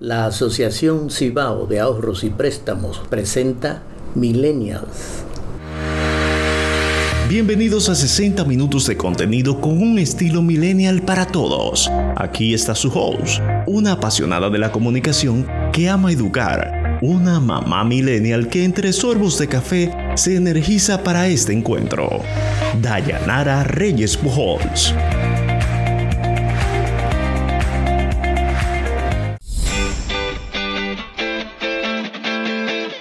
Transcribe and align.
La 0.00 0.24
Asociación 0.24 1.10
Cibao 1.10 1.66
de 1.66 1.78
Ahorros 1.78 2.24
y 2.24 2.30
Préstamos 2.30 3.02
presenta 3.10 3.82
Millennials. 4.14 5.24
Bienvenidos 7.28 7.90
a 7.90 7.94
60 7.94 8.46
minutos 8.46 8.86
de 8.86 8.96
contenido 8.96 9.60
con 9.60 9.76
un 9.76 9.98
estilo 9.98 10.40
millennial 10.40 11.02
para 11.02 11.26
todos. 11.26 11.90
Aquí 12.16 12.54
está 12.54 12.74
su 12.74 12.88
host, 12.88 13.42
una 13.66 13.92
apasionada 13.92 14.48
de 14.48 14.58
la 14.58 14.72
comunicación 14.72 15.46
que 15.70 15.90
ama 15.90 16.10
educar, 16.10 16.98
una 17.02 17.38
mamá 17.38 17.84
millennial 17.84 18.48
que 18.48 18.64
entre 18.64 18.94
sorbos 18.94 19.36
de 19.38 19.48
café 19.48 19.94
se 20.14 20.34
energiza 20.34 21.04
para 21.04 21.28
este 21.28 21.52
encuentro. 21.52 22.08
Dayanara 22.80 23.64
Reyes 23.64 24.16
Pujols. 24.16 24.94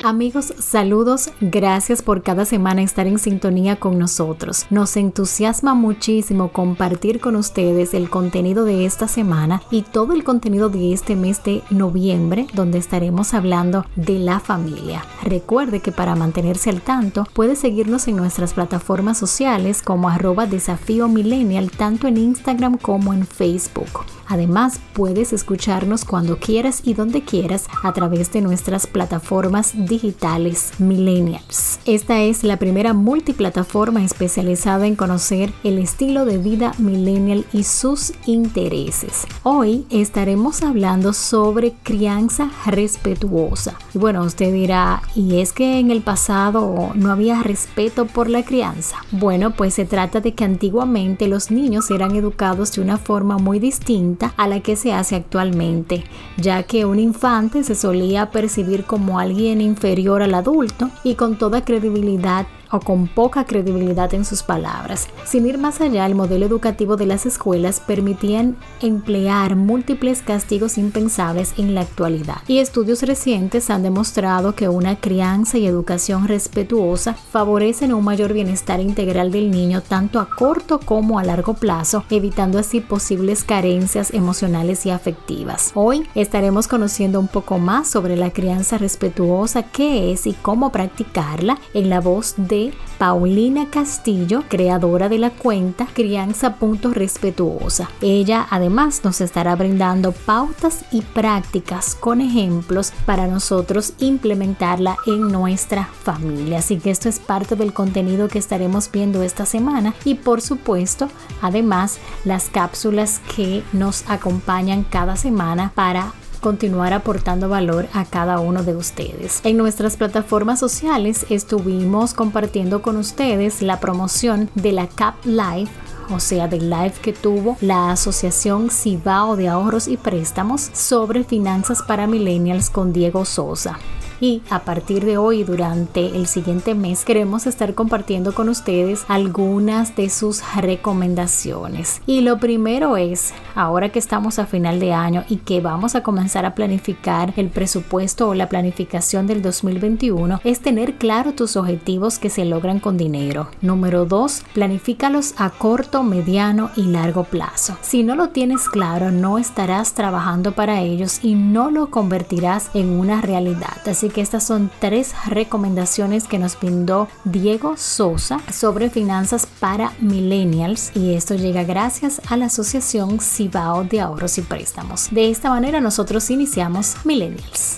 Amigos, 0.10 0.56
saludos. 0.58 1.30
Gracias 1.40 2.02
por 2.02 2.24
cada 2.24 2.44
semana 2.44 2.82
estar 2.82 3.06
en 3.06 3.20
sintonía 3.20 3.76
con 3.76 4.00
nosotros. 4.00 4.66
Nos 4.72 4.98
entusiasma 4.98 5.76
muchísimo 5.76 6.52
compartir 6.52 7.20
con 7.20 7.36
ustedes 7.36 7.94
el 7.94 8.10
contenido 8.10 8.66
de 8.66 8.86
esta 8.86 9.08
semana 9.08 9.62
y 9.70 9.84
todo 9.84 10.14
el 10.14 10.24
contenido 10.24 10.70
de 10.70 10.94
este 10.94 11.16
mes 11.16 11.44
de 11.44 11.62
noviembre, 11.70 12.48
donde 12.56 12.80
estaremos 12.80 13.36
hablando 13.36 13.86
de 13.96 14.18
la 14.18 14.40
familia. 14.40 15.06
Recuerde 15.22 15.80
que 15.80 15.92
para 15.92 16.16
mantenerse 16.16 16.72
al 16.72 16.82
tanto, 16.82 17.28
puede 17.36 17.56
seguirnos 17.56 18.08
en 18.08 18.16
nuestras 18.16 18.56
plataformas 18.56 19.20
sociales 19.20 19.84
como 19.84 20.10
arroba 20.10 20.48
desafío 20.48 21.08
millennial, 21.08 21.70
tanto 21.70 22.08
en 22.08 22.18
Instagram 22.18 22.80
como 22.80 23.14
en 23.14 23.28
Facebook. 23.28 24.08
Además, 24.30 24.80
puedes 24.94 25.34
escucharnos 25.34 26.06
cuando 26.06 26.38
quieras 26.38 26.82
y 26.86 26.94
donde 26.94 27.24
quieras 27.24 27.66
a 27.82 27.94
través 27.94 28.32
de 28.32 28.42
nuestras 28.42 28.86
plataformas 28.86 29.74
digitales 29.88 30.72
millennials. 30.78 31.80
Esta 31.86 32.22
es 32.22 32.44
la 32.44 32.58
primera 32.58 32.94
multiplataforma 32.94 34.04
especializada 34.04 34.86
en 34.86 34.96
conocer 34.96 35.52
el 35.64 35.80
estilo 35.80 36.26
de 36.26 36.38
vida 36.38 36.74
millennial 36.78 37.44
y 37.54 37.64
sus 37.64 38.14
intereses. 38.28 39.26
Hoy 39.42 39.88
estaremos 39.90 40.62
hablando 40.62 41.14
sobre 41.14 41.74
crianza 41.82 42.52
respetuosa. 42.68 43.80
Y 43.96 43.98
bueno, 43.98 44.22
usted 44.24 44.54
dirá, 44.54 45.02
¿y 45.16 45.40
es 45.40 45.54
que 45.54 45.80
en 45.80 45.90
el 45.90 46.02
pasado 46.02 46.92
no 46.94 47.12
había 47.12 47.42
respeto 47.42 48.06
por 48.06 48.30
la 48.30 48.44
crianza? 48.44 48.98
Bueno, 49.12 49.56
pues 49.56 49.74
se 49.74 49.86
trata 49.86 50.22
de 50.22 50.36
que 50.36 50.44
antiguamente 50.44 51.28
los 51.28 51.50
niños 51.50 51.90
eran 51.90 52.16
educados 52.16 52.74
de 52.74 52.82
una 52.82 53.00
forma 53.00 53.40
muy 53.40 53.58
distinta 53.58 54.19
a 54.38 54.48
la 54.48 54.60
que 54.60 54.76
se 54.76 54.94
hace 54.94 55.16
actualmente, 55.16 56.04
ya 56.38 56.64
que 56.64 56.86
un 56.86 57.00
infante 57.00 57.64
se 57.64 57.76
solía 57.76 58.32
percibir 58.32 58.86
como 58.86 59.20
alguien 59.20 59.62
inferior 59.62 60.22
al 60.22 60.34
adulto 60.34 60.90
y 61.04 61.16
con 61.16 61.38
toda 61.38 61.66
credibilidad 61.66 62.48
o 62.72 62.80
con 62.80 63.08
poca 63.08 63.46
credibilidad 63.46 64.14
en 64.14 64.26
sus 64.26 64.44
palabras. 64.44 65.08
Sin 65.26 65.46
ir 65.46 65.58
más 65.58 65.82
allá, 65.82 66.06
el 66.06 66.16
modelo 66.16 66.46
educativo 66.46 66.98
de 66.98 67.06
las 67.06 67.26
escuelas 67.26 67.80
permitían 67.80 68.58
emplear 68.82 69.56
múltiples 69.56 70.22
castigos 70.22 70.78
impensables 70.78 71.54
en 71.58 71.76
la 71.76 71.82
actualidad. 71.82 72.38
Y 72.48 72.60
estudios 72.60 73.04
recientes 73.04 73.70
han 73.70 73.84
demostrado 73.84 74.56
que 74.56 74.70
una 74.70 75.00
crianza 75.00 75.58
y 75.58 75.66
educación 75.66 76.28
respetuosa 76.28 77.14
favorecen 77.14 77.94
un 77.94 78.04
mayor 78.04 78.34
bienestar 78.34 78.80
integral 78.80 79.32
del 79.32 79.52
niño 79.52 79.82
tanto 79.82 80.20
a 80.20 80.30
corto 80.30 80.80
como 80.80 81.20
a 81.20 81.24
largo 81.24 81.54
plazo, 81.54 82.04
evitando 82.10 82.60
así 82.60 82.82
posibles 82.82 83.44
carencias 83.44 84.14
emocionales 84.14 84.86
y 84.86 84.92
afectivas. 84.92 85.72
Hoy 85.74 86.08
estaremos 86.16 86.68
conociendo 86.68 87.20
un 87.20 87.28
poco 87.28 87.60
más 87.60 87.88
sobre 87.88 88.16
la 88.16 88.32
crianza 88.32 88.78
respetuosa, 88.78 89.64
qué 89.64 90.12
es 90.12 90.28
y 90.28 90.34
cómo 90.34 90.72
practicarla 90.72 91.58
en 91.74 91.90
la 91.90 92.00
voz 92.00 92.36
de 92.38 92.59
Paulina 92.98 93.70
Castillo, 93.70 94.44
creadora 94.50 95.08
de 95.08 95.18
la 95.18 95.30
cuenta 95.30 95.88
Crianza 95.94 96.58
Respetuosa. 96.92 97.90
Ella 98.02 98.46
además 98.50 99.02
nos 99.04 99.22
estará 99.22 99.56
brindando 99.56 100.12
pautas 100.12 100.84
y 100.92 101.02
prácticas 101.02 101.96
con 101.96 102.20
ejemplos 102.20 102.92
para 103.06 103.28
nosotros 103.28 103.94
implementarla 104.00 104.98
en 105.06 105.30
nuestra 105.30 105.86
familia. 105.86 106.60
Así 106.60 106.78
que 106.78 106.92
esto 106.92 107.08
es 107.08 107.20
parte 107.20 107.56
del 107.56 107.74
contenido 107.74 108.28
que 108.28 108.40
estaremos 108.40 108.92
viendo 108.92 109.24
esta 109.24 109.46
semana 109.46 109.94
y 110.04 110.16
por 110.16 110.42
supuesto 110.42 111.10
además 111.42 112.00
las 112.26 112.50
cápsulas 112.50 113.22
que 113.36 113.64
nos 113.72 114.10
acompañan 114.10 114.84
cada 114.84 115.16
semana 115.16 115.72
para 115.74 116.14
continuar 116.40 116.94
aportando 116.94 117.50
valor 117.50 117.88
a 117.94 118.06
cada 118.06 118.40
uno 118.40 118.64
de 118.64 118.76
ustedes. 118.76 119.42
En 119.44 119.58
nuestras 119.58 119.98
plataformas 119.98 120.60
sociales 120.60 121.26
estuvimos 121.30 122.14
compartiendo 122.14 122.82
con 122.82 122.98
ustedes 122.98 123.62
la 123.62 123.80
promoción 123.80 124.50
de 124.56 124.72
la 124.72 124.88
CAP 124.88 125.26
Live 125.26 125.70
o 126.12 126.20
sea, 126.20 126.48
del 126.48 126.70
live 126.70 126.94
que 127.02 127.14
tuvo 127.14 127.56
la 127.62 127.92
Asociación 127.92 128.72
Cibao 128.72 129.36
de 129.36 129.48
Ahorros 129.48 129.88
y 129.88 129.96
Préstamos 129.96 130.70
sobre 130.74 131.24
finanzas 131.24 131.84
para 131.84 132.08
millennials 132.08 132.72
con 132.72 132.94
Diego 132.94 133.26
Sosa 133.26 133.78
y 134.20 134.42
a 134.50 134.60
partir 134.60 135.06
de 135.06 135.18
hoy 135.18 135.44
durante 135.44 136.16
el 136.16 136.28
siguiente 136.28 136.76
mes 136.76 137.06
queremos 137.06 137.48
estar 137.48 137.74
compartiendo 137.74 138.34
con 138.34 138.50
ustedes 138.50 139.06
algunas 139.08 139.96
de 139.96 140.10
sus 140.10 140.42
recomendaciones. 140.56 142.02
Y 142.06 142.22
lo 142.22 142.40
primero 142.40 142.98
es, 142.98 143.34
ahora 143.56 143.90
que 143.90 144.00
estamos 144.00 144.40
a 144.40 144.46
final 144.46 144.80
de 144.80 144.94
año 144.94 145.24
y 145.30 145.38
que 145.38 145.62
vamos 145.62 145.96
a 145.96 146.04
comenzar 146.04 146.46
a 146.46 146.56
planificar 146.56 147.34
el 147.38 147.50
presupuesto 147.50 148.30
o 148.30 148.34
la 148.34 148.50
planificación 148.50 149.28
del 149.28 149.42
2021, 149.42 150.42
es 150.44 150.60
tener 150.60 150.96
claro 150.96 151.34
tus 151.34 151.56
objetivos 151.56 152.20
que 152.20 152.30
se 152.30 152.46
logran 152.46 152.80
con 152.80 152.98
dinero. 152.98 153.50
Número 153.62 154.06
2, 154.06 154.44
planifícalos 154.54 155.34
a 155.38 155.50
corto, 155.50 156.04
mediano 156.04 156.72
y 156.76 156.84
largo 156.84 157.24
plazo. 157.24 157.78
Si 157.82 158.04
no 158.04 158.16
lo 158.16 158.30
tienes 158.30 158.70
claro, 158.70 159.12
no 159.12 159.38
estarás 159.38 159.94
trabajando 159.94 160.54
para 160.54 160.82
ellos 160.82 161.20
y 161.24 161.36
no 161.36 161.72
lo 161.72 161.90
convertirás 161.90 162.70
en 162.74 162.90
una 162.90 163.22
realidad. 163.22 163.78
Así 163.86 164.09
que 164.10 164.22
estas 164.22 164.46
son 164.46 164.72
tres 164.80 165.14
recomendaciones 165.26 166.28
que 166.28 166.40
nos 166.40 166.60
brindó 166.60 167.08
Diego 167.24 167.78
Sosa 167.78 168.40
sobre 168.52 168.90
finanzas 168.90 169.48
para 169.60 169.94
millennials 170.00 170.92
y 170.96 171.14
esto 171.14 171.36
llega 171.36 171.64
gracias 171.64 172.22
a 172.30 172.38
la 172.38 172.46
Asociación 172.46 173.20
Cibao 173.20 173.84
de 173.84 174.02
Ahorros 174.02 174.38
y 174.38 174.42
Préstamos. 174.42 175.10
De 175.12 175.30
esta 175.30 175.50
manera 175.50 175.82
nosotros 175.82 176.30
iniciamos 176.30 176.96
Millennials. 177.06 177.78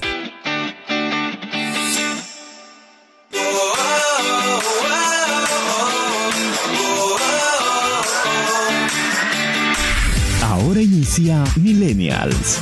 Ahora 10.44 10.82
inicia 10.82 11.44
Millennials 11.56 12.60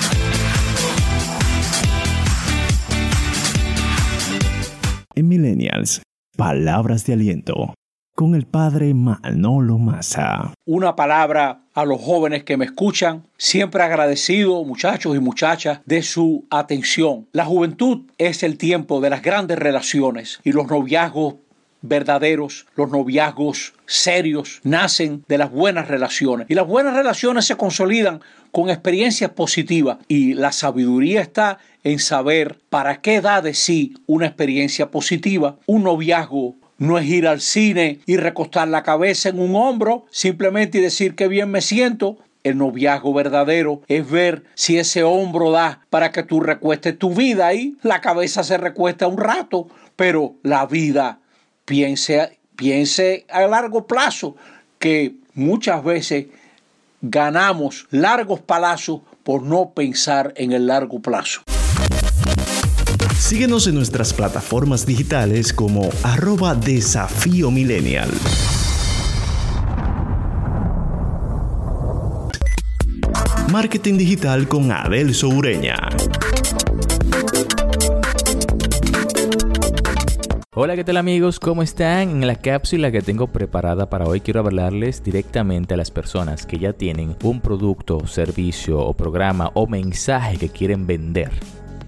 Palabras 6.39 7.05
de 7.05 7.11
Aliento, 7.11 7.73
con 8.15 8.33
el 8.33 8.47
padre 8.47 8.93
Manolo 8.93 9.77
Massa. 9.77 10.53
Una 10.65 10.95
palabra 10.95 11.63
a 11.73 11.83
los 11.83 11.99
jóvenes 11.99 12.45
que 12.45 12.55
me 12.55 12.63
escuchan, 12.63 13.27
siempre 13.35 13.83
agradecido 13.83 14.63
muchachos 14.63 15.17
y 15.17 15.19
muchachas 15.19 15.81
de 15.85 16.01
su 16.01 16.47
atención. 16.49 17.27
La 17.33 17.43
juventud 17.43 18.09
es 18.17 18.41
el 18.43 18.57
tiempo 18.57 19.01
de 19.01 19.09
las 19.09 19.21
grandes 19.21 19.59
relaciones 19.59 20.39
y 20.45 20.53
los 20.53 20.67
noviazgos 20.67 21.35
verdaderos, 21.81 22.65
los 22.75 22.89
noviazgos 22.89 23.73
serios, 23.85 24.59
nacen 24.63 25.23
de 25.27 25.37
las 25.37 25.51
buenas 25.51 25.87
relaciones. 25.87 26.47
Y 26.49 26.55
las 26.55 26.67
buenas 26.67 26.95
relaciones 26.95 27.45
se 27.45 27.55
consolidan 27.55 28.21
con 28.51 28.69
experiencias 28.69 29.31
positivas. 29.31 29.97
Y 30.07 30.33
la 30.33 30.51
sabiduría 30.51 31.21
está 31.21 31.59
en 31.83 31.99
saber 31.99 32.59
para 32.69 33.01
qué 33.01 33.21
da 33.21 33.41
de 33.41 33.53
sí 33.53 33.95
una 34.05 34.27
experiencia 34.27 34.91
positiva. 34.91 35.57
Un 35.65 35.83
noviazgo 35.83 36.55
no 36.77 36.97
es 36.97 37.05
ir 37.05 37.27
al 37.27 37.41
cine 37.41 37.99
y 38.05 38.17
recostar 38.17 38.67
la 38.67 38.83
cabeza 38.83 39.29
en 39.29 39.39
un 39.39 39.55
hombro, 39.55 40.05
simplemente 40.11 40.81
decir 40.81 41.15
que 41.15 41.27
bien 41.27 41.51
me 41.51 41.61
siento. 41.61 42.17
El 42.41 42.57
noviazgo 42.57 43.13
verdadero 43.13 43.81
es 43.89 44.09
ver 44.09 44.43
si 44.55 44.77
ese 44.77 45.03
hombro 45.03 45.51
da 45.51 45.81
para 45.89 46.11
que 46.11 46.23
tú 46.23 46.39
recuestes 46.39 46.97
tu 46.97 47.13
vida 47.13 47.47
ahí. 47.47 47.75
La 47.83 47.99
cabeza 47.99 48.43
se 48.43 48.57
recuesta 48.57 49.07
un 49.07 49.17
rato, 49.17 49.67
pero 49.97 50.35
la 50.41 50.65
vida 50.65 51.19
piense, 51.69 52.39
piense 52.55 53.27
a 53.29 53.41
largo 53.41 53.85
plazo 53.85 54.35
que 54.79 55.13
muchas 55.35 55.83
veces 55.83 56.25
ganamos 56.99 57.85
largos 57.91 58.39
palazos 58.39 59.01
por 59.23 59.43
no 59.43 59.69
pensar 59.75 60.33
en 60.35 60.51
el 60.51 60.65
largo 60.65 60.99
plazo. 60.99 61.43
Síguenos 63.15 63.67
en 63.67 63.75
nuestras 63.75 64.13
plataformas 64.13 64.87
digitales 64.87 65.53
como 65.53 65.91
arroba 66.01 66.55
desafío 66.55 67.51
millennial. 67.51 68.09
Marketing 73.51 73.97
digital 73.97 74.47
con 74.47 74.71
Adel 74.71 75.13
Soureña. 75.13 75.75
Hola, 80.61 80.75
¿qué 80.75 80.83
tal 80.83 80.97
amigos? 80.97 81.39
¿Cómo 81.39 81.63
están? 81.63 82.09
En 82.09 82.27
la 82.27 82.35
cápsula 82.35 82.91
que 82.91 83.01
tengo 83.01 83.27
preparada 83.27 83.89
para 83.89 84.03
hoy 84.03 84.19
quiero 84.19 84.41
hablarles 84.41 85.01
directamente 85.01 85.73
a 85.73 85.77
las 85.77 85.89
personas 85.89 86.45
que 86.45 86.59
ya 86.59 86.73
tienen 86.73 87.15
un 87.23 87.39
producto, 87.39 88.05
servicio 88.07 88.77
o 88.77 88.93
programa 88.93 89.51
o 89.53 89.67
mensaje 89.67 90.35
que 90.35 90.49
quieren 90.49 90.85
vender. 90.85 91.31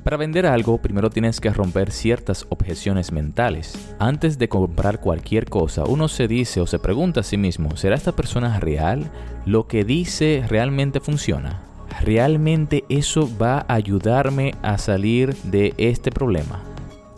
Para 0.06 0.16
vender 0.16 0.46
algo, 0.46 0.78
primero 0.78 1.10
tienes 1.10 1.42
que 1.42 1.50
romper 1.50 1.92
ciertas 1.92 2.46
objeciones 2.48 3.12
mentales. 3.12 3.74
Antes 4.00 4.38
de 4.40 4.48
comprar 4.48 5.02
cualquier 5.02 5.50
cosa, 5.50 5.84
uno 5.84 6.08
se 6.08 6.30
dice 6.30 6.62
o 6.62 6.66
se 6.66 6.80
pregunta 6.80 7.20
a 7.20 7.24
sí 7.24 7.36
mismo, 7.36 7.76
¿será 7.76 7.96
esta 7.98 8.14
persona 8.14 8.58
real? 8.62 9.12
¿Lo 9.46 9.68
que 9.68 9.84
dice 9.84 10.46
realmente 10.48 11.02
funciona? 11.02 11.60
¿Realmente 12.00 12.86
eso 12.88 13.30
va 13.38 13.66
a 13.68 13.74
ayudarme 13.74 14.56
a 14.62 14.78
salir 14.78 15.36
de 15.44 15.74
este 15.78 16.10
problema? 16.10 16.71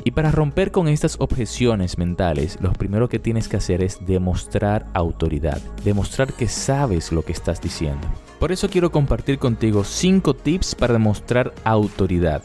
Y 0.03 0.11
para 0.11 0.31
romper 0.31 0.71
con 0.71 0.87
estas 0.87 1.15
objeciones 1.19 1.97
mentales, 1.97 2.57
lo 2.61 2.73
primero 2.73 3.07
que 3.07 3.19
tienes 3.19 3.47
que 3.47 3.57
hacer 3.57 3.81
es 3.81 4.05
demostrar 4.05 4.85
autoridad, 4.93 5.61
demostrar 5.83 6.33
que 6.33 6.47
sabes 6.47 7.11
lo 7.11 7.23
que 7.23 7.31
estás 7.31 7.61
diciendo. 7.61 8.07
Por 8.39 8.51
eso 8.51 8.69
quiero 8.69 8.91
compartir 8.91 9.39
contigo 9.39 9.83
5 9.83 10.33
tips 10.33 10.75
para 10.75 10.93
demostrar 10.93 11.53
autoridad. 11.63 12.43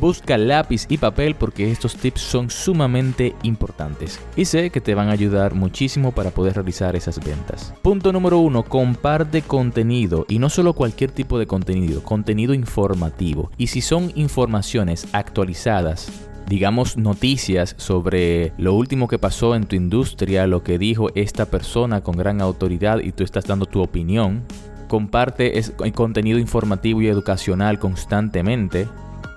Busca 0.00 0.38
lápiz 0.38 0.86
y 0.88 0.96
papel 0.96 1.34
porque 1.34 1.70
estos 1.70 1.94
tips 1.94 2.22
son 2.22 2.48
sumamente 2.48 3.34
importantes 3.42 4.18
y 4.34 4.46
sé 4.46 4.70
que 4.70 4.80
te 4.80 4.94
van 4.94 5.08
a 5.08 5.12
ayudar 5.12 5.54
muchísimo 5.54 6.12
para 6.12 6.30
poder 6.30 6.54
realizar 6.54 6.96
esas 6.96 7.22
ventas. 7.22 7.74
Punto 7.82 8.10
número 8.10 8.38
1. 8.38 8.62
Comparte 8.62 9.42
contenido 9.42 10.24
y 10.26 10.38
no 10.38 10.48
solo 10.48 10.72
cualquier 10.72 11.10
tipo 11.10 11.38
de 11.38 11.46
contenido, 11.46 12.02
contenido 12.02 12.54
informativo. 12.54 13.50
Y 13.58 13.66
si 13.66 13.82
son 13.82 14.10
informaciones 14.14 15.06
actualizadas, 15.12 16.29
digamos, 16.50 16.96
noticias 16.96 17.76
sobre 17.78 18.52
lo 18.58 18.74
último 18.74 19.06
que 19.06 19.20
pasó 19.20 19.54
en 19.54 19.66
tu 19.66 19.76
industria, 19.76 20.48
lo 20.48 20.64
que 20.64 20.78
dijo 20.78 21.06
esta 21.14 21.46
persona 21.46 22.00
con 22.00 22.16
gran 22.16 22.40
autoridad 22.40 22.98
y 22.98 23.12
tú 23.12 23.22
estás 23.22 23.44
dando 23.44 23.66
tu 23.66 23.80
opinión. 23.80 24.42
Comparte 24.88 25.62
contenido 25.94 26.40
informativo 26.40 27.02
y 27.02 27.06
educacional 27.06 27.78
constantemente. 27.78 28.88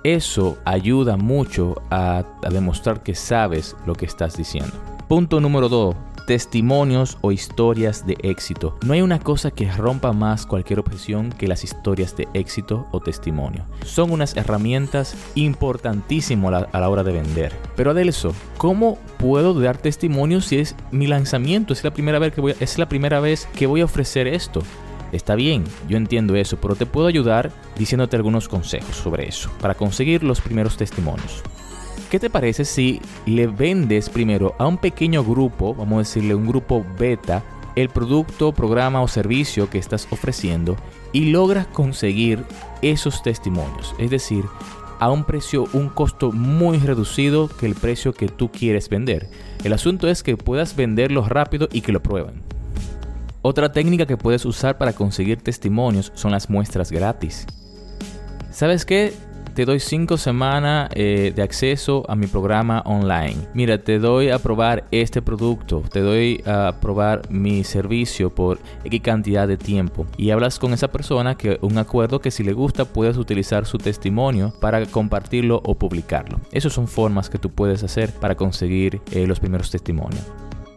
Eso 0.03 0.57
ayuda 0.65 1.15
mucho 1.15 1.83
a, 1.91 2.23
a 2.43 2.49
demostrar 2.49 3.03
que 3.03 3.13
sabes 3.13 3.75
lo 3.85 3.93
que 3.93 4.07
estás 4.07 4.35
diciendo. 4.35 4.73
Punto 5.07 5.39
número 5.39 5.69
2 5.69 5.95
testimonios 6.25 7.17
o 7.21 7.31
historias 7.31 8.05
de 8.05 8.17
éxito. 8.21 8.77
No 8.85 8.93
hay 8.93 9.01
una 9.01 9.19
cosa 9.19 9.51
que 9.51 9.71
rompa 9.71 10.13
más 10.13 10.45
cualquier 10.45 10.79
objeción 10.79 11.31
que 11.31 11.47
las 11.47 11.63
historias 11.63 12.15
de 12.15 12.27
éxito 12.33 12.87
o 12.91 12.99
testimonio. 12.99 13.65
Son 13.85 14.11
unas 14.11 14.35
herramientas 14.35 15.15
importantísimas 15.35 16.33
a 16.71 16.79
la, 16.79 16.89
hora 16.89 17.03
de 17.03 17.11
vender. 17.11 17.53
Pero 17.75 17.91
Adelso, 17.91 18.33
¿cómo 18.57 18.97
puedo 19.17 19.53
dar 19.59 19.77
testimonio 19.77 20.41
si 20.41 20.57
es 20.57 20.75
mi 20.91 21.07
lanzamiento? 21.07 21.73
Es 21.73 21.83
la 21.83 21.93
primera 21.93 22.19
vez 22.19 22.33
que 22.33 22.41
voy, 22.41 22.55
es 22.59 22.77
la 22.77 22.89
primera 22.89 23.19
vez 23.19 23.47
que 23.55 23.67
voy 23.67 23.81
a 23.81 23.85
ofrecer 23.85 24.27
esto. 24.27 24.61
Está 25.11 25.35
bien, 25.35 25.63
yo 25.87 25.97
entiendo 25.97 26.35
eso, 26.35 26.57
pero 26.57 26.75
te 26.75 26.87
puedo 26.87 27.07
ayudar 27.07 27.51
diciéndote 27.77 28.15
algunos 28.15 28.47
consejos 28.47 28.95
sobre 28.95 29.27
eso, 29.27 29.51
para 29.61 29.75
conseguir 29.75 30.23
los 30.23 30.41
primeros 30.41 30.75
testimonios. 30.75 31.43
¿Qué 32.13 32.19
te 32.19 32.29
parece 32.29 32.63
si 32.63 33.01
le 33.25 33.47
vendes 33.47 34.07
primero 34.07 34.53
a 34.59 34.67
un 34.67 34.77
pequeño 34.77 35.23
grupo, 35.23 35.73
vamos 35.73 35.95
a 35.95 35.97
decirle 36.01 36.35
un 36.35 36.45
grupo 36.45 36.85
beta, 36.99 37.43
el 37.75 37.89
producto, 37.89 38.51
programa 38.51 39.01
o 39.01 39.07
servicio 39.07 39.67
que 39.67 39.79
estás 39.79 40.07
ofreciendo 40.11 40.77
y 41.11 41.31
logras 41.31 41.65
conseguir 41.65 42.43
esos 42.83 43.23
testimonios? 43.23 43.95
Es 43.97 44.11
decir, 44.11 44.45
a 44.99 45.09
un 45.09 45.23
precio, 45.23 45.65
un 45.73 45.89
costo 45.89 46.31
muy 46.31 46.77
reducido 46.77 47.47
que 47.47 47.65
el 47.65 47.73
precio 47.73 48.13
que 48.13 48.27
tú 48.27 48.51
quieres 48.51 48.89
vender. 48.89 49.27
El 49.63 49.73
asunto 49.73 50.07
es 50.07 50.21
que 50.21 50.37
puedas 50.37 50.75
venderlo 50.75 51.27
rápido 51.27 51.67
y 51.71 51.81
que 51.81 51.93
lo 51.93 52.03
prueben. 52.03 52.43
Otra 53.41 53.71
técnica 53.71 54.05
que 54.05 54.17
puedes 54.17 54.45
usar 54.45 54.77
para 54.77 54.93
conseguir 54.93 55.41
testimonios 55.41 56.11
son 56.13 56.29
las 56.29 56.47
muestras 56.47 56.91
gratis. 56.91 57.47
¿Sabes 58.51 58.85
qué? 58.85 59.13
Te 59.53 59.65
doy 59.65 59.79
5 59.79 60.17
semanas 60.17 60.89
eh, 60.95 61.31
de 61.35 61.41
acceso 61.41 62.03
a 62.07 62.15
mi 62.15 62.27
programa 62.27 62.81
online. 62.85 63.35
Mira, 63.53 63.77
te 63.77 63.99
doy 63.99 64.29
a 64.29 64.39
probar 64.39 64.85
este 64.91 65.21
producto, 65.21 65.83
te 65.91 66.01
doy 66.01 66.41
a 66.45 66.75
probar 66.81 67.29
mi 67.29 67.63
servicio 67.63 68.33
por 68.33 68.59
X 68.83 69.01
cantidad 69.01 69.47
de 69.47 69.57
tiempo. 69.57 70.05
Y 70.17 70.31
hablas 70.31 70.59
con 70.59 70.73
esa 70.73 70.89
persona 70.89 71.35
que 71.35 71.59
un 71.61 71.77
acuerdo 71.77 72.19
que 72.19 72.31
si 72.31 72.43
le 72.43 72.53
gusta 72.53 72.85
puedes 72.85 73.17
utilizar 73.17 73.65
su 73.65 73.77
testimonio 73.77 74.53
para 74.59 74.85
compartirlo 74.85 75.61
o 75.63 75.75
publicarlo. 75.75 76.39
Esas 76.51 76.73
son 76.73 76.87
formas 76.87 77.29
que 77.29 77.37
tú 77.37 77.49
puedes 77.49 77.83
hacer 77.83 78.11
para 78.13 78.35
conseguir 78.35 79.01
eh, 79.11 79.27
los 79.27 79.39
primeros 79.39 79.69
testimonios. 79.69 80.23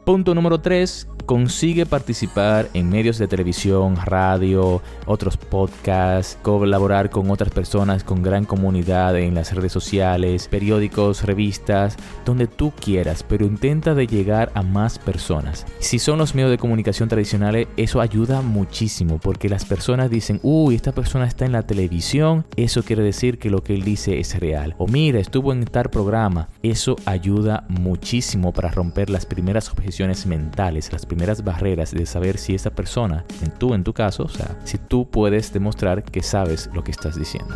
Punto 0.07 0.37
número 0.37 0.61
3 0.61 1.09
consigue 1.27 1.85
participar 1.85 2.69
en 2.75 2.89
medios 2.89 3.19
de 3.19 3.27
televisión, 3.27 3.97
radio, 4.05 4.81
otros 5.07 5.37
podcasts, 5.37 6.39
colaborar 6.43 7.11
con 7.11 7.29
otras 7.33 7.51
personas 7.51 8.05
con 8.05 8.23
gran 8.23 8.45
comunidad 8.45 9.19
en 9.19 9.35
las 9.35 9.53
redes 9.53 9.73
sociales, 9.73 10.47
periódicos, 10.47 11.25
revistas, 11.25 11.97
donde 12.25 12.47
tú 12.47 12.73
quieras, 12.81 13.25
pero 13.25 13.45
intenta 13.45 13.97
de 13.97 14.07
llegar 14.07 14.53
a 14.55 14.63
más 14.63 15.01
personas. 15.01 15.67
Si 15.81 15.99
son 15.99 16.19
los 16.19 16.37
medios 16.37 16.53
de 16.53 16.59
comunicación 16.59 17.09
tradicionales, 17.09 17.67
eso 17.77 18.01
ayuda 18.01 18.41
muchísimo 18.43 19.19
porque 19.19 19.49
las 19.49 19.65
personas 19.65 20.09
dicen, 20.09 20.39
uy, 20.45 20.77
esta 20.77 20.93
persona 20.93 21.27
está 21.27 21.47
en 21.47 21.53
la 21.53 21.67
televisión, 21.67 22.47
eso 22.55 22.85
quiere 22.85 23.03
decir 23.03 23.41
que 23.41 23.51
lo 23.51 23.65
que 23.65 23.75
él 23.75 23.83
dice 23.83 24.21
es 24.21 24.39
real. 24.39 24.77
O 24.79 24.87
mira, 24.87 25.19
estuvo 25.19 25.53
en 25.53 25.65
tal 25.65 25.91
programa, 25.91 26.49
eso 26.63 26.95
ayuda 27.07 27.65
muchísimo 27.69 28.53
para 28.53 28.71
romper 28.71 29.11
las 29.11 29.27
primeras 29.27 29.69
objeciones 29.73 29.96
mentales, 30.27 30.93
las 30.93 31.07
primeras 31.07 31.43
barreras 31.43 31.93
de 31.93 32.05
saber 32.05 32.39
si 32.39 32.55
esa 32.55 32.71
persona, 32.71 33.25
en 33.43 33.51
tú 33.51 33.73
en 33.75 33.83
tu 33.83 33.93
caso, 33.93 34.25
o 34.25 34.29
sea, 34.29 34.59
si 34.65 34.79
tú 34.79 35.11
puedes 35.11 35.53
demostrar 35.53 36.03
que 36.03 36.23
sabes 36.23 36.69
lo 36.75 36.85
que 36.85 36.91
estás 36.91 37.19
diciendo. 37.19 37.55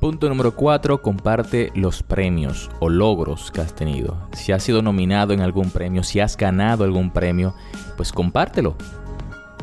Punto 0.00 0.28
número 0.28 0.54
4. 0.54 1.02
Comparte 1.02 1.72
los 1.74 2.04
premios 2.04 2.70
o 2.78 2.88
logros 2.88 3.50
que 3.50 3.60
has 3.60 3.74
tenido. 3.74 4.16
Si 4.32 4.52
has 4.52 4.62
sido 4.62 4.80
nominado 4.80 5.32
en 5.32 5.40
algún 5.40 5.70
premio, 5.70 6.04
si 6.04 6.20
has 6.20 6.36
ganado 6.36 6.84
algún 6.84 7.10
premio, 7.10 7.54
pues 7.96 8.12
compártelo. 8.12 8.76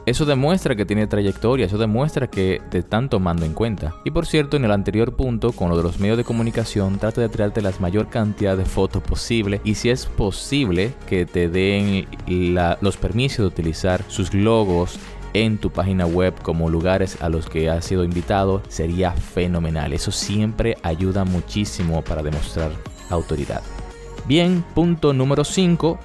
Eso 0.05 0.25
demuestra 0.25 0.75
que 0.75 0.85
tiene 0.85 1.07
trayectoria, 1.07 1.65
eso 1.65 1.79
demuestra 1.79 2.27
que 2.27 2.61
te 2.69 2.77
están 2.77 3.09
tomando 3.09 3.43
en 3.43 3.53
cuenta. 3.53 3.95
Y 4.03 4.11
por 4.11 4.27
cierto, 4.27 4.55
en 4.55 4.63
el 4.63 4.71
anterior 4.71 5.15
punto, 5.15 5.51
con 5.51 5.69
lo 5.69 5.77
de 5.77 5.81
los 5.81 5.99
medios 5.99 6.17
de 6.17 6.23
comunicación, 6.23 6.99
trata 6.99 7.21
de 7.21 7.29
traerte 7.29 7.63
la 7.63 7.73
mayor 7.79 8.09
cantidad 8.09 8.55
de 8.55 8.65
fotos 8.65 9.01
posible 9.01 9.61
y 9.63 9.73
si 9.73 9.89
es 9.89 10.05
posible 10.05 10.93
que 11.09 11.25
te 11.25 11.49
den 11.49 12.05
los 12.81 12.97
permisos 12.97 13.39
de 13.39 13.47
utilizar 13.47 14.03
sus 14.07 14.31
logos 14.35 14.99
en 15.33 15.57
tu 15.57 15.71
página 15.71 16.05
web 16.05 16.35
como 16.43 16.69
lugares 16.69 17.17
a 17.21 17.29
los 17.29 17.49
que 17.49 17.69
has 17.71 17.83
sido 17.83 18.03
invitado, 18.03 18.61
sería 18.69 19.11
fenomenal. 19.11 19.91
Eso 19.91 20.11
siempre 20.11 20.77
ayuda 20.83 21.25
muchísimo 21.25 22.03
para 22.03 22.21
demostrar 22.21 22.71
autoridad. 23.09 23.63
Bien, 24.27 24.63
punto 24.75 25.13
número 25.13 25.43
5, 25.43 25.99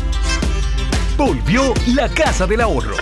Volvió 1.16 1.74
la 1.94 2.08
Casa 2.08 2.46
del 2.46 2.60
Ahorro. 2.60 2.96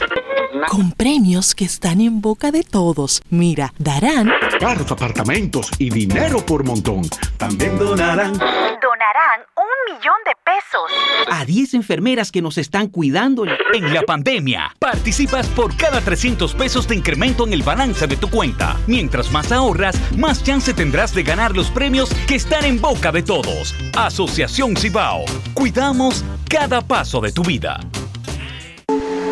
Con 0.69 0.93
premios 0.93 1.55
que 1.55 1.64
están 1.64 2.00
en 2.00 2.21
boca 2.21 2.50
de 2.50 2.62
todos. 2.62 3.23
Mira, 3.31 3.73
darán 3.78 4.31
carros, 4.59 4.90
apartamentos 4.90 5.71
y 5.78 5.90
dinero 5.90 6.45
por 6.45 6.64
montón. 6.64 7.02
También 7.37 7.78
donarán. 7.78 8.33
Donarán 8.33 9.40
millón 9.88 10.14
de 10.25 10.33
pesos. 10.45 10.90
A 11.30 11.45
10 11.45 11.75
enfermeras 11.75 12.30
que 12.30 12.42
nos 12.42 12.59
están 12.59 12.88
cuidando 12.88 13.45
en... 13.45 13.52
en 13.75 13.95
la 13.95 14.02
pandemia. 14.02 14.75
Participas 14.78 15.47
por 15.49 15.76
cada 15.76 16.00
300 16.00 16.54
pesos 16.54 16.87
de 16.88 16.97
incremento 16.97 17.47
en 17.47 17.52
el 17.52 17.62
balance 17.62 18.07
de 18.07 18.16
tu 18.16 18.28
cuenta. 18.28 18.76
Mientras 18.87 19.30
más 19.30 19.52
ahorras, 19.52 19.97
más 20.16 20.42
chance 20.42 20.73
tendrás 20.75 21.14
de 21.14 21.23
ganar 21.23 21.57
los 21.57 21.71
premios 21.71 22.11
que 22.26 22.37
están 22.37 22.64
en 22.64 22.80
boca 22.80 23.12
de 23.12 23.23
todos. 23.23 23.75
Asociación 23.97 24.76
Cibao. 24.76 25.25
Cuidamos 25.54 26.25
cada 26.49 26.80
paso 26.80 27.21
de 27.21 27.33
tu 27.33 27.42
vida. 27.42 27.80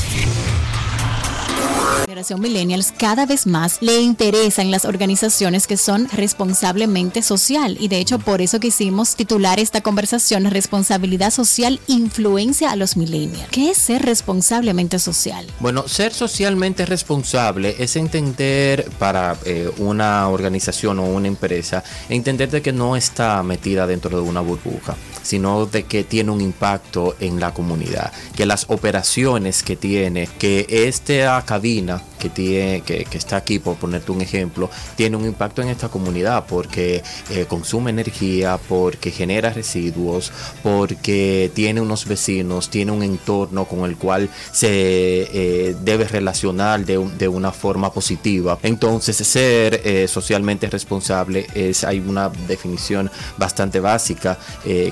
generación 2.16 2.40
millennials 2.40 2.94
cada 2.96 3.26
vez 3.26 3.46
más 3.46 3.76
le 3.82 4.00
interesan 4.00 4.70
las 4.70 4.87
organizaciones 4.87 5.66
que 5.66 5.76
son 5.76 6.08
responsablemente 6.08 7.20
social 7.20 7.76
y 7.78 7.88
de 7.88 7.99
hecho 7.99 8.18
por 8.18 8.40
eso 8.40 8.58
quisimos 8.58 9.16
titular 9.16 9.58
esta 9.58 9.82
conversación 9.82 10.46
responsabilidad 10.46 11.30
social 11.30 11.78
influencia 11.88 12.70
a 12.70 12.76
los 12.76 12.96
millennials. 12.96 13.50
¿Qué 13.50 13.73
es 13.73 13.76
ser 13.76 14.00
responsablemente 14.02 14.99
social? 14.99 15.46
Bueno, 15.61 15.88
ser 15.88 16.14
socialmente 16.14 16.87
responsable 16.87 17.76
es 17.78 17.96
entender 17.96 18.90
para 18.99 19.37
eh, 19.44 19.70
una 19.76 20.30
organización 20.30 20.99
o 21.00 21.04
una 21.04 21.28
empresa, 21.28 21.85
entender 22.08 22.50
de 22.50 22.62
que 22.62 22.73
no 22.73 22.96
está 22.96 23.42
metida 23.42 23.87
dentro 23.87 24.16
de 24.16 24.26
una 24.26 24.40
burbuja, 24.40 24.96
sino 25.23 25.66
de 25.66 25.82
que 25.82 26.02
tiene 26.02 26.30
un 26.30 26.40
impacto 26.40 27.14
en 27.20 27.40
la 27.40 27.52
comunidad, 27.52 28.11
que 28.35 28.46
las 28.46 28.64
operaciones 28.68 29.62
que 29.62 29.76
tiene, 29.76 30.30
que 30.38 30.66
esta 30.70 31.44
cabina 31.44 32.00
que, 32.19 32.31
tiene, 32.31 32.81
que, 32.83 33.07
está 33.13 33.37
aquí, 33.37 33.59
por 33.59 33.77
ponerte 33.77 34.13
un 34.13 34.21
ejemplo, 34.21 34.71
tiene 34.97 35.17
un 35.17 35.27
impacto 35.27 35.63
en 35.63 35.69
esta 35.69 35.89
comunidad 35.89 36.47
porque 36.49 37.03
eh, 37.31 37.47
consume 37.47 37.91
energía, 37.91 38.59
porque 38.69 39.11
genera 39.11 39.51
residuos, 39.53 40.33
porque 40.63 41.51
tiene 41.55 41.81
unos 41.81 42.07
vecinos, 42.07 42.71
tiene 42.71 42.93
un 42.93 43.03
entorno 43.03 43.65
con 43.67 43.85
el 43.85 43.97
cual 43.97 44.29
se 44.53 44.69
eh, 44.71 45.77
debe 45.83 46.05
relacionar 46.05 46.85
de, 46.85 46.99
de, 47.19 47.29
una 47.29 47.53
forma 47.53 47.93
positiva. 47.93 48.59
Entonces, 48.63 49.17
ser 49.17 49.83
eh, 49.85 50.09
socialmente 50.09 50.69
responsable 50.71 51.47
es, 51.55 51.85
hay 51.85 51.99
una 51.99 52.29
definición 52.49 53.11
bastante 53.37 53.81
básica 53.81 54.39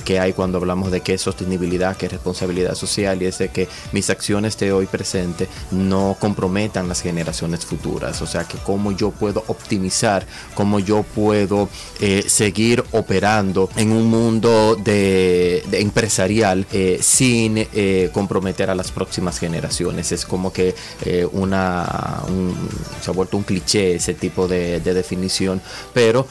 que 0.05 0.19
hay 0.19 0.33
cuando 0.33 0.59
hablamos 0.59 0.91
de 0.91 1.01
qué 1.01 1.15
es 1.15 1.23
sostenibilidad, 1.23 1.97
qué 1.97 2.07
es 2.07 2.13
responsabilidad 2.13 2.75
social 2.75 3.23
y 3.23 3.27
es 3.27 3.39
de 3.39 3.49
que 3.49 3.69
mis 3.93 4.11
acciones 4.11 4.59
de 4.59 4.73
hoy 4.73 4.87
presente 4.87 5.49
no 5.71 6.17
comprometan 6.19 6.89
las 6.89 7.04
generaciones 7.05 7.67
futuras. 7.67 8.23
O 8.23 8.27
sea 8.27 8.45
que 8.45 8.57
cómo 8.59 8.91
yo 8.91 9.11
puedo 9.11 9.45
optimizar, 9.47 10.27
cómo 10.55 10.81
yo 10.81 11.03
puedo 11.03 11.69
eh, 12.01 12.25
seguir 12.27 12.83
operando 12.93 13.69
en 13.77 13.93
un 13.93 14.07
mundo 14.07 14.75
de, 14.77 15.63
empresarial 15.73 16.67
eh, 16.73 16.99
sin 17.03 17.59
eh, 17.59 18.11
comprometer 18.13 18.71
a 18.71 18.75
las 18.75 18.91
próximas 18.91 19.39
generaciones. 19.39 20.13
Es 20.13 20.25
como 20.25 20.53
que 20.53 20.75
una 21.33 22.23
se 23.03 23.11
ha 23.11 23.15
vuelto 23.15 23.37
un 23.37 23.43
cliché 23.43 23.97
ese 23.97 24.15
tipo 24.15 24.49
de, 24.49 24.81
definición, 24.81 25.61
pero 25.93 26.27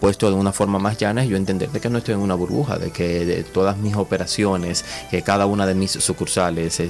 puesto 0.00 0.28
de 0.28 0.36
una 0.36 0.52
forma 0.52 0.78
más 0.78 0.98
llana, 0.98 1.24
yo 1.24 1.36
entender 1.36 1.70
de 1.70 1.80
que 1.80 1.88
no 1.88 1.98
estoy 1.98 2.14
en 2.14 2.20
una 2.20 2.34
burbuja, 2.34 2.78
de 2.78 2.90
que 2.90 3.44
todas 3.52 3.76
mis 3.78 3.94
operaciones, 3.96 4.84
que 5.10 5.22
cada 5.22 5.46
una 5.46 5.66
de 5.66 5.74
mis 5.74 5.92
sucursales 5.92 6.82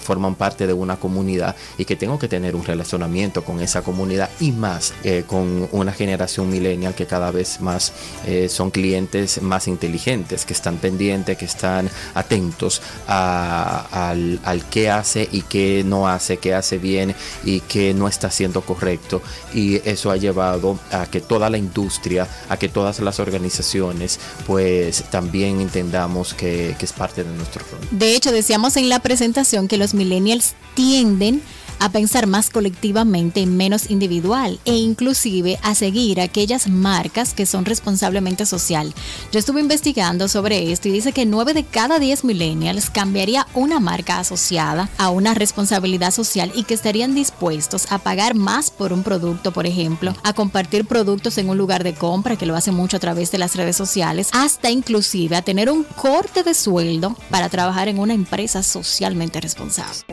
forman 0.00 0.34
parte 0.34 0.66
de 0.66 0.74
una 0.74 0.96
comunidad 0.96 1.56
y 1.78 1.84
que 1.84 1.96
tengo 1.96 2.18
que 2.20 2.28
tener 2.28 2.54
un 2.54 2.64
relacionamiento 2.64 3.42
con 3.44 3.60
esa 3.60 3.82
comunidad 3.82 4.30
y 4.38 4.52
más 4.52 4.92
eh, 5.02 5.24
con 5.26 5.68
una 5.72 5.92
generación 5.92 6.48
millennial 6.48 6.94
que 6.94 7.06
cada 7.06 7.32
vez 7.32 7.60
más 7.60 7.92
eh, 8.26 8.48
son 8.48 8.70
clientes 8.70 9.42
más 9.42 9.66
inteligentes, 9.66 10.44
que 10.44 10.52
están 10.52 10.76
pendientes, 10.76 11.36
que 11.36 11.44
están 11.44 11.90
atentos 12.14 12.82
al, 13.06 14.38
al 14.44 14.64
qué 14.70 14.90
hace 14.90 15.28
y 15.32 15.42
qué 15.42 15.82
no 15.84 16.06
hace, 16.06 16.36
qué 16.36 16.54
hace 16.54 16.78
bien 16.78 17.14
y 17.44 17.60
qué 17.60 17.94
no 17.94 18.06
está 18.06 18.28
haciendo 18.28 18.60
correcto. 18.60 19.22
Y 19.54 19.76
eso 19.88 20.10
ha 20.10 20.16
llevado 20.16 20.78
a 20.92 21.06
que 21.06 21.20
toda 21.20 21.50
la 21.50 21.58
industria, 21.58 22.28
a 22.48 22.56
que 22.56 22.68
todas 22.68 23.00
las 23.00 23.18
organizaciones, 23.18 24.20
pues 24.46 25.04
también 25.10 25.60
entendamos 25.60 26.34
que, 26.34 26.76
que 26.78 26.84
es 26.84 26.92
parte 26.92 27.24
de 27.24 27.34
nuestro 27.34 27.64
rol. 27.72 27.80
De 27.90 28.14
hecho, 28.14 28.32
decíamos 28.32 28.76
en 28.76 28.88
la 28.88 29.00
presentación 29.00 29.68
que 29.68 29.76
los 29.76 29.94
millennials 29.94 30.54
tienden 30.74 31.42
a 31.59 31.59
pensar 31.88 32.26
más 32.26 32.50
colectivamente 32.50 33.40
y 33.40 33.46
menos 33.46 33.90
individual 33.90 34.60
e 34.66 34.76
inclusive 34.76 35.58
a 35.62 35.74
seguir 35.74 36.20
aquellas 36.20 36.68
marcas 36.68 37.32
que 37.32 37.46
son 37.46 37.64
responsablemente 37.64 38.44
social. 38.44 38.94
Yo 39.32 39.38
estuve 39.38 39.60
investigando 39.60 40.28
sobre 40.28 40.70
esto 40.70 40.88
y 40.88 40.92
dice 40.92 41.12
que 41.12 41.24
9 41.26 41.54
de 41.54 41.64
cada 41.64 41.98
10 41.98 42.24
millennials 42.24 42.90
cambiaría 42.90 43.46
una 43.54 43.80
marca 43.80 44.18
asociada 44.18 44.90
a 44.98 45.10
una 45.10 45.34
responsabilidad 45.34 46.10
social 46.10 46.52
y 46.54 46.64
que 46.64 46.74
estarían 46.74 47.14
dispuestos 47.14 47.90
a 47.90 47.98
pagar 47.98 48.34
más 48.34 48.70
por 48.70 48.92
un 48.92 49.02
producto, 49.02 49.52
por 49.52 49.66
ejemplo, 49.66 50.14
a 50.22 50.32
compartir 50.34 50.84
productos 50.84 51.38
en 51.38 51.48
un 51.48 51.58
lugar 51.58 51.84
de 51.84 51.94
compra, 51.94 52.36
que 52.36 52.46
lo 52.46 52.56
hace 52.56 52.72
mucho 52.72 52.98
a 52.98 53.00
través 53.00 53.30
de 53.30 53.38
las 53.38 53.56
redes 53.56 53.76
sociales, 53.76 54.28
hasta 54.32 54.70
inclusive 54.70 55.36
a 55.36 55.42
tener 55.42 55.70
un 55.70 55.84
corte 55.84 56.42
de 56.42 56.54
sueldo 56.54 57.16
para 57.30 57.48
trabajar 57.48 57.88
en 57.88 57.98
una 57.98 58.14
empresa 58.14 58.62
socialmente 58.62 59.40
responsable. 59.40 60.04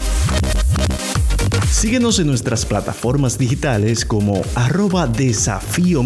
Síguenos 1.72 2.20
en 2.20 2.28
nuestras 2.28 2.66
plataformas 2.66 3.38
digitales 3.38 4.06
como 4.06 4.42
arroba 4.56 5.06
desafío. 5.06 6.02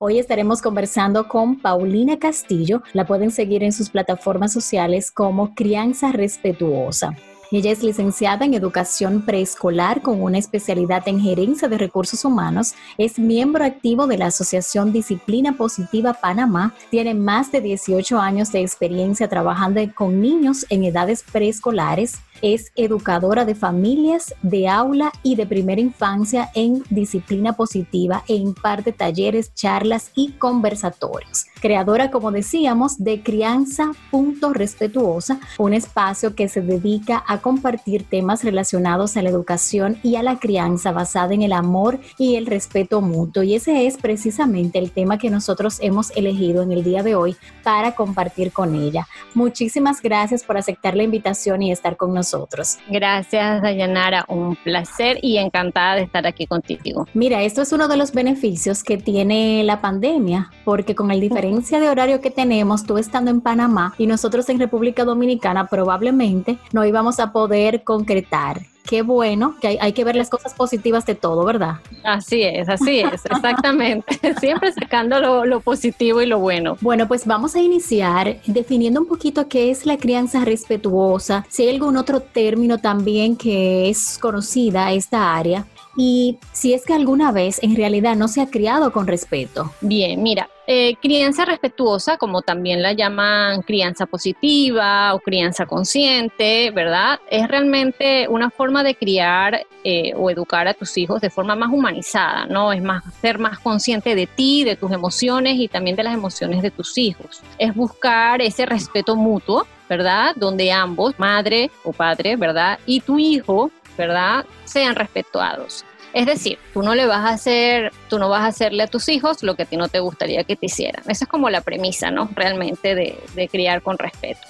Hoy 0.00 0.18
estaremos 0.18 0.62
conversando 0.62 1.28
con 1.28 1.60
Paulina 1.60 2.18
Castillo. 2.18 2.82
La 2.94 3.06
pueden 3.06 3.30
seguir 3.30 3.62
en 3.62 3.72
sus 3.72 3.90
plataformas 3.90 4.52
sociales 4.52 5.10
como 5.10 5.54
Crianza 5.54 6.12
Respetuosa. 6.12 7.14
Ella 7.52 7.72
es 7.72 7.82
licenciada 7.82 8.44
en 8.44 8.54
educación 8.54 9.22
preescolar 9.22 10.02
con 10.02 10.22
una 10.22 10.38
especialidad 10.38 11.08
en 11.08 11.20
gerencia 11.20 11.66
de 11.66 11.78
recursos 11.78 12.24
humanos. 12.24 12.74
Es 12.96 13.18
miembro 13.18 13.64
activo 13.64 14.06
de 14.06 14.18
la 14.18 14.26
Asociación 14.26 14.92
Disciplina 14.92 15.56
Positiva 15.56 16.14
Panamá. 16.14 16.74
Tiene 16.90 17.14
más 17.14 17.50
de 17.50 17.60
18 17.60 18.20
años 18.20 18.52
de 18.52 18.60
experiencia 18.60 19.28
trabajando 19.28 19.80
con 19.96 20.20
niños 20.20 20.64
en 20.70 20.84
edades 20.84 21.24
preescolares 21.24 22.20
es 22.42 22.72
educadora 22.76 23.44
de 23.44 23.54
familias, 23.54 24.34
de 24.42 24.68
aula 24.68 25.12
y 25.22 25.36
de 25.36 25.46
primera 25.46 25.80
infancia 25.80 26.50
en 26.54 26.82
disciplina 26.90 27.52
positiva 27.52 28.24
e 28.28 28.34
imparte 28.34 28.92
talleres, 28.92 29.54
charlas 29.54 30.10
y 30.14 30.32
conversatorios. 30.32 31.46
Creadora, 31.60 32.10
como 32.10 32.32
decíamos, 32.32 33.02
de 33.02 33.22
Crianza 33.22 33.92
Punto 34.10 34.52
Respetuosa, 34.52 35.38
un 35.58 35.74
espacio 35.74 36.34
que 36.34 36.48
se 36.48 36.60
dedica 36.60 37.22
a 37.26 37.38
compartir 37.38 38.04
temas 38.04 38.44
relacionados 38.44 39.16
a 39.16 39.22
la 39.22 39.30
educación 39.30 39.98
y 40.02 40.16
a 40.16 40.22
la 40.22 40.38
crianza 40.38 40.92
basada 40.92 41.34
en 41.34 41.42
el 41.42 41.52
amor 41.52 42.00
y 42.18 42.36
el 42.36 42.46
respeto 42.46 43.00
mutuo. 43.00 43.42
Y 43.42 43.54
ese 43.54 43.86
es 43.86 43.96
precisamente 43.96 44.78
el 44.78 44.90
tema 44.90 45.18
que 45.18 45.30
nosotros 45.30 45.78
hemos 45.80 46.10
elegido 46.16 46.62
en 46.62 46.72
el 46.72 46.82
día 46.82 47.02
de 47.02 47.14
hoy 47.14 47.36
para 47.62 47.94
compartir 47.94 48.52
con 48.52 48.74
ella. 48.74 49.06
Muchísimas 49.34 50.02
gracias 50.02 50.42
por 50.42 50.56
aceptar 50.56 50.96
la 50.96 51.02
invitación 51.02 51.62
y 51.62 51.72
estar 51.72 51.96
con 51.96 52.12
nosotros 52.14 52.40
Gracias, 52.88 53.62
Dayanara. 53.62 54.24
Un 54.28 54.56
placer 54.56 55.18
y 55.22 55.38
encantada 55.38 55.96
de 55.96 56.02
estar 56.02 56.26
aquí 56.26 56.46
contigo. 56.46 57.06
Mira, 57.14 57.42
esto 57.42 57.62
es 57.62 57.72
uno 57.72 57.88
de 57.88 57.96
los 57.96 58.12
beneficios 58.12 58.82
que 58.82 58.96
tiene 58.96 59.62
la 59.64 59.80
pandemia, 59.80 60.50
porque 60.64 60.94
con 60.94 61.10
el 61.10 61.20
diferencia 61.50 61.80
de 61.80 61.88
horario 61.88 62.20
que 62.20 62.30
tenemos, 62.30 62.84
tú 62.84 62.96
estando 62.96 63.28
en 63.32 63.40
Panamá 63.40 63.92
y 63.98 64.06
nosotros 64.06 64.48
en 64.50 64.60
República 64.60 65.04
Dominicana, 65.04 65.66
probablemente 65.66 66.58
no 66.72 66.84
íbamos 66.84 67.18
a 67.18 67.32
poder 67.32 67.82
concretar 67.82 68.60
qué 68.88 69.02
bueno, 69.02 69.56
que 69.60 69.78
hay, 69.80 69.92
que 69.92 70.04
ver 70.04 70.16
las 70.16 70.30
cosas 70.30 70.54
positivas 70.54 71.04
de 71.06 71.14
todo, 71.16 71.44
¿verdad? 71.44 71.76
Así 72.04 72.42
es, 72.42 72.68
así 72.68 73.00
es, 73.00 73.24
exactamente. 73.24 74.20
Siempre 74.40 74.72
sacando 74.72 75.20
lo, 75.20 75.44
lo, 75.44 75.60
positivo 75.60 76.22
y 76.22 76.26
lo 76.26 76.38
bueno. 76.38 76.76
Bueno, 76.80 77.06
pues 77.06 77.26
vamos 77.26 77.56
a 77.56 77.60
iniciar 77.60 78.40
definiendo 78.46 79.00
un 79.00 79.06
poquito 79.06 79.48
qué 79.48 79.70
es 79.70 79.86
la 79.86 79.96
crianza 79.96 80.44
respetuosa, 80.44 81.44
si 81.48 81.64
hay 81.64 81.74
algún 81.74 81.96
otro 81.96 82.20
término 82.20 82.78
también 82.78 83.36
que 83.36 83.90
es 83.90 84.18
conocida 84.18 84.92
esta 84.92 85.36
área 85.36 85.66
y 85.96 86.38
si 86.52 86.72
es 86.72 86.84
que 86.84 86.94
alguna 86.94 87.32
vez 87.32 87.62
en 87.62 87.76
realidad 87.76 88.16
no 88.16 88.28
se 88.28 88.40
ha 88.40 88.50
criado 88.50 88.92
con 88.92 89.06
respeto. 89.06 89.72
Bien, 89.80 90.22
mira, 90.22 90.48
eh, 90.72 90.94
crianza 91.02 91.44
respetuosa, 91.44 92.16
como 92.16 92.42
también 92.42 92.80
la 92.80 92.92
llaman 92.92 93.62
crianza 93.62 94.06
positiva 94.06 95.12
o 95.14 95.18
crianza 95.18 95.66
consciente, 95.66 96.70
¿verdad? 96.70 97.18
Es 97.28 97.48
realmente 97.48 98.28
una 98.28 98.50
forma 98.50 98.84
de 98.84 98.94
criar 98.94 99.66
eh, 99.82 100.12
o 100.14 100.30
educar 100.30 100.68
a 100.68 100.74
tus 100.74 100.96
hijos 100.96 101.20
de 101.20 101.28
forma 101.28 101.56
más 101.56 101.70
humanizada, 101.72 102.46
¿no? 102.46 102.72
Es 102.72 102.80
más 102.84 103.02
ser 103.20 103.40
más 103.40 103.58
consciente 103.58 104.14
de 104.14 104.28
ti, 104.28 104.62
de 104.62 104.76
tus 104.76 104.92
emociones 104.92 105.56
y 105.58 105.66
también 105.66 105.96
de 105.96 106.04
las 106.04 106.14
emociones 106.14 106.62
de 106.62 106.70
tus 106.70 106.96
hijos. 106.98 107.42
Es 107.58 107.74
buscar 107.74 108.40
ese 108.40 108.64
respeto 108.64 109.16
mutuo, 109.16 109.66
¿verdad? 109.88 110.36
Donde 110.36 110.70
ambos, 110.70 111.18
madre 111.18 111.72
o 111.82 111.92
padre, 111.92 112.36
¿verdad? 112.36 112.78
Y 112.86 113.00
tu 113.00 113.18
hijo, 113.18 113.72
¿verdad? 113.98 114.46
Sean 114.66 114.94
respetados. 114.94 115.84
Es 116.12 116.26
decir, 116.26 116.58
tú 116.72 116.82
no 116.82 116.94
le 116.94 117.06
vas 117.06 117.24
a 117.24 117.34
hacer, 117.34 117.92
tú 118.08 118.18
no 118.18 118.28
vas 118.28 118.42
a 118.42 118.46
hacerle 118.46 118.82
a 118.82 118.86
tus 118.88 119.08
hijos 119.08 119.42
lo 119.42 119.54
que 119.54 119.62
a 119.62 119.66
ti 119.66 119.76
no 119.76 119.88
te 119.88 120.00
gustaría 120.00 120.42
que 120.44 120.56
te 120.56 120.66
hicieran. 120.66 121.02
Esa 121.06 121.24
es 121.24 121.30
como 121.30 121.50
la 121.50 121.60
premisa, 121.60 122.10
¿no? 122.10 122.28
Realmente 122.34 122.94
de, 122.94 123.48
criar 123.48 123.82
con 123.82 123.96
respeto. 123.96 124.40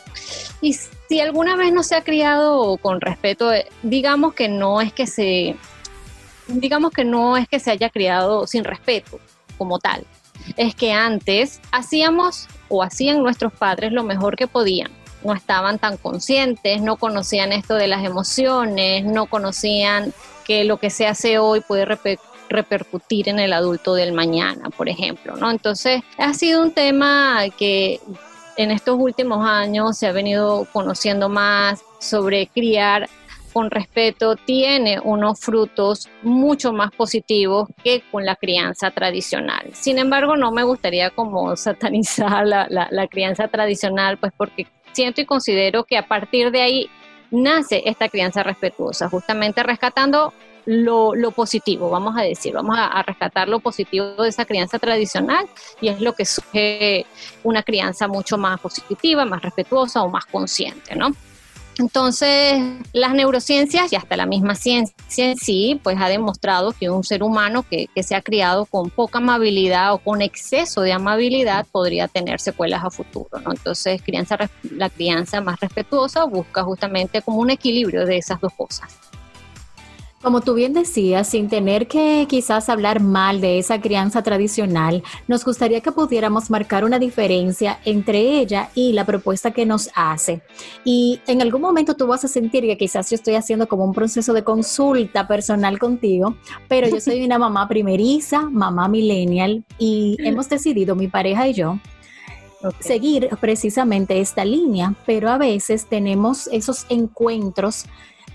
Y 0.63 0.73
si 0.73 1.21
alguna 1.21 1.57
vez 1.57 1.73
no 1.73 1.83
se 1.83 1.97
ha 1.97 2.03
criado 2.03 2.77
con 2.79 3.01
respeto, 3.01 3.53
eh, 3.53 3.67
digamos 3.83 4.35
que 4.35 4.49
no 4.49 4.81
es 4.81 4.93
que 4.93 5.07
se, 5.07 5.57
digamos 6.49 6.93
que 6.93 7.05
no 7.05 7.37
es 7.37 7.47
que 7.49 7.61
se 7.61 7.71
haya 7.71 7.91
criado 7.91 8.47
sin 8.47 8.65
respeto 8.65 9.21
como 9.59 9.79
tal. 9.79 10.07
Es 10.57 10.75
que 10.75 10.93
antes 10.93 11.61
hacíamos 11.71 12.49
o 12.69 12.83
hacían 12.83 13.23
nuestros 13.23 13.53
padres 13.53 13.93
lo 13.93 14.03
mejor 14.03 14.37
que 14.37 14.47
podían 14.47 14.91
no 15.25 15.35
estaban 15.35 15.79
tan 15.79 15.97
conscientes, 15.97 16.81
no 16.81 16.97
conocían 16.97 17.53
esto 17.53 17.75
de 17.75 17.89
las 17.89 18.05
emociones, 18.05 19.05
no 19.05 19.27
conocían 19.27 20.15
que 20.51 20.65
lo 20.65 20.79
que 20.79 20.91
se 20.91 21.07
hace 21.07 21.39
hoy 21.39 21.61
puede 21.61 21.87
repercutir 22.49 23.29
en 23.29 23.39
el 23.39 23.53
adulto 23.53 23.95
del 23.95 24.13
mañana, 24.13 24.69
por 24.71 24.89
ejemplo, 24.89 25.37
¿no? 25.37 25.49
Entonces, 25.49 26.03
ha 26.19 26.35
sido 26.35 26.61
un 26.61 26.73
tema 26.75 27.45
que 27.57 28.01
en 28.57 28.73
estos 28.73 28.97
últimos 28.99 29.47
años 29.47 29.97
se 29.97 30.09
ha 30.09 30.13
venido 30.13 30.67
conociendo 30.73 31.29
más 31.29 31.85
sobre 32.01 32.49
criar 32.49 33.09
con 33.53 33.71
respeto 33.71 34.35
tiene 34.35 34.99
unos 34.99 35.39
frutos 35.39 36.09
mucho 36.23 36.73
más 36.73 36.91
positivos 36.91 37.69
que 37.85 38.03
con 38.11 38.27
la 38.27 38.35
crianza 38.35 38.91
tradicional. 38.91 39.71
Sin 39.73 39.99
embargo, 39.99 40.37
no 40.37 40.51
me 40.51 40.65
gustaría 40.65 41.11
como 41.11 41.55
satanizar 41.55 42.45
la, 42.45 42.67
la 42.69 43.07
crianza 43.07 43.47
tradicional, 43.47 44.19
pues 44.19 44.33
porque 44.37 44.67
siento 44.91 45.21
y 45.21 45.27
considero 45.27 45.85
que 45.85 45.97
a 45.97 46.09
partir 46.09 46.51
de 46.51 46.63
ahí 46.63 46.91
nace 47.31 47.83
esta 47.85 48.09
crianza 48.09 48.43
respetuosa, 48.43 49.09
justamente 49.09 49.63
rescatando 49.63 50.33
lo, 50.67 51.31
positivo, 51.33 51.91
vamos 51.91 52.17
a 52.17 52.23
decir, 52.23 52.53
vamos 52.53 52.77
a, 52.79 52.87
a, 52.87 53.03
rescatar 53.03 53.49
lo 53.49 53.61
positivo 53.61 54.23
de 54.23 54.29
esa 54.29 54.45
crianza 54.45 54.79
tradicional 54.79 55.49
y 55.81 55.89
es 55.89 56.01
lo 56.01 56.15
que 56.15 56.25
surge 56.25 57.07
una 57.43 57.63
crianza 57.63 58.07
mucho 58.09 58.37
más 58.37 58.61
positiva, 58.61 59.25
más 59.25 59.43
respetuosa 59.43 60.03
o 60.03 60.11
más 60.11 60.27
consciente, 60.27 60.95
¿no? 60.95 61.11
Entonces, 61.81 62.61
las 62.93 63.15
neurociencias 63.15 63.91
y 63.91 63.97
hasta 63.97 64.15
la 64.15 64.27
misma 64.27 64.55
ciencia 64.55 65.31
en 65.31 65.39
sí, 65.39 65.81
pues 65.83 65.97
ha 65.99 66.11
demostrado 66.11 66.73
que 66.73 66.91
un 66.91 67.05
ser 67.05 67.23
humano 67.23 67.65
que, 67.69 67.89
se 68.03 68.15
ha 68.15 68.21
criado 68.21 68.67
con 68.67 68.91
poca 68.91 69.19
amabilidad 69.19 69.95
o 69.95 69.99
con 69.99 70.21
exceso 70.21 70.83
de 70.83 70.93
amabilidad 70.93 71.67
podría 71.73 72.07
tener 72.07 72.39
secuelas 72.39 72.85
a 72.85 72.91
futuro, 72.91 73.41
¿no? 73.43 73.53
Entonces, 73.53 74.03
crianza, 74.03 74.37
la 74.63 74.91
crianza 74.91 75.41
más 75.41 75.59
respetuosa 75.59 76.25
busca 76.25 76.63
justamente 76.65 77.23
como 77.23 77.39
un 77.39 77.49
equilibrio 77.49 78.05
de 78.05 78.19
esas 78.19 78.39
dos 78.43 78.53
cosas. 78.53 78.91
Como 80.23 80.43
tú 80.43 80.53
bien 80.53 80.75
decías, 80.75 81.29
sin 81.29 81.49
tener 81.49 81.89
que 81.89 82.27
quizás 82.29 82.69
hablar 82.69 83.01
mal 83.01 83.41
de 83.41 83.59
esa 83.59 83.81
crianza 83.81 84.23
tradicional, 84.23 85.03
nos 85.29 85.47
gustaría 85.47 85.81
que 85.81 85.93
pudiéramos 85.93 86.51
marcar 86.51 86.85
una 86.85 86.99
diferencia 86.99 87.81
entre 87.87 88.39
ella 88.39 88.69
y 88.75 88.93
la 88.93 89.07
propuesta 89.07 89.53
que 89.53 89.65
nos 89.65 89.89
hace. 89.95 90.43
Y 90.85 91.21
en 91.27 91.41
algún 91.41 91.63
momento 91.63 91.95
tú 91.95 92.07
vas 92.07 92.23
a 92.23 92.29
sentir 92.29 92.65
que 92.65 92.77
quizás 92.77 93.09
yo 93.09 93.15
estoy 93.15 93.35
haciendo 93.35 93.67
como 93.67 93.83
un 93.83 93.95
proceso 93.95 94.35
de 94.35 94.45
consulta 94.45 95.27
personal 95.27 95.79
contigo, 95.79 96.37
pero 96.69 96.87
yo 96.87 97.01
soy 97.01 97.25
una 97.25 97.39
mamá 97.39 97.67
primeriza, 97.67 98.43
mamá 98.43 98.89
millennial, 98.89 99.65
y 99.79 100.19
hemos 100.19 100.51
decidido, 100.51 100.95
mi 100.95 101.09
pareja 101.09 101.49
y 101.49 101.55
yo, 101.55 101.79
seguir 102.81 103.31
precisamente 103.41 104.21
esta 104.21 104.45
línea, 104.45 104.95
pero 105.07 105.31
a 105.31 105.39
veces 105.39 105.87
tenemos 105.87 106.47
esos 106.49 106.85
encuentros 106.91 107.87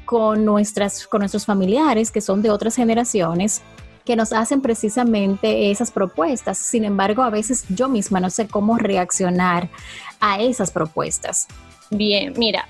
con, 0.05 0.45
nuestras, 0.45 1.07
con 1.07 1.19
nuestros 1.19 1.45
familiares 1.45 2.11
que 2.11 2.21
son 2.21 2.41
de 2.41 2.49
otras 2.49 2.75
generaciones 2.75 3.61
que 4.05 4.15
nos 4.15 4.31
hacen 4.33 4.61
precisamente 4.61 5.71
esas 5.71 5.91
propuestas. 5.91 6.59
Sin 6.59 6.85
embargo, 6.85 7.23
a 7.23 7.31
veces 7.31 7.65
yo 7.69 7.89
misma 7.89 8.19
no 8.19 8.29
sé 8.29 8.47
cómo 8.47 8.77
reaccionar 8.77 9.69
a 10.19 10.39
esas 10.39 10.71
propuestas. 10.71 11.47
Bien, 11.89 12.33
mira, 12.37 12.67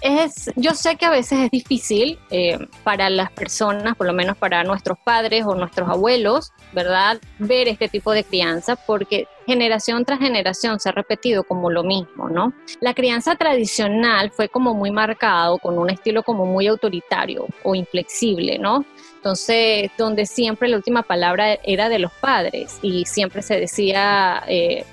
es, 0.00 0.50
yo 0.56 0.74
sé 0.74 0.96
que 0.96 1.06
a 1.06 1.10
veces 1.10 1.38
es 1.40 1.50
difícil 1.50 2.18
eh, 2.30 2.58
para 2.84 3.10
las 3.10 3.30
personas, 3.30 3.96
por 3.96 4.06
lo 4.06 4.12
menos 4.12 4.36
para 4.36 4.64
nuestros 4.64 4.98
padres 4.98 5.44
o 5.46 5.54
nuestros 5.54 5.88
abuelos, 5.88 6.52
¿verdad? 6.72 7.20
Ver 7.38 7.68
este 7.68 7.88
tipo 7.88 8.12
de 8.12 8.24
crianza 8.24 8.76
porque 8.76 9.26
generación 9.46 10.04
tras 10.04 10.18
generación 10.18 10.78
se 10.78 10.90
ha 10.90 10.92
repetido 10.92 11.42
como 11.44 11.70
lo 11.70 11.82
mismo, 11.82 12.28
¿no? 12.28 12.52
La 12.80 12.94
crianza 12.94 13.36
tradicional 13.36 14.30
fue 14.30 14.48
como 14.48 14.74
muy 14.74 14.90
marcado 14.90 15.58
con 15.58 15.78
un 15.78 15.90
estilo 15.90 16.22
como 16.22 16.44
muy 16.44 16.66
autoritario 16.66 17.46
o 17.62 17.74
inflexible, 17.74 18.58
¿no? 18.58 18.84
Entonces, 19.16 19.90
donde 19.98 20.26
siempre 20.26 20.68
la 20.68 20.76
última 20.76 21.02
palabra 21.02 21.54
era 21.64 21.88
de 21.88 21.98
los 21.98 22.12
padres 22.12 22.78
y 22.82 23.04
siempre 23.04 23.42
se 23.42 23.58
decía, 23.58 24.44
eh, 24.46 24.84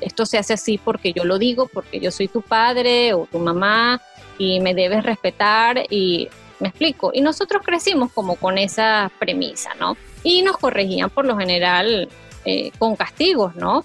esto 0.00 0.26
se 0.26 0.38
hace 0.38 0.54
así 0.54 0.78
porque 0.78 1.12
yo 1.12 1.24
lo 1.24 1.38
digo, 1.38 1.66
porque 1.66 2.00
yo 2.00 2.10
soy 2.10 2.28
tu 2.28 2.42
padre 2.42 3.14
o 3.14 3.26
tu 3.30 3.38
mamá, 3.38 4.00
y 4.38 4.60
me 4.60 4.74
debes 4.74 5.04
respetar 5.04 5.84
y 5.90 6.28
me 6.60 6.68
explico. 6.68 7.10
Y 7.12 7.20
nosotros 7.20 7.62
crecimos 7.64 8.12
como 8.12 8.36
con 8.36 8.58
esa 8.58 9.10
premisa, 9.18 9.74
¿no? 9.78 9.96
Y 10.22 10.42
nos 10.42 10.56
corregían 10.58 11.10
por 11.10 11.26
lo 11.26 11.36
general 11.36 12.08
eh, 12.44 12.70
con 12.78 12.96
castigos, 12.96 13.54
¿no? 13.56 13.84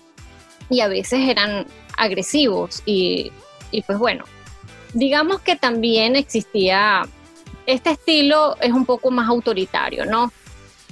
Y 0.69 0.81
a 0.81 0.87
veces 0.87 1.27
eran 1.27 1.65
agresivos 1.97 2.83
y, 2.85 3.31
y 3.71 3.81
pues 3.81 3.97
bueno, 3.97 4.23
digamos 4.93 5.41
que 5.41 5.55
también 5.55 6.15
existía, 6.15 7.01
este 7.65 7.91
estilo 7.91 8.55
es 8.61 8.71
un 8.71 8.85
poco 8.85 9.11
más 9.11 9.27
autoritario, 9.27 10.05
¿no? 10.05 10.31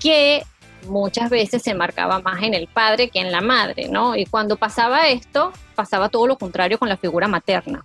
Que 0.01 0.43
muchas 0.87 1.29
veces 1.29 1.61
se 1.61 1.73
marcaba 1.73 2.19
más 2.21 2.41
en 2.43 2.53
el 2.53 2.67
padre 2.67 3.09
que 3.09 3.19
en 3.19 3.31
la 3.31 3.41
madre, 3.41 3.87
¿no? 3.87 4.15
Y 4.15 4.25
cuando 4.25 4.57
pasaba 4.57 5.07
esto, 5.07 5.53
pasaba 5.75 6.09
todo 6.09 6.27
lo 6.27 6.37
contrario 6.37 6.77
con 6.77 6.89
la 6.89 6.97
figura 6.97 7.27
materna 7.27 7.83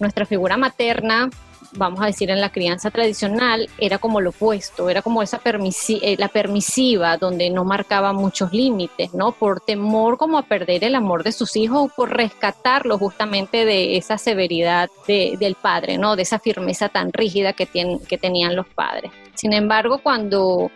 nuestra 0.00 0.26
figura 0.26 0.56
materna 0.56 1.30
vamos 1.72 2.00
a 2.00 2.06
decir, 2.06 2.30
en 2.30 2.40
la 2.40 2.50
crianza 2.50 2.90
tradicional 2.90 3.68
era 3.78 3.98
como 3.98 4.20
lo 4.20 4.30
opuesto, 4.30 4.88
era 4.88 5.02
como 5.02 5.22
esa 5.22 5.40
eh, 5.44 6.16
la 6.18 6.28
permisiva, 6.28 7.16
donde 7.16 7.50
no 7.50 7.64
marcaba 7.64 8.12
muchos 8.12 8.52
límites, 8.52 9.14
¿no? 9.14 9.32
Por 9.32 9.60
temor 9.60 10.16
como 10.16 10.38
a 10.38 10.42
perder 10.42 10.84
el 10.84 10.94
amor 10.94 11.22
de 11.22 11.32
sus 11.32 11.56
hijos 11.56 11.78
o 11.82 11.88
por 11.94 12.16
rescatarlo 12.16 12.98
justamente 12.98 13.64
de 13.64 13.96
esa 13.96 14.18
severidad 14.18 14.90
del 15.06 15.56
padre, 15.60 15.98
¿no? 15.98 16.16
De 16.16 16.22
esa 16.22 16.38
firmeza 16.38 16.88
tan 16.88 17.12
rígida 17.12 17.52
que, 17.52 17.66
que 17.66 18.18
tenían 18.18 18.56
los 18.56 18.66
padres. 18.68 19.12
Sin 19.34 19.52
embargo, 19.52 19.98
cuando 20.02 20.70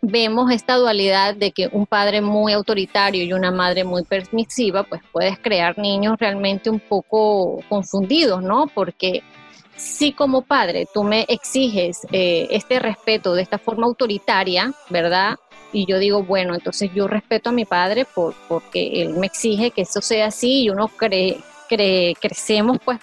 vemos 0.00 0.50
esta 0.50 0.76
dualidad 0.76 1.34
de 1.34 1.52
que 1.52 1.68
un 1.72 1.86
padre 1.86 2.20
muy 2.20 2.52
autoritario 2.52 3.24
y 3.24 3.32
una 3.32 3.50
madre 3.50 3.84
muy 3.84 4.04
permisiva, 4.04 4.84
pues 4.84 5.02
puedes 5.12 5.38
crear 5.38 5.78
niños 5.78 6.16
realmente 6.18 6.70
un 6.70 6.80
poco 6.80 7.60
confundidos, 7.68 8.42
¿no? 8.42 8.66
Porque 8.72 9.22
si 9.76 10.12
como 10.12 10.42
padre 10.42 10.86
tú 10.92 11.04
me 11.04 11.24
exiges 11.28 12.06
eh, 12.12 12.48
este 12.50 12.78
respeto 12.78 13.34
de 13.34 13.42
esta 13.42 13.58
forma 13.58 13.86
autoritaria, 13.86 14.72
¿verdad? 14.90 15.36
Y 15.72 15.86
yo 15.86 15.98
digo, 15.98 16.22
bueno, 16.22 16.54
entonces 16.54 16.90
yo 16.94 17.06
respeto 17.06 17.50
a 17.50 17.52
mi 17.52 17.64
padre 17.64 18.04
por, 18.04 18.34
porque 18.48 19.02
él 19.02 19.10
me 19.14 19.26
exige 19.26 19.70
que 19.70 19.82
eso 19.82 20.00
sea 20.00 20.26
así 20.26 20.62
y 20.62 20.70
uno 20.70 20.88
cree, 20.88 21.38
cree, 21.68 22.14
crecemos 22.14 22.78
pues 22.84 22.98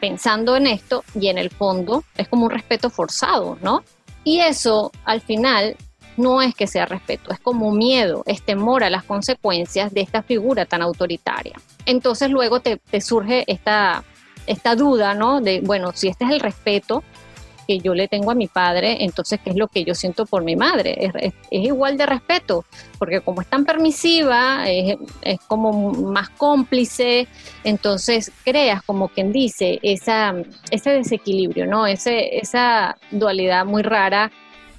pensando 0.00 0.56
en 0.56 0.66
esto 0.66 1.02
y 1.18 1.28
en 1.28 1.38
el 1.38 1.50
fondo 1.50 2.04
es 2.16 2.28
como 2.28 2.44
un 2.44 2.50
respeto 2.50 2.90
forzado, 2.90 3.56
¿no? 3.62 3.82
Y 4.22 4.40
eso 4.40 4.92
al 5.04 5.20
final 5.20 5.76
no 6.16 6.42
es 6.42 6.54
que 6.54 6.66
sea 6.66 6.86
respeto, 6.86 7.32
es 7.32 7.40
como 7.40 7.72
miedo, 7.72 8.22
es 8.26 8.42
temor 8.42 8.84
a 8.84 8.90
las 8.90 9.04
consecuencias 9.04 9.92
de 9.92 10.00
esta 10.00 10.22
figura 10.22 10.66
tan 10.66 10.82
autoritaria. 10.82 11.54
Entonces 11.86 12.30
luego 12.30 12.60
te, 12.60 12.76
te 12.76 13.00
surge 13.00 13.44
esta 13.46 14.04
esta 14.46 14.74
duda, 14.74 15.14
¿no? 15.14 15.40
De, 15.40 15.60
bueno, 15.60 15.92
si 15.94 16.08
este 16.08 16.24
es 16.24 16.30
el 16.30 16.40
respeto 16.40 17.02
que 17.66 17.78
yo 17.78 17.94
le 17.94 18.08
tengo 18.08 18.30
a 18.30 18.34
mi 18.34 18.46
padre, 18.46 19.04
entonces, 19.04 19.40
¿qué 19.42 19.48
es 19.48 19.56
lo 19.56 19.68
que 19.68 19.84
yo 19.84 19.94
siento 19.94 20.26
por 20.26 20.44
mi 20.44 20.54
madre? 20.54 21.10
Es, 21.22 21.32
igual 21.50 21.96
de 21.96 22.04
respeto, 22.04 22.66
porque 22.98 23.22
como 23.22 23.40
es 23.40 23.46
tan 23.46 23.64
permisiva, 23.64 24.68
es, 24.68 24.98
como 25.48 25.92
más 25.92 26.28
cómplice, 26.28 27.26
entonces 27.64 28.32
creas, 28.44 28.82
como 28.82 29.08
quien 29.08 29.32
dice, 29.32 29.78
esa, 29.82 30.34
ese 30.70 30.90
desequilibrio, 30.90 31.66
¿no? 31.66 31.86
Ese, 31.86 32.36
esa 32.36 32.98
dualidad 33.10 33.64
muy 33.64 33.82
rara 33.82 34.30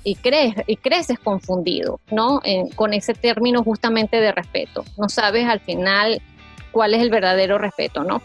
y 0.05 0.15
crees 0.15 0.55
y 0.67 0.77
creces 0.77 1.19
confundido, 1.19 1.99
¿no? 2.11 2.41
con 2.75 2.93
ese 2.93 3.13
término 3.13 3.63
justamente 3.63 4.21
de 4.21 4.31
respeto. 4.31 4.85
No 4.97 5.09
sabes 5.09 5.47
al 5.47 5.59
final 5.59 6.21
cuál 6.71 6.93
es 6.93 7.01
el 7.01 7.09
verdadero 7.09 7.57
respeto, 7.57 8.03
¿no? 8.03 8.21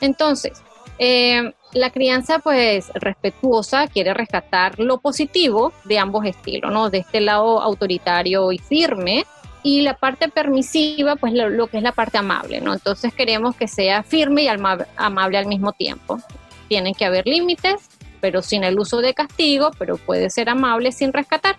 Entonces, 0.00 0.62
eh, 0.98 1.52
la 1.72 1.90
crianza, 1.90 2.38
pues, 2.38 2.90
respetuosa 2.94 3.88
quiere 3.88 4.14
rescatar 4.14 4.78
lo 4.78 4.98
positivo 4.98 5.72
de 5.84 5.98
ambos 5.98 6.24
estilos, 6.24 6.72
¿no? 6.72 6.88
De 6.88 6.98
este 6.98 7.20
lado 7.20 7.60
autoritario 7.60 8.52
y 8.52 8.58
firme, 8.58 9.26
y 9.64 9.80
la 9.80 9.94
parte 9.94 10.28
permisiva, 10.28 11.16
pues, 11.16 11.32
lo, 11.32 11.66
que 11.66 11.78
es 11.78 11.82
la 11.82 11.92
parte 11.92 12.18
amable, 12.18 12.60
¿no? 12.60 12.74
Entonces 12.74 13.12
queremos 13.12 13.56
que 13.56 13.66
sea 13.66 14.02
firme 14.02 14.42
y 14.44 14.48
amable 14.48 15.38
al 15.38 15.46
mismo 15.46 15.72
tiempo. 15.72 16.20
Tienen 16.68 16.94
que 16.94 17.06
haber 17.06 17.26
límites, 17.26 17.88
pero 18.24 18.40
sin 18.40 18.64
el 18.64 18.78
uso 18.78 19.02
de 19.02 19.12
castigo, 19.12 19.70
pero 19.78 19.98
puede 19.98 20.30
ser 20.30 20.48
amable 20.48 20.92
sin 20.92 21.12
rescatar. 21.12 21.58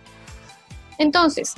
Entonces, 0.98 1.54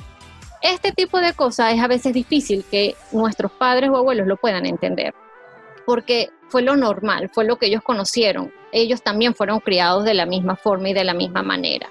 este 0.60 0.92
tipo 0.92 1.18
de 1.18 1.32
cosas 1.32 1.72
es 1.72 1.80
a 1.80 1.86
veces 1.86 2.12
difícil 2.12 2.62
que 2.70 2.94
nuestros 3.10 3.50
padres 3.50 3.88
o 3.88 3.96
abuelos 3.96 4.26
lo 4.26 4.36
puedan 4.36 4.66
entender, 4.66 5.14
porque 5.86 6.28
fue 6.50 6.60
lo 6.60 6.76
normal, 6.76 7.30
fue 7.32 7.46
lo 7.46 7.56
que 7.56 7.68
ellos 7.68 7.82
conocieron. 7.82 8.52
Ellos 8.70 9.00
también 9.00 9.34
fueron 9.34 9.60
criados 9.60 10.04
de 10.04 10.12
la 10.12 10.26
misma 10.26 10.56
forma 10.56 10.90
y 10.90 10.92
de 10.92 11.04
la 11.04 11.14
misma 11.14 11.42
manera. 11.42 11.88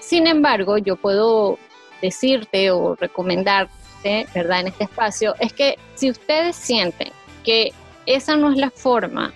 Sin 0.00 0.26
embargo, 0.26 0.78
yo 0.78 0.96
puedo 0.96 1.58
decirte 2.00 2.70
o 2.70 2.94
recomendarte, 2.94 4.26
¿verdad? 4.34 4.60
En 4.60 4.68
este 4.68 4.84
espacio, 4.84 5.34
es 5.38 5.52
que 5.52 5.76
si 5.96 6.08
ustedes 6.08 6.56
sienten 6.56 7.12
que 7.44 7.72
esa 8.06 8.38
no 8.38 8.50
es 8.50 8.56
la 8.56 8.70
forma, 8.70 9.34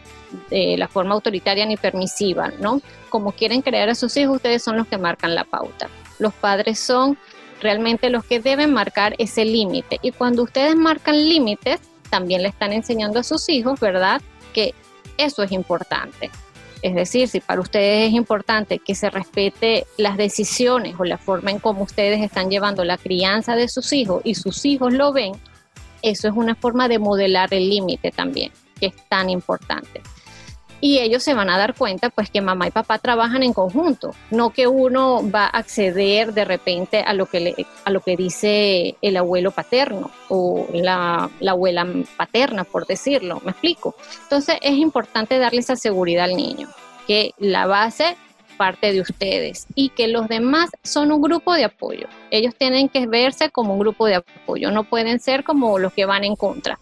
de 0.51 0.77
la 0.77 0.89
forma 0.89 1.15
autoritaria 1.15 1.67
ni 1.67 1.77
permisiva, 1.77 2.53
¿no? 2.61 2.81
Como 3.09 3.33
quieren 3.33 3.63
crear 3.63 3.89
a 3.89 3.95
sus 3.95 4.17
hijos, 4.17 4.37
ustedes 4.37 4.63
son 4.63 4.77
los 4.77 4.87
que 4.87 4.99
marcan 4.99 5.35
la 5.35 5.45
pauta. 5.45 5.89
Los 6.19 6.35
padres 6.35 6.79
son 6.79 7.19
realmente 7.61 8.11
los 8.11 8.25
que 8.25 8.41
deben 8.41 8.73
marcar 8.73 9.15
ese 9.19 9.45
límite. 9.45 9.99
Y 10.03 10.13
cuando 10.13 10.43
ustedes 10.43 10.77
marcan 10.77 11.17
límites, 11.17 11.81
también 12.11 12.43
le 12.43 12.49
están 12.49 12.73
enseñando 12.73 13.21
a 13.21 13.23
sus 13.23 13.49
hijos, 13.49 13.81
¿verdad? 13.81 14.21
que 14.53 14.75
eso 15.17 15.43
es 15.43 15.53
importante. 15.53 16.31
Es 16.81 16.95
decir, 16.95 17.29
si 17.29 17.41
para 17.41 17.61
ustedes 17.61 18.09
es 18.09 18.15
importante 18.15 18.79
que 18.79 18.95
se 18.95 19.11
respete 19.11 19.85
las 19.97 20.17
decisiones 20.17 20.95
o 20.99 21.05
la 21.05 21.19
forma 21.19 21.51
en 21.51 21.59
cómo 21.59 21.83
ustedes 21.83 22.21
están 22.21 22.51
llevando 22.51 22.85
la 22.85 22.99
crianza 22.99 23.57
de 23.57 23.69
sus 23.69 23.93
hijos 23.93 24.23
y 24.25 24.35
sus 24.35 24.65
hijos 24.65 24.93
lo 24.93 25.13
ven, 25.13 25.33
eso 26.03 26.29
es 26.29 26.35
una 26.35 26.55
forma 26.55 26.87
de 26.87 27.01
modelar 27.01 27.53
el 27.53 27.69
límite 27.69 28.13
también, 28.13 28.53
que 28.79 28.87
es 28.87 28.95
tan 29.09 29.29
importante 29.29 30.03
y 30.81 30.99
ellos 30.99 31.23
se 31.23 31.35
van 31.35 31.51
a 31.51 31.59
dar 31.59 31.75
cuenta 31.75 32.11
pues 32.11 32.31
que 32.31 32.41
mamá 32.41 32.69
y 32.69 32.71
papá 32.71 32.99
trabajan 32.99 33.43
en 33.43 33.53
conjunto, 33.53 34.15
no 34.31 34.51
que 34.51 34.67
uno 34.67 35.29
va 35.31 35.45
a 35.45 35.59
acceder 35.59 36.33
de 36.33 36.45
repente 36.45 37.01
a 37.01 37.13
lo 37.13 37.27
que, 37.27 37.41
le, 37.41 37.67
a 37.85 37.91
lo 37.91 38.01
que 38.01 38.17
dice 38.17 38.97
el 39.03 39.17
abuelo 39.17 39.51
paterno 39.51 40.11
o 40.29 40.67
la, 40.73 41.31
la 41.41 41.51
abuela 41.53 41.87
paterna, 42.17 42.65
por 42.65 42.87
decirlo, 42.87 43.41
me 43.45 43.53
explico. 43.53 43.95
Entonces 44.23 44.59
es 44.63 44.75
importante 44.75 45.39
darle 45.39 45.61
esa 45.61 45.77
seguridad 45.77 46.25
al 46.25 46.37
niño, 46.37 46.69
que 47.07 47.33
la 47.39 47.67
base 47.67 48.17
parte 48.59 48.93
de 48.93 49.01
ustedes 49.01 49.67
y 49.75 49.91
que 49.91 50.09
los 50.09 50.29
demás 50.29 50.71
son 50.83 51.13
un 51.13 51.23
grupo 51.23 51.55
de 51.55 51.65
apoyo. 51.65 52.09
Ellos 52.31 52.55
tienen 52.57 52.89
que 52.89 53.07
verse 53.07 53.51
como 53.51 53.75
un 53.75 53.79
grupo 53.79 54.07
de 54.07 54.17
apoyo, 54.17 54.71
no 54.71 54.85
pueden 54.85 55.21
ser 55.21 55.45
como 55.45 55.79
los 55.79 55.93
que 55.95 56.05
van 56.05 56.25
en 56.25 56.37
contra. 56.37 56.79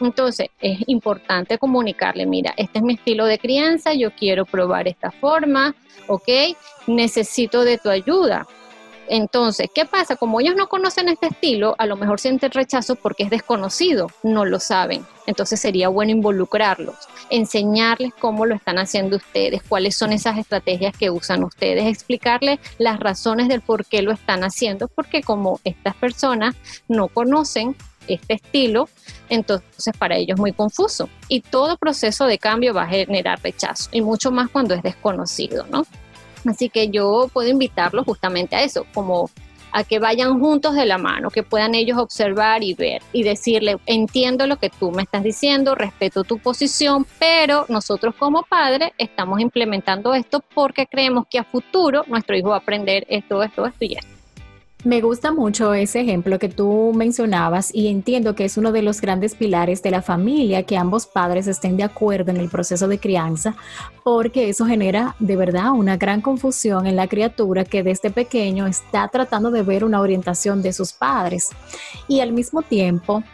Entonces, 0.00 0.48
es 0.60 0.78
importante 0.86 1.58
comunicarle, 1.58 2.26
mira, 2.26 2.52
este 2.56 2.78
es 2.78 2.84
mi 2.84 2.94
estilo 2.94 3.26
de 3.26 3.38
crianza, 3.38 3.94
yo 3.94 4.10
quiero 4.12 4.44
probar 4.44 4.88
esta 4.88 5.10
forma, 5.10 5.74
¿ok? 6.06 6.28
Necesito 6.86 7.64
de 7.64 7.78
tu 7.78 7.88
ayuda. 7.88 8.46
Entonces, 9.08 9.68
¿qué 9.72 9.84
pasa? 9.84 10.16
Como 10.16 10.40
ellos 10.40 10.56
no 10.56 10.68
conocen 10.68 11.08
este 11.08 11.26
estilo, 11.26 11.74
a 11.78 11.86
lo 11.86 11.96
mejor 11.96 12.18
sienten 12.18 12.50
rechazo 12.50 12.96
porque 12.96 13.22
es 13.22 13.30
desconocido, 13.30 14.08
no 14.22 14.44
lo 14.44 14.58
saben. 14.58 15.06
Entonces 15.26 15.60
sería 15.60 15.88
bueno 15.88 16.12
involucrarlos, 16.12 16.96
enseñarles 17.30 18.12
cómo 18.18 18.46
lo 18.46 18.54
están 18.54 18.78
haciendo 18.78 19.16
ustedes, 19.16 19.62
cuáles 19.62 19.96
son 19.96 20.12
esas 20.12 20.38
estrategias 20.38 20.96
que 20.96 21.10
usan 21.10 21.44
ustedes, 21.44 21.86
explicarles 21.86 22.58
las 22.78 22.98
razones 23.00 23.48
del 23.48 23.60
por 23.60 23.86
qué 23.86 24.02
lo 24.02 24.12
están 24.12 24.42
haciendo, 24.44 24.88
porque 24.88 25.22
como 25.22 25.60
estas 25.64 25.94
personas 25.96 26.54
no 26.88 27.08
conocen 27.08 27.76
este 28.08 28.34
estilo, 28.34 28.88
entonces 29.28 29.94
para 29.98 30.16
ellos 30.16 30.36
es 30.36 30.40
muy 30.40 30.52
confuso. 30.52 31.08
Y 31.28 31.40
todo 31.40 31.76
proceso 31.76 32.26
de 32.26 32.38
cambio 32.38 32.74
va 32.74 32.82
a 32.82 32.88
generar 32.88 33.40
rechazo, 33.42 33.88
y 33.92 34.00
mucho 34.00 34.30
más 34.30 34.48
cuando 34.50 34.74
es 34.74 34.82
desconocido, 34.82 35.66
¿no? 35.70 35.84
Así 36.46 36.68
que 36.68 36.88
yo 36.88 37.28
puedo 37.32 37.48
invitarlos 37.48 38.04
justamente 38.04 38.56
a 38.56 38.62
eso, 38.62 38.86
como 38.94 39.30
a 39.72 39.84
que 39.84 39.98
vayan 39.98 40.40
juntos 40.40 40.74
de 40.74 40.86
la 40.86 40.96
mano, 40.96 41.30
que 41.30 41.42
puedan 41.42 41.74
ellos 41.74 41.98
observar 41.98 42.62
y 42.62 42.72
ver 42.72 43.02
y 43.12 43.24
decirle, 43.24 43.76
entiendo 43.84 44.46
lo 44.46 44.56
que 44.56 44.70
tú 44.70 44.90
me 44.90 45.02
estás 45.02 45.22
diciendo, 45.22 45.74
respeto 45.74 46.24
tu 46.24 46.38
posición, 46.38 47.06
pero 47.18 47.66
nosotros 47.68 48.14
como 48.18 48.42
padres 48.44 48.92
estamos 48.96 49.38
implementando 49.40 50.14
esto 50.14 50.42
porque 50.54 50.86
creemos 50.86 51.26
que 51.28 51.38
a 51.38 51.44
futuro 51.44 52.04
nuestro 52.06 52.36
hijo 52.36 52.50
va 52.50 52.56
a 52.56 52.60
aprender 52.60 53.04
esto, 53.10 53.42
esto, 53.42 53.66
esto 53.66 53.84
y 53.84 53.94
esto. 53.96 54.15
Me 54.84 55.00
gusta 55.00 55.32
mucho 55.32 55.74
ese 55.74 56.00
ejemplo 56.00 56.38
que 56.38 56.48
tú 56.48 56.92
mencionabas 56.94 57.74
y 57.74 57.88
entiendo 57.88 58.36
que 58.36 58.44
es 58.44 58.56
uno 58.56 58.70
de 58.70 58.82
los 58.82 59.00
grandes 59.00 59.34
pilares 59.34 59.82
de 59.82 59.90
la 59.90 60.02
familia, 60.02 60.62
que 60.62 60.76
ambos 60.76 61.06
padres 61.06 61.48
estén 61.48 61.76
de 61.76 61.82
acuerdo 61.82 62.30
en 62.30 62.36
el 62.36 62.48
proceso 62.48 62.86
de 62.86 63.00
crianza, 63.00 63.56
porque 64.04 64.48
eso 64.48 64.64
genera 64.64 65.16
de 65.18 65.34
verdad 65.34 65.72
una 65.72 65.96
gran 65.96 66.20
confusión 66.20 66.86
en 66.86 66.94
la 66.94 67.08
criatura 67.08 67.64
que 67.64 67.82
desde 67.82 68.10
pequeño 68.10 68.66
está 68.66 69.08
tratando 69.08 69.50
de 69.50 69.62
ver 69.62 69.82
una 69.82 70.00
orientación 70.00 70.62
de 70.62 70.72
sus 70.72 70.92
padres. 70.92 71.48
Y 72.06 72.20
al 72.20 72.32
mismo 72.32 72.62
tiempo, 72.62 73.24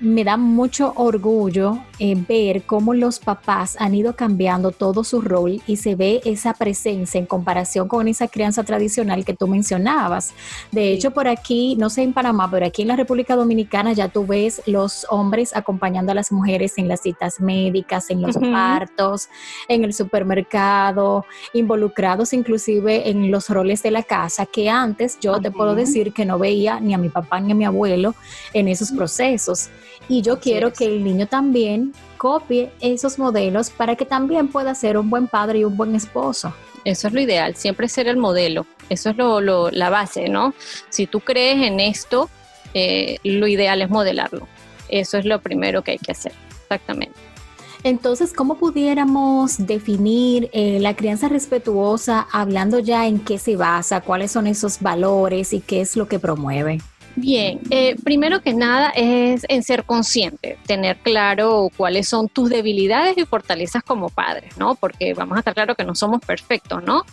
me 0.00 0.24
da 0.24 0.36
mucho 0.36 0.92
orgullo 0.96 1.78
eh, 1.98 2.16
ver 2.28 2.62
cómo 2.62 2.94
los 2.94 3.18
papás 3.18 3.76
han 3.78 3.94
ido 3.94 4.16
cambiando 4.16 4.70
todo 4.70 5.04
su 5.04 5.20
rol 5.20 5.60
y 5.66 5.76
se 5.76 5.94
ve 5.94 6.22
esa 6.24 6.54
presencia 6.54 7.18
en 7.18 7.26
comparación 7.26 7.86
con 7.86 8.08
esa 8.08 8.26
crianza 8.26 8.64
tradicional 8.64 9.24
que 9.24 9.34
tú 9.34 9.46
mencionabas. 9.46 10.32
De 10.72 10.92
hecho, 10.92 11.10
por 11.10 11.28
aquí, 11.28 11.76
no 11.76 11.90
sé 11.90 12.02
en 12.02 12.14
Panamá, 12.14 12.50
pero 12.50 12.64
aquí 12.64 12.82
en 12.82 12.88
la 12.88 12.96
República 12.96 13.36
Dominicana 13.36 13.92
ya 13.92 14.08
tú 14.08 14.26
ves 14.26 14.62
los 14.66 15.06
hombres 15.10 15.54
acompañando 15.54 16.12
a 16.12 16.14
las 16.14 16.32
mujeres 16.32 16.78
en 16.78 16.88
las 16.88 17.02
citas 17.02 17.40
médicas, 17.40 18.08
en 18.10 18.22
los 18.22 18.38
partos, 18.38 19.28
en 19.68 19.84
el 19.84 19.92
supermercado, 19.92 21.26
involucrados 21.52 22.32
inclusive 22.32 23.10
en 23.10 23.30
los 23.30 23.50
roles 23.50 23.82
de 23.82 23.90
la 23.90 24.02
casa, 24.02 24.46
que 24.46 24.70
antes 24.70 25.18
yo 25.20 25.40
te 25.40 25.50
puedo 25.50 25.74
decir 25.74 26.14
que 26.14 26.24
no 26.24 26.38
veía 26.38 26.80
ni 26.80 26.94
a 26.94 26.98
mi 26.98 27.10
papá 27.10 27.40
ni 27.40 27.52
a 27.52 27.54
mi 27.54 27.64
abuelo 27.66 28.14
en 28.54 28.68
esos 28.68 28.90
procesos. 28.90 29.68
Y 30.10 30.22
yo 30.22 30.40
quiero 30.40 30.72
que 30.72 30.86
el 30.86 31.04
niño 31.04 31.28
también 31.28 31.94
copie 32.18 32.72
esos 32.80 33.16
modelos 33.16 33.70
para 33.70 33.94
que 33.94 34.04
también 34.04 34.48
pueda 34.48 34.74
ser 34.74 34.98
un 34.98 35.08
buen 35.08 35.28
padre 35.28 35.60
y 35.60 35.64
un 35.64 35.76
buen 35.76 35.94
esposo. 35.94 36.52
Eso 36.84 37.06
es 37.06 37.14
lo 37.14 37.20
ideal, 37.20 37.54
siempre 37.54 37.88
ser 37.88 38.08
el 38.08 38.16
modelo. 38.16 38.66
Eso 38.88 39.10
es 39.10 39.16
lo, 39.16 39.70
la 39.70 39.88
base, 39.88 40.28
¿no? 40.28 40.52
Si 40.88 41.06
tú 41.06 41.20
crees 41.20 41.64
en 41.64 41.78
esto, 41.78 42.28
eh, 42.74 43.18
lo 43.22 43.46
ideal 43.46 43.82
es 43.82 43.88
modelarlo. 43.88 44.48
Eso 44.88 45.16
es 45.16 45.26
lo 45.26 45.40
primero 45.40 45.84
que 45.84 45.92
hay 45.92 45.98
que 45.98 46.10
hacer, 46.10 46.32
exactamente. 46.62 47.16
Entonces, 47.84 48.32
¿cómo 48.32 48.56
pudiéramos 48.56 49.64
definir 49.64 50.50
eh, 50.52 50.80
la 50.80 50.96
crianza 50.96 51.28
respetuosa 51.28 52.26
hablando 52.32 52.80
ya 52.80 53.06
en 53.06 53.20
qué 53.20 53.38
se 53.38 53.54
basa, 53.54 54.00
cuáles 54.00 54.32
son 54.32 54.48
esos 54.48 54.80
valores 54.80 55.52
y 55.52 55.60
qué 55.60 55.82
es 55.82 55.96
lo 55.96 56.08
que 56.08 56.18
promueve? 56.18 56.80
Bien, 57.16 57.60
eh, 57.70 57.96
primero 58.02 58.40
que 58.40 58.54
nada 58.54 58.90
es 58.90 59.44
en 59.48 59.62
ser 59.62 59.84
consciente, 59.84 60.58
tener 60.66 60.96
claro 60.98 61.68
cuáles 61.76 62.08
son 62.08 62.28
tus 62.28 62.48
debilidades 62.48 63.18
y 63.18 63.24
fortalezas 63.24 63.82
como 63.82 64.08
padre, 64.08 64.48
¿no? 64.56 64.74
Porque 64.74 65.12
vamos 65.14 65.36
a 65.36 65.40
estar 65.40 65.54
claro 65.54 65.74
que 65.74 65.84
no 65.84 65.94
somos 65.94 66.20
perfectos, 66.24 66.82
¿no? 66.82 67.04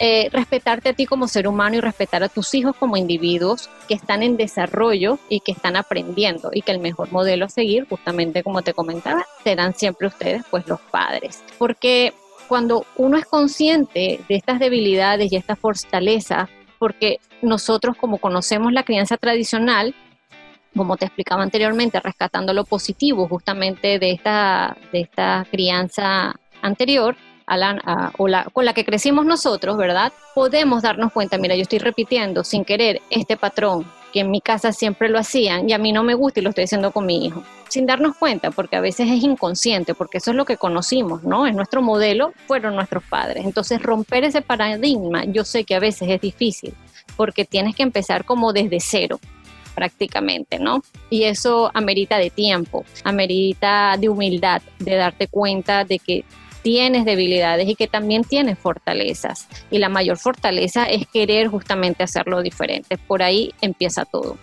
Eh, 0.00 0.28
respetarte 0.32 0.88
a 0.88 0.92
ti 0.92 1.06
como 1.06 1.28
ser 1.28 1.46
humano 1.46 1.76
y 1.76 1.80
respetar 1.80 2.22
a 2.24 2.28
tus 2.28 2.52
hijos 2.54 2.74
como 2.76 2.96
individuos 2.96 3.70
que 3.86 3.94
están 3.94 4.22
en 4.22 4.36
desarrollo 4.36 5.18
y 5.28 5.40
que 5.40 5.52
están 5.52 5.76
aprendiendo 5.76 6.50
y 6.52 6.62
que 6.62 6.72
el 6.72 6.80
mejor 6.80 7.12
modelo 7.12 7.46
a 7.46 7.48
seguir, 7.48 7.86
justamente 7.88 8.42
como 8.42 8.62
te 8.62 8.74
comentaba, 8.74 9.24
serán 9.44 9.74
siempre 9.74 10.08
ustedes, 10.08 10.42
pues 10.50 10.66
los 10.66 10.80
padres. 10.80 11.44
Porque 11.58 12.12
cuando 12.48 12.84
uno 12.96 13.16
es 13.16 13.24
consciente 13.24 14.20
de 14.28 14.34
estas 14.34 14.58
debilidades 14.58 15.32
y 15.32 15.36
estas 15.36 15.58
fortalezas, 15.58 16.48
porque 16.78 17.18
nosotros 17.42 17.96
como 17.96 18.18
conocemos 18.18 18.72
la 18.72 18.82
crianza 18.82 19.16
tradicional, 19.16 19.94
como 20.76 20.96
te 20.96 21.06
explicaba 21.06 21.42
anteriormente, 21.42 22.00
rescatando 22.00 22.52
lo 22.52 22.64
positivo 22.64 23.28
justamente 23.28 23.98
de 23.98 24.10
esta, 24.12 24.76
de 24.92 25.02
esta 25.02 25.46
crianza 25.50 26.34
anterior, 26.62 27.16
a 27.46 27.56
la, 27.56 28.12
o 28.16 28.26
la, 28.26 28.44
con 28.44 28.64
la 28.64 28.72
que 28.72 28.84
crecimos 28.84 29.26
nosotros, 29.26 29.76
¿verdad? 29.76 30.12
Podemos 30.34 30.82
darnos 30.82 31.12
cuenta, 31.12 31.38
mira, 31.38 31.54
yo 31.54 31.62
estoy 31.62 31.78
repitiendo 31.78 32.42
sin 32.42 32.64
querer 32.64 33.02
este 33.10 33.36
patrón 33.36 33.86
que 34.14 34.20
en 34.20 34.30
mi 34.30 34.40
casa 34.40 34.72
siempre 34.72 35.08
lo 35.08 35.18
hacían 35.18 35.68
y 35.68 35.72
a 35.72 35.78
mí 35.78 35.90
no 35.90 36.04
me 36.04 36.14
gusta 36.14 36.38
y 36.38 36.44
lo 36.44 36.50
estoy 36.50 36.64
haciendo 36.64 36.92
con 36.92 37.04
mi 37.04 37.26
hijo, 37.26 37.42
sin 37.68 37.84
darnos 37.84 38.16
cuenta, 38.16 38.52
porque 38.52 38.76
a 38.76 38.80
veces 38.80 39.10
es 39.10 39.20
inconsciente, 39.24 39.92
porque 39.92 40.18
eso 40.18 40.30
es 40.30 40.36
lo 40.36 40.44
que 40.44 40.56
conocimos, 40.56 41.24
¿no? 41.24 41.48
Es 41.48 41.54
nuestro 41.56 41.82
modelo, 41.82 42.32
fueron 42.46 42.76
nuestros 42.76 43.02
padres. 43.02 43.44
Entonces, 43.44 43.82
romper 43.82 44.22
ese 44.22 44.40
paradigma, 44.40 45.24
yo 45.24 45.42
sé 45.44 45.64
que 45.64 45.74
a 45.74 45.80
veces 45.80 46.08
es 46.08 46.20
difícil, 46.20 46.74
porque 47.16 47.44
tienes 47.44 47.74
que 47.74 47.82
empezar 47.82 48.24
como 48.24 48.52
desde 48.52 48.78
cero 48.78 49.18
prácticamente, 49.74 50.60
¿no? 50.60 50.84
Y 51.10 51.24
eso 51.24 51.72
amerita 51.74 52.16
de 52.16 52.30
tiempo, 52.30 52.84
amerita 53.02 53.96
de 53.98 54.08
humildad, 54.08 54.62
de 54.78 54.94
darte 54.94 55.26
cuenta 55.26 55.84
de 55.84 55.98
que 55.98 56.24
tienes 56.64 57.04
debilidades 57.04 57.68
y 57.68 57.76
que 57.76 57.86
también 57.86 58.24
tienes 58.24 58.58
fortalezas. 58.58 59.46
Y 59.70 59.78
la 59.78 59.90
mayor 59.90 60.16
fortaleza 60.16 60.86
es 60.86 61.06
querer 61.06 61.48
justamente 61.48 62.02
hacerlo 62.02 62.40
diferente. 62.42 62.96
Por 62.96 63.22
ahí 63.22 63.52
empieza 63.60 64.06
todo. 64.06 64.36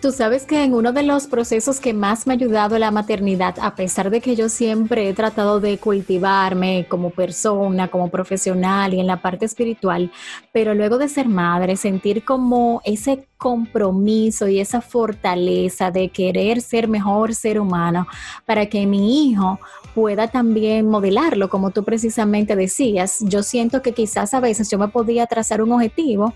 Tú 0.00 0.12
sabes 0.12 0.44
que 0.44 0.62
en 0.62 0.74
uno 0.74 0.92
de 0.92 1.02
los 1.02 1.26
procesos 1.26 1.80
que 1.80 1.92
más 1.92 2.26
me 2.26 2.32
ha 2.32 2.36
ayudado 2.36 2.78
la 2.78 2.92
maternidad, 2.92 3.56
a 3.60 3.74
pesar 3.74 4.10
de 4.10 4.20
que 4.20 4.36
yo 4.36 4.48
siempre 4.48 5.08
he 5.08 5.12
tratado 5.12 5.60
de 5.60 5.76
cultivarme 5.78 6.86
como 6.88 7.10
persona, 7.10 7.88
como 7.88 8.08
profesional 8.08 8.94
y 8.94 9.00
en 9.00 9.08
la 9.08 9.20
parte 9.20 9.44
espiritual, 9.44 10.12
pero 10.52 10.72
luego 10.72 10.98
de 10.98 11.08
ser 11.08 11.28
madre, 11.28 11.76
sentir 11.76 12.24
como 12.24 12.80
ese 12.84 13.27
compromiso 13.38 14.48
y 14.48 14.58
esa 14.58 14.80
fortaleza 14.80 15.90
de 15.90 16.08
querer 16.08 16.60
ser 16.60 16.88
mejor 16.88 17.34
ser 17.34 17.60
humano 17.60 18.06
para 18.44 18.66
que 18.66 18.84
mi 18.84 19.30
hijo 19.30 19.60
pueda 19.94 20.28
también 20.28 20.88
modelarlo, 20.88 21.48
como 21.48 21.70
tú 21.70 21.84
precisamente 21.84 22.56
decías. 22.56 23.18
Yo 23.20 23.42
siento 23.42 23.80
que 23.80 23.92
quizás 23.92 24.34
a 24.34 24.40
veces 24.40 24.70
yo 24.70 24.78
me 24.78 24.88
podía 24.88 25.26
trazar 25.26 25.62
un 25.62 25.72
objetivo 25.72 26.34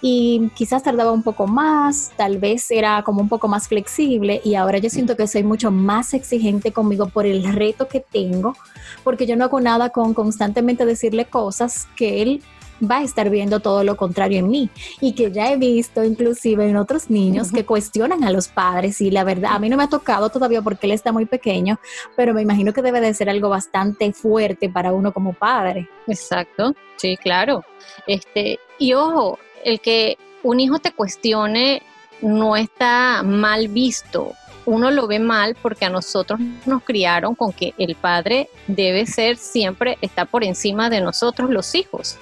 y 0.00 0.50
quizás 0.54 0.82
tardaba 0.82 1.12
un 1.12 1.22
poco 1.22 1.46
más, 1.46 2.12
tal 2.16 2.38
vez 2.38 2.70
era 2.70 3.02
como 3.02 3.20
un 3.20 3.28
poco 3.28 3.48
más 3.48 3.68
flexible 3.68 4.40
y 4.44 4.54
ahora 4.54 4.78
yo 4.78 4.90
siento 4.90 5.16
que 5.16 5.26
soy 5.26 5.42
mucho 5.42 5.70
más 5.70 6.14
exigente 6.14 6.72
conmigo 6.72 7.08
por 7.08 7.26
el 7.26 7.44
reto 7.44 7.88
que 7.88 8.00
tengo, 8.00 8.54
porque 9.02 9.26
yo 9.26 9.36
no 9.36 9.44
hago 9.44 9.60
nada 9.60 9.90
con 9.90 10.14
constantemente 10.14 10.84
decirle 10.84 11.24
cosas 11.24 11.88
que 11.96 12.22
él 12.22 12.42
va 12.82 12.98
a 12.98 13.02
estar 13.02 13.30
viendo 13.30 13.60
todo 13.60 13.84
lo 13.84 13.96
contrario 13.96 14.38
en 14.38 14.48
mí 14.48 14.70
y 15.00 15.12
que 15.12 15.30
ya 15.30 15.52
he 15.52 15.56
visto 15.56 16.04
inclusive 16.04 16.68
en 16.68 16.76
otros 16.76 17.10
niños 17.10 17.52
que 17.52 17.64
cuestionan 17.64 18.24
a 18.24 18.30
los 18.30 18.48
padres 18.48 19.00
y 19.00 19.10
la 19.10 19.24
verdad 19.24 19.52
a 19.54 19.58
mí 19.58 19.68
no 19.68 19.76
me 19.76 19.84
ha 19.84 19.88
tocado 19.88 20.28
todavía 20.30 20.62
porque 20.62 20.86
él 20.86 20.92
está 20.92 21.12
muy 21.12 21.26
pequeño, 21.26 21.78
pero 22.16 22.34
me 22.34 22.42
imagino 22.42 22.72
que 22.72 22.82
debe 22.82 23.00
de 23.00 23.14
ser 23.14 23.30
algo 23.30 23.48
bastante 23.48 24.12
fuerte 24.12 24.68
para 24.68 24.92
uno 24.92 25.12
como 25.12 25.32
padre. 25.32 25.88
Exacto, 26.06 26.74
sí, 26.96 27.16
claro. 27.16 27.64
Este, 28.06 28.58
y 28.78 28.92
ojo, 28.92 29.38
el 29.64 29.80
que 29.80 30.18
un 30.42 30.60
hijo 30.60 30.78
te 30.78 30.92
cuestione 30.92 31.82
no 32.20 32.56
está 32.56 33.22
mal 33.22 33.68
visto. 33.68 34.32
Uno 34.66 34.90
lo 34.90 35.06
ve 35.06 35.18
mal 35.18 35.56
porque 35.60 35.84
a 35.84 35.90
nosotros 35.90 36.40
nos 36.64 36.82
criaron 36.82 37.34
con 37.34 37.52
que 37.52 37.74
el 37.76 37.96
padre 37.96 38.48
debe 38.66 39.06
ser 39.06 39.36
siempre, 39.36 39.98
está 40.00 40.24
por 40.24 40.42
encima 40.42 40.88
de 40.88 41.02
nosotros 41.02 41.50
los 41.50 41.74
hijos. 41.74 42.18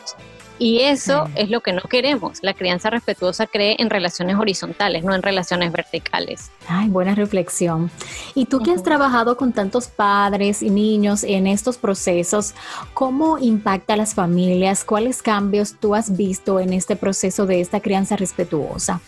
Y 0.63 0.83
eso 0.83 1.29
es 1.35 1.51
lo 1.51 1.61
que 1.61 1.73
no 1.73 1.83
queremos. 1.83 2.39
La 2.41 2.55
crianza 2.55 2.89
respetuosa 2.89 3.49
cree 3.49 3.75
en 3.81 3.91
relaciones 3.91 4.37
horizontales, 4.37 5.03
no 5.03 5.13
en 5.13 5.21
relaciones 5.21 5.73
verticales. 5.73 6.53
Ay, 6.69 6.89
buena 6.89 7.17
reflexión. 7.17 7.91
Y 8.37 8.45
tú 8.45 8.61
que 8.61 8.71
has 8.71 8.85
trabajado 8.85 9.37
con 9.37 9.53
tantos 9.53 9.89
padres 9.89 10.63
y 10.63 10.71
niños 10.71 11.25
en 11.25 11.49
estos 11.49 11.79
procesos, 11.79 12.55
¿cómo 12.95 13.39
impacta 13.39 13.95
a 13.95 13.97
las 13.97 14.15
familias? 14.15 14.85
¿Cuáles 14.85 15.21
cambios 15.21 15.75
tú 15.81 15.97
has 15.97 16.17
visto 16.17 16.61
en 16.61 16.75
este 16.75 16.95
proceso 16.95 17.45
de 17.45 17.61
esta 17.61 17.81
crianza 17.81 18.15
respetuosa? 18.15 19.01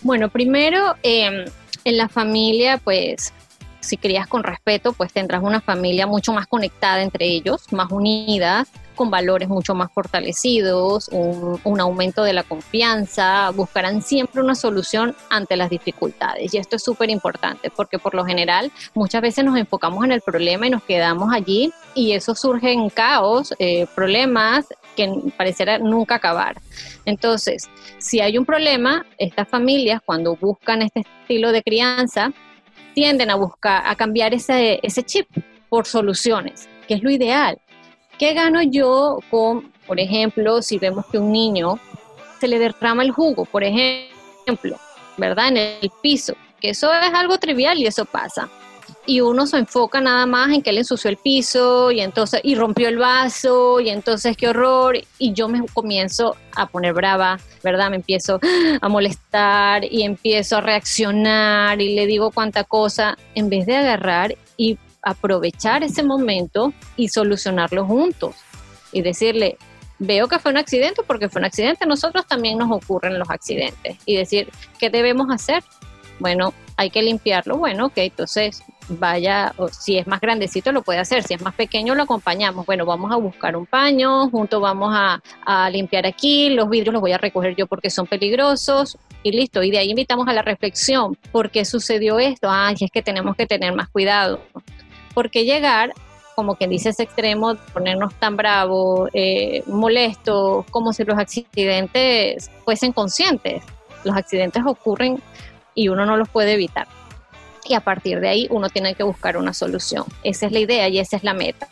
Bueno, 0.00 0.30
primero, 0.30 0.94
em, 1.02 1.44
en 1.84 1.96
la 1.98 2.08
familia, 2.08 2.78
pues 2.78 3.34
si 3.80 3.98
crías 3.98 4.26
con 4.26 4.44
respeto, 4.44 4.94
pues 4.94 5.12
tendrás 5.12 5.42
una 5.42 5.60
familia 5.60 6.06
mucho 6.06 6.32
más 6.32 6.46
conectada 6.46 7.02
entre 7.02 7.26
ellos, 7.26 7.70
más 7.70 7.90
unida, 7.92 8.66
con 8.94 9.10
valores 9.10 9.48
mucho 9.48 9.74
más 9.74 9.90
fortalecidos, 9.92 11.08
un, 11.12 11.80
aumento 11.80 12.22
de 12.22 12.32
la 12.32 12.42
confianza, 12.42 13.50
buscarán 13.50 14.02
siempre 14.02 14.40
una 14.40 14.54
solución 14.54 15.16
ante 15.30 15.56
las 15.56 15.70
dificultades. 15.70 16.52
Y 16.54 16.58
esto 16.58 16.76
es 16.76 16.82
súper 16.82 17.10
importante 17.10 17.70
porque 17.70 17.98
por 17.98 18.14
lo 18.14 18.24
general 18.24 18.70
muchas 18.94 19.22
veces 19.22 19.44
nos 19.44 19.56
enfocamos 19.56 20.04
en 20.04 20.12
el 20.12 20.20
problema 20.20 20.66
y 20.66 20.70
nos 20.70 20.82
quedamos 20.84 21.32
allí 21.32 21.72
y 21.94 22.12
eso 22.12 22.34
surge 22.34 22.72
en 22.72 22.88
caos, 22.88 23.54
eh, 23.58 23.86
problemas 23.94 24.66
que 24.96 25.10
pareciera 25.36 25.78
nunca 25.78 26.16
acabar. 26.16 26.56
Entonces, 27.04 27.68
si 27.98 28.20
hay 28.20 28.38
un 28.38 28.44
problema, 28.44 29.06
estas 29.18 29.48
familias 29.48 30.00
cuando 30.04 30.36
buscan 30.36 30.82
este 30.82 31.00
estilo 31.00 31.52
de 31.52 31.62
crianza, 31.62 32.32
tienden 32.94 33.30
a 33.30 33.36
buscar, 33.36 33.82
a 33.86 33.94
cambiar 33.96 34.34
ese, 34.34 34.78
ese 34.82 35.02
chip 35.02 35.26
por 35.68 35.86
soluciones, 35.86 36.68
que 36.86 36.94
es 36.94 37.02
lo 37.02 37.10
ideal. 37.10 37.58
¿Qué 38.22 38.34
gano 38.34 38.62
yo 38.62 39.18
con, 39.32 39.72
por 39.84 39.98
ejemplo, 39.98 40.62
si 40.62 40.78
vemos 40.78 41.04
que 41.06 41.18
un 41.18 41.32
niño 41.32 41.80
se 42.38 42.46
le 42.46 42.60
derrama 42.60 43.02
el 43.02 43.10
jugo, 43.10 43.46
por 43.46 43.64
ejemplo, 43.64 44.76
¿verdad? 45.16 45.48
En 45.48 45.56
el 45.56 45.90
piso, 46.00 46.34
que 46.60 46.70
eso 46.70 46.92
es 46.92 47.12
algo 47.12 47.38
trivial 47.38 47.78
y 47.78 47.86
eso 47.88 48.04
pasa. 48.04 48.48
Y 49.06 49.22
uno 49.22 49.44
se 49.48 49.56
enfoca 49.56 50.00
nada 50.00 50.24
más 50.26 50.52
en 50.52 50.62
que 50.62 50.70
él 50.70 50.78
ensució 50.78 51.10
el 51.10 51.16
piso 51.16 51.90
y 51.90 51.98
entonces 51.98 52.40
y 52.44 52.54
rompió 52.54 52.86
el 52.86 52.98
vaso 52.98 53.80
y 53.80 53.88
entonces 53.88 54.36
qué 54.36 54.50
horror 54.50 55.00
y 55.18 55.32
yo 55.32 55.48
me 55.48 55.66
comienzo 55.66 56.36
a 56.54 56.66
poner 56.68 56.92
brava, 56.92 57.40
¿verdad? 57.64 57.90
Me 57.90 57.96
empiezo 57.96 58.38
a 58.80 58.88
molestar 58.88 59.84
y 59.84 60.04
empiezo 60.04 60.58
a 60.58 60.60
reaccionar 60.60 61.80
y 61.80 61.96
le 61.96 62.06
digo 62.06 62.30
cuánta 62.30 62.62
cosa 62.62 63.18
en 63.34 63.48
vez 63.48 63.66
de 63.66 63.74
agarrar 63.74 64.36
y 64.56 64.78
aprovechar 65.02 65.82
ese 65.82 66.02
momento 66.02 66.72
y 66.96 67.08
solucionarlo 67.08 67.84
juntos 67.86 68.36
y 68.92 69.02
decirle, 69.02 69.58
veo 69.98 70.28
que 70.28 70.38
fue 70.38 70.52
un 70.52 70.58
accidente 70.58 71.02
porque 71.06 71.28
fue 71.28 71.40
un 71.40 71.46
accidente, 71.46 71.86
nosotros 71.86 72.26
también 72.26 72.58
nos 72.58 72.70
ocurren 72.70 73.18
los 73.18 73.30
accidentes 73.30 73.96
y 74.06 74.16
decir, 74.16 74.50
¿qué 74.78 74.90
debemos 74.90 75.28
hacer? 75.30 75.62
Bueno, 76.18 76.52
hay 76.76 76.90
que 76.90 77.02
limpiarlo, 77.02 77.56
bueno, 77.56 77.86
ok, 77.86 77.94
entonces 77.96 78.62
vaya, 78.88 79.54
o 79.56 79.68
si 79.68 79.98
es 79.98 80.06
más 80.06 80.20
grandecito 80.20 80.72
lo 80.72 80.82
puede 80.82 80.98
hacer, 80.98 81.22
si 81.22 81.34
es 81.34 81.42
más 81.42 81.54
pequeño 81.54 81.94
lo 81.94 82.02
acompañamos, 82.02 82.66
bueno, 82.66 82.84
vamos 82.84 83.10
a 83.12 83.16
buscar 83.16 83.56
un 83.56 83.66
paño, 83.66 84.28
juntos 84.30 84.60
vamos 84.60 84.92
a, 84.94 85.22
a 85.44 85.70
limpiar 85.70 86.06
aquí, 86.06 86.50
los 86.50 86.68
vidrios 86.68 86.92
los 86.92 87.00
voy 87.00 87.12
a 87.12 87.18
recoger 87.18 87.54
yo 87.56 87.66
porque 87.66 87.90
son 87.90 88.06
peligrosos, 88.06 88.98
y 89.22 89.32
listo. 89.32 89.62
Y 89.62 89.70
de 89.70 89.78
ahí 89.78 89.90
invitamos 89.90 90.26
a 90.28 90.32
la 90.32 90.42
reflexión. 90.42 91.16
¿Por 91.30 91.50
qué 91.50 91.64
sucedió 91.64 92.18
esto? 92.18 92.48
Ay, 92.50 92.74
es 92.80 92.90
que 92.90 93.02
tenemos 93.02 93.36
que 93.36 93.46
tener 93.46 93.72
más 93.72 93.88
cuidado 93.88 94.40
porque 95.12 95.44
llegar, 95.44 95.92
como 96.34 96.56
quien 96.56 96.70
dice 96.70 96.90
ese 96.90 97.04
extremo, 97.04 97.54
ponernos 97.72 98.14
tan 98.14 98.36
bravos, 98.36 99.10
eh, 99.12 99.62
molestos, 99.66 100.64
como 100.70 100.92
si 100.92 101.04
los 101.04 101.18
accidentes 101.18 102.50
fuesen 102.64 102.92
conscientes. 102.92 103.62
Los 104.04 104.16
accidentes 104.16 104.62
ocurren 104.66 105.22
y 105.74 105.88
uno 105.88 106.06
no 106.06 106.16
los 106.16 106.28
puede 106.28 106.54
evitar. 106.54 106.86
Y 107.64 107.74
a 107.74 107.80
partir 107.80 108.20
de 108.20 108.28
ahí 108.28 108.48
uno 108.50 108.68
tiene 108.68 108.94
que 108.94 109.04
buscar 109.04 109.36
una 109.36 109.54
solución. 109.54 110.04
Esa 110.24 110.46
es 110.46 110.52
la 110.52 110.58
idea 110.58 110.88
y 110.88 110.98
esa 110.98 111.16
es 111.16 111.22
la 111.22 111.32
meta. 111.32 111.68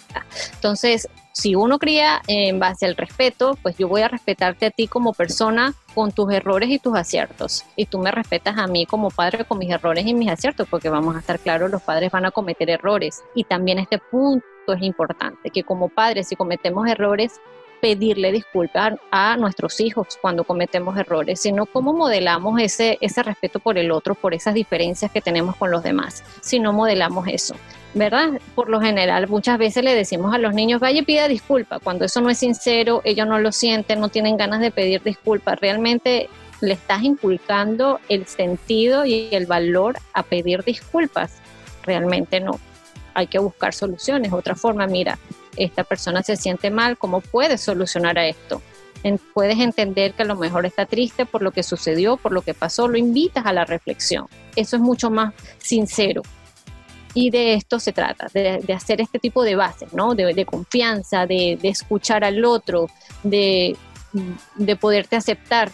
Entonces, 0.54 1.08
si 1.40 1.54
uno 1.54 1.78
cría 1.78 2.20
en 2.26 2.58
base 2.58 2.84
al 2.84 2.96
respeto, 2.96 3.56
pues 3.62 3.76
yo 3.78 3.88
voy 3.88 4.02
a 4.02 4.08
respetarte 4.08 4.66
a 4.66 4.70
ti 4.70 4.86
como 4.86 5.14
persona 5.14 5.72
con 5.94 6.12
tus 6.12 6.30
errores 6.32 6.68
y 6.68 6.78
tus 6.78 6.94
aciertos. 6.94 7.64
Y 7.76 7.86
tú 7.86 7.98
me 7.98 8.10
respetas 8.10 8.58
a 8.58 8.66
mí 8.66 8.84
como 8.84 9.10
padre 9.10 9.46
con 9.46 9.58
mis 9.58 9.70
errores 9.70 10.06
y 10.06 10.12
mis 10.12 10.30
aciertos, 10.30 10.68
porque 10.68 10.90
vamos 10.90 11.16
a 11.16 11.20
estar 11.20 11.38
claros, 11.38 11.70
los 11.70 11.80
padres 11.80 12.12
van 12.12 12.26
a 12.26 12.30
cometer 12.30 12.68
errores. 12.68 13.24
Y 13.34 13.44
también 13.44 13.78
este 13.78 13.98
punto 13.98 14.44
es 14.68 14.82
importante, 14.82 15.48
que 15.48 15.64
como 15.64 15.88
padres, 15.88 16.28
si 16.28 16.36
cometemos 16.36 16.86
errores, 16.86 17.40
pedirle 17.80 18.32
disculpas 18.32 18.94
a 19.10 19.36
nuestros 19.36 19.80
hijos 19.80 20.18
cuando 20.20 20.44
cometemos 20.44 20.96
errores, 20.98 21.40
sino 21.40 21.66
cómo 21.66 21.92
modelamos 21.92 22.60
ese, 22.60 22.98
ese 23.00 23.22
respeto 23.22 23.60
por 23.60 23.78
el 23.78 23.90
otro, 23.90 24.14
por 24.14 24.34
esas 24.34 24.54
diferencias 24.54 25.10
que 25.10 25.20
tenemos 25.20 25.56
con 25.56 25.70
los 25.70 25.82
demás, 25.82 26.22
si 26.40 26.58
no 26.58 26.72
modelamos 26.72 27.26
eso. 27.28 27.54
¿verdad? 27.92 28.40
Por 28.54 28.68
lo 28.68 28.80
general, 28.80 29.28
muchas 29.28 29.58
veces 29.58 29.82
le 29.82 29.94
decimos 29.94 30.32
a 30.32 30.38
los 30.38 30.54
niños, 30.54 30.80
vaya 30.80 31.02
pida 31.02 31.26
disculpas, 31.26 31.80
cuando 31.82 32.04
eso 32.04 32.20
no 32.20 32.30
es 32.30 32.38
sincero, 32.38 33.02
ellos 33.04 33.26
no 33.26 33.38
lo 33.38 33.52
sienten, 33.52 34.00
no 34.00 34.08
tienen 34.08 34.36
ganas 34.36 34.60
de 34.60 34.70
pedir 34.70 35.02
disculpas, 35.02 35.58
realmente 35.58 36.28
le 36.60 36.74
estás 36.74 37.02
inculcando 37.02 38.00
el 38.08 38.26
sentido 38.26 39.04
y 39.06 39.28
el 39.32 39.46
valor 39.46 39.98
a 40.12 40.22
pedir 40.22 40.62
disculpas, 40.62 41.38
realmente 41.82 42.40
no. 42.40 42.60
Hay 43.14 43.26
que 43.26 43.38
buscar 43.38 43.74
soluciones, 43.74 44.32
otra 44.32 44.54
forma, 44.54 44.86
mira, 44.86 45.18
esta 45.64 45.84
persona 45.84 46.22
se 46.22 46.36
siente 46.36 46.70
mal, 46.70 46.98
¿cómo 46.98 47.20
puedes 47.20 47.60
solucionar 47.60 48.18
a 48.18 48.26
esto? 48.26 48.62
puedes 49.32 49.58
entender 49.58 50.12
que 50.12 50.24
a 50.24 50.26
lo 50.26 50.36
mejor 50.36 50.66
está 50.66 50.84
triste 50.84 51.24
por 51.24 51.40
lo 51.40 51.52
que 51.52 51.62
sucedió, 51.62 52.18
por 52.18 52.32
lo 52.32 52.42
que 52.42 52.52
pasó, 52.52 52.86
lo 52.86 52.98
invitas 52.98 53.46
a 53.46 53.52
la 53.52 53.64
reflexión. 53.64 54.26
Eso 54.56 54.76
es 54.76 54.82
mucho 54.82 55.10
más 55.10 55.32
sincero. 55.58 56.22
Y 57.14 57.30
de 57.30 57.54
esto 57.54 57.80
se 57.80 57.92
trata, 57.92 58.28
de, 58.32 58.62
hacer 58.74 59.00
este 59.00 59.18
tipo 59.18 59.42
de 59.42 59.56
bases, 59.56 59.92
¿no? 59.94 60.14
De, 60.14 60.44
confianza, 60.44 61.26
de, 61.26 61.58
escuchar 61.62 62.24
al 62.24 62.44
otro, 62.44 62.88
de, 63.22 63.76
de 64.56 64.76
poderte 64.76 65.16
aceptar 65.16 65.72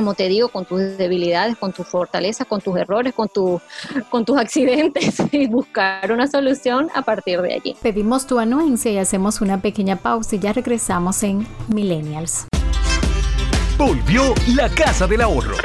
como 0.00 0.14
te 0.14 0.28
digo, 0.28 0.48
con 0.48 0.64
tus 0.64 0.80
debilidades, 0.96 1.58
con 1.58 1.74
tus 1.74 1.86
fortalezas, 1.86 2.46
con 2.46 2.62
tus 2.62 2.74
errores, 2.78 3.12
con, 3.12 3.28
tu, 3.28 3.60
con 4.08 4.24
tus 4.24 4.38
accidentes 4.38 5.22
y 5.30 5.46
buscar 5.46 6.10
una 6.10 6.26
solución 6.26 6.88
a 6.94 7.02
partir 7.02 7.42
de 7.42 7.52
allí. 7.52 7.76
Pedimos 7.82 8.26
tu 8.26 8.38
anuencia 8.38 8.90
y 8.90 8.96
hacemos 8.96 9.42
una 9.42 9.60
pequeña 9.60 9.96
pausa 9.96 10.36
y 10.36 10.38
ya 10.38 10.54
regresamos 10.54 11.22
en 11.22 11.46
Millennials. 11.68 12.46
Volvió 13.76 14.34
la 14.54 14.70
Casa 14.70 15.06
del 15.06 15.20
Ahorro. 15.20 15.56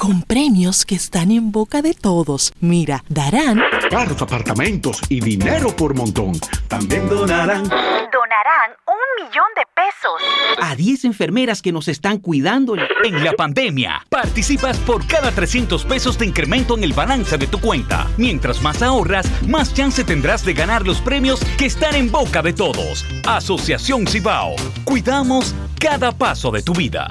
Con 0.00 0.22
premios 0.22 0.86
que 0.86 0.94
están 0.94 1.30
en 1.30 1.52
boca 1.52 1.82
de 1.82 1.92
todos. 1.92 2.54
Mira, 2.60 3.04
darán 3.10 3.60
carros, 3.90 4.22
apartamentos 4.22 5.02
y 5.10 5.20
dinero 5.20 5.76
por 5.76 5.94
montón. 5.94 6.32
También 6.68 7.06
donarán. 7.06 7.64
Donarán 7.64 8.72
millón 9.18 9.46
de 9.56 9.62
pesos. 9.74 10.62
A 10.62 10.74
10 10.74 11.04
enfermeras 11.04 11.62
que 11.62 11.72
nos 11.72 11.88
están 11.88 12.18
cuidando 12.18 12.74
en 12.76 13.24
la 13.24 13.32
pandemia. 13.32 14.06
Participas 14.08 14.78
por 14.78 15.06
cada 15.06 15.30
300 15.30 15.84
pesos 15.84 16.18
de 16.18 16.26
incremento 16.26 16.76
en 16.76 16.84
el 16.84 16.92
balance 16.92 17.36
de 17.38 17.46
tu 17.46 17.60
cuenta. 17.60 18.06
Mientras 18.16 18.62
más 18.62 18.82
ahorras, 18.82 19.26
más 19.46 19.74
chance 19.74 20.04
tendrás 20.04 20.44
de 20.44 20.54
ganar 20.54 20.86
los 20.86 21.00
premios 21.00 21.40
que 21.58 21.66
están 21.66 21.94
en 21.94 22.10
boca 22.10 22.42
de 22.42 22.52
todos. 22.52 23.04
Asociación 23.26 24.06
Cibao. 24.06 24.54
Cuidamos 24.84 25.54
cada 25.78 26.12
paso 26.12 26.50
de 26.50 26.62
tu 26.62 26.72
vida. 26.72 27.10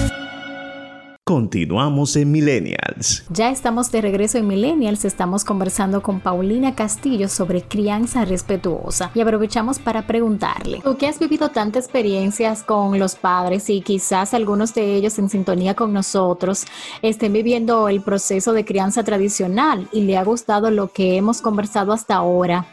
Continuamos 1.27 2.17
en 2.17 2.31
Millennials. 2.31 3.25
Ya 3.31 3.49
estamos 3.49 3.91
de 3.91 4.03
regreso 4.03 4.37
en 4.37 4.47
Millennials. 4.47 5.07
Estamos 5.07 5.43
conversando 5.43 6.03
con 6.03 6.21
Paulina 6.21 6.75
Castillo 6.75 7.31
sobre 7.31 7.63
crianza 7.63 8.27
respetuosa 8.27 9.11
y 9.15 9.23
aprovechamos 9.23 9.79
para 9.79 10.07
preguntarle, 10.07 10.83
tú 10.85 10.99
que 10.99 11.07
has 11.07 11.19
vivido 11.19 11.49
tantas 11.49 11.85
experiencias 11.85 12.63
con 12.63 12.99
los 12.99 13.15
padres 13.15 13.71
y 13.71 13.81
quizás 13.81 14.35
algunos 14.35 14.75
de 14.75 14.97
ellos 14.97 15.19
en 15.19 15.31
sintonía 15.31 15.75
con 15.75 15.95
nosotros 15.95 16.67
estén 17.01 17.33
viviendo 17.33 17.89
el 17.89 18.03
proceso 18.03 18.53
de 18.53 18.67
crianza 18.67 19.03
tradicional 19.03 19.89
y 19.93 20.03
le 20.03 20.19
ha 20.19 20.25
gustado 20.25 20.71
lo 20.71 20.93
que 20.93 21.17
hemos 21.17 21.41
conversado 21.41 21.95
hasta 21.95 22.17
ahora. 22.17 22.67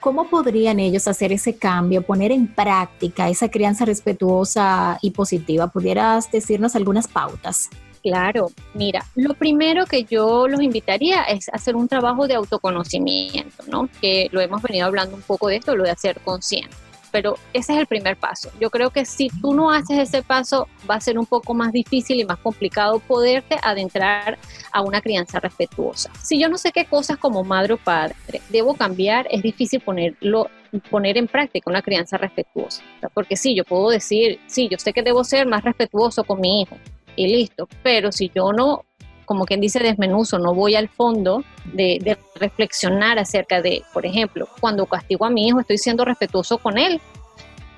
¿Cómo 0.00 0.30
podrían 0.30 0.80
ellos 0.80 1.06
hacer 1.08 1.30
ese 1.30 1.56
cambio, 1.56 2.00
poner 2.00 2.32
en 2.32 2.46
práctica 2.46 3.28
esa 3.28 3.50
crianza 3.50 3.84
respetuosa 3.84 4.98
y 5.02 5.10
positiva? 5.10 5.66
¿Pudieras 5.66 6.30
decirnos 6.32 6.74
algunas 6.74 7.06
pautas? 7.06 7.68
Claro, 8.02 8.50
mira, 8.72 9.04
lo 9.14 9.34
primero 9.34 9.84
que 9.84 10.04
yo 10.04 10.48
los 10.48 10.62
invitaría 10.62 11.24
es 11.24 11.50
hacer 11.50 11.76
un 11.76 11.86
trabajo 11.86 12.26
de 12.26 12.34
autoconocimiento, 12.34 13.62
¿no? 13.66 13.90
Que 14.00 14.30
lo 14.32 14.40
hemos 14.40 14.62
venido 14.62 14.86
hablando 14.86 15.16
un 15.16 15.22
poco 15.22 15.48
de 15.48 15.56
esto, 15.56 15.76
lo 15.76 15.84
de 15.84 15.90
hacer 15.90 16.18
consciente 16.20 16.74
pero 17.10 17.36
ese 17.52 17.74
es 17.74 17.78
el 17.78 17.86
primer 17.86 18.16
paso. 18.16 18.50
Yo 18.60 18.70
creo 18.70 18.90
que 18.90 19.04
si 19.04 19.28
tú 19.28 19.54
no 19.54 19.70
haces 19.70 19.98
ese 19.98 20.22
paso, 20.22 20.68
va 20.88 20.96
a 20.96 21.00
ser 21.00 21.18
un 21.18 21.26
poco 21.26 21.54
más 21.54 21.72
difícil 21.72 22.20
y 22.20 22.24
más 22.24 22.38
complicado 22.38 22.98
poderte 23.00 23.56
adentrar 23.62 24.38
a 24.72 24.82
una 24.82 25.00
crianza 25.00 25.40
respetuosa. 25.40 26.10
Si 26.22 26.40
yo 26.40 26.48
no 26.48 26.58
sé 26.58 26.72
qué 26.72 26.84
cosas 26.84 27.18
como 27.18 27.44
madre 27.44 27.74
o 27.74 27.76
padre 27.76 28.14
debo 28.48 28.74
cambiar, 28.74 29.26
es 29.30 29.42
difícil 29.42 29.80
ponerlo 29.80 30.48
poner 30.90 31.18
en 31.18 31.26
práctica 31.26 31.70
una 31.70 31.82
crianza 31.82 32.16
respetuosa. 32.16 32.82
Porque 33.12 33.36
sí, 33.36 33.54
yo 33.56 33.64
puedo 33.64 33.90
decir, 33.90 34.40
sí, 34.46 34.68
yo 34.68 34.78
sé 34.78 34.92
que 34.92 35.02
debo 35.02 35.24
ser 35.24 35.46
más 35.46 35.64
respetuoso 35.64 36.24
con 36.24 36.40
mi 36.40 36.62
hijo 36.62 36.76
y 37.16 37.26
listo, 37.26 37.68
pero 37.82 38.12
si 38.12 38.30
yo 38.34 38.52
no 38.52 38.84
como 39.30 39.44
quien 39.44 39.60
dice, 39.60 39.78
desmenuzo, 39.78 40.40
no 40.40 40.54
voy 40.54 40.74
al 40.74 40.88
fondo 40.88 41.44
de, 41.72 42.18
reflexionar 42.34 43.16
acerca 43.16 43.62
de, 43.62 43.84
por 43.92 44.04
ejemplo, 44.04 44.48
cuando 44.58 44.86
castigo 44.86 45.24
a 45.24 45.30
mi 45.30 45.46
hijo, 45.46 45.60
estoy 45.60 45.78
siendo 45.78 46.04
respetuoso 46.04 46.58
con 46.58 46.78
él. 46.78 47.00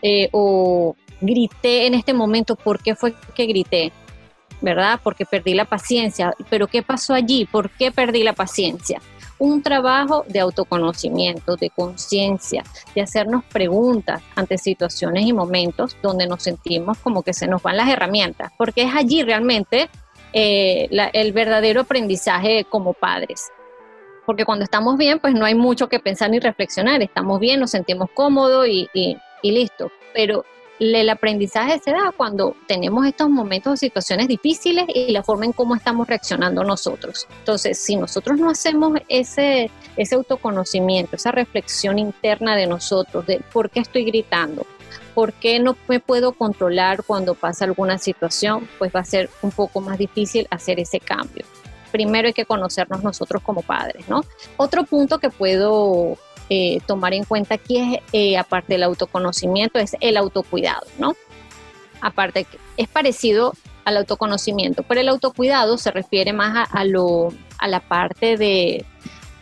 Eh, 0.01 0.31
o 0.33 0.97
grité 1.21 1.85
en 1.87 1.93
este 1.93 2.15
momento, 2.15 2.57
¿por 2.57 2.83
qué 2.83 2.95
fue 2.95 3.13
que 3.35 3.45
grité? 3.45 3.93
¿Verdad? 4.63 4.99
Porque 5.05 5.27
perdí 5.27 5.53
la 5.53 5.67
paciencia. 5.67 6.33
Pero 6.49 6.69
¿qué 6.69 6.83
pasó 6.83 7.13
allí? 7.13 7.45
¿Por 7.45 7.69
qué 7.69 7.93
perdí 7.93 8.23
la 8.23 8.33
paciencia? 8.33 9.03
Un 9.39 9.63
trabajo 9.63 10.25
de 10.29 10.41
autoconocimiento, 10.41 11.57
de 11.57 11.69
conciencia, 11.69 12.65
de 12.95 13.03
hacernos 13.03 13.45
preguntas 13.45 14.23
ante 14.37 14.57
situaciones 14.57 15.27
y 15.27 15.35
momentos 15.35 15.99
donde 16.03 16.27
nos 16.27 16.45
sentimos 16.45 16.97
como 16.97 17.23
que 17.23 17.35
se 17.35 17.47
nos 17.47 17.63
van 17.63 17.77
las 17.77 17.91
herramientas, 17.91 18.53
porque 18.57 18.85
es 18.85 18.95
allí 18.95 19.23
realmente 19.23 19.91
eh, 20.33 20.89
el 21.13 21.33
verdadero 21.33 21.83
aprendizaje 21.83 22.65
como 22.69 22.95
padres. 22.95 23.51
Porque 24.27 24.45
cuando 24.45 24.65
estamos 24.65 24.97
bien, 24.97 25.19
pues 25.19 25.35
no 25.35 25.45
hay 25.45 25.55
mucho 25.55 25.89
que 25.89 25.99
pensar 25.99 26.31
ni 26.31 26.39
reflexionar, 26.39 27.03
estamos 27.03 27.41
bien, 27.41 27.61
nos 27.61 27.73
sentimos 27.73 28.09
cómodos 28.15 28.69
y, 28.69 28.89
y 28.95 29.51
listo. 29.51 29.91
Pero 30.15 30.45
el 30.79 31.09
aprendizaje 31.11 31.79
se 31.79 31.93
da 31.93 32.13
cuando 32.17 32.57
tenemos 32.67 33.07
estos 33.07 33.29
momentos 33.29 33.73
o 33.73 33.77
situaciones 33.77 34.27
difíciles 34.27 34.85
y 34.89 35.13
la 35.13 35.23
forma 35.23 35.45
en 35.45 35.53
cómo 35.53 35.77
estamos 35.77 36.09
reaccionando 36.09 36.65
nosotros. 36.65 37.29
Entonces, 37.39 37.79
si 37.79 37.97
nosotros 37.97 38.39
no 38.41 38.51
hacemos 38.51 38.99
ese, 39.09 39.71
ese 39.97 40.15
autoconocimiento, 40.17 41.17
esa 41.17 41.31
reflexión 41.31 41.99
interna 41.99 42.57
de 42.57 42.67
nosotros, 42.67 43.27
de 43.27 43.41
por 43.53 43.71
qué 43.71 43.81
estoy 43.81 44.05
gritando, 44.05 44.67
por 45.15 45.33
qué 45.33 45.59
no 45.59 45.77
me 45.89 46.01
puedo 46.01 46.33
controlar 46.33 47.05
cuando 47.05 47.35
pasa 47.35 47.65
alguna 47.65 47.99
situación, 47.99 48.69
pues 48.79 48.93
va 48.95 49.01
a 49.01 49.05
ser 49.05 49.31
un 49.43 49.51
poco 49.51 49.81
más 49.81 49.99
difícil 49.99 50.47
hacer 50.51 50.81
ese 50.81 51.01
cambio. 51.01 51.45
Primero 51.91 52.29
hay 52.29 52.33
que 52.33 52.47
conocernos 52.47 53.03
nosotros 53.03 53.43
como 53.43 53.63
padres, 53.63 54.09
¿no? 54.09 54.23
Otro 54.57 54.85
punto 54.85 55.19
que 55.19 55.29
puedo 55.29 56.17
eh, 56.49 56.81
tomar 56.87 57.15
en 57.15 57.25
cuenta 57.25 57.55
aquí 57.55 57.79
es, 57.79 58.01
eh, 58.13 58.39
aparte 58.39 58.75
del 58.75 58.83
autoconocimiento, 58.83 59.79
es 59.79 59.97
el 60.01 60.17
autocuidado, 60.17 60.87
¿no? 60.99 61.15
Aparte, 62.01 62.47
es 62.77 62.89
parecido 62.89 63.53
al 63.85 63.97
autoconocimiento, 63.99 64.83
pero 64.83 65.01
el 65.01 65.09
autocuidado 65.09 65.77
se 65.79 65.91
refiere 65.91 66.33
más 66.33 66.69
a, 66.71 66.85
lo, 66.85 67.33
a 67.59 67.69
la 67.69 67.81
parte 67.81 68.37
de, 68.37 68.85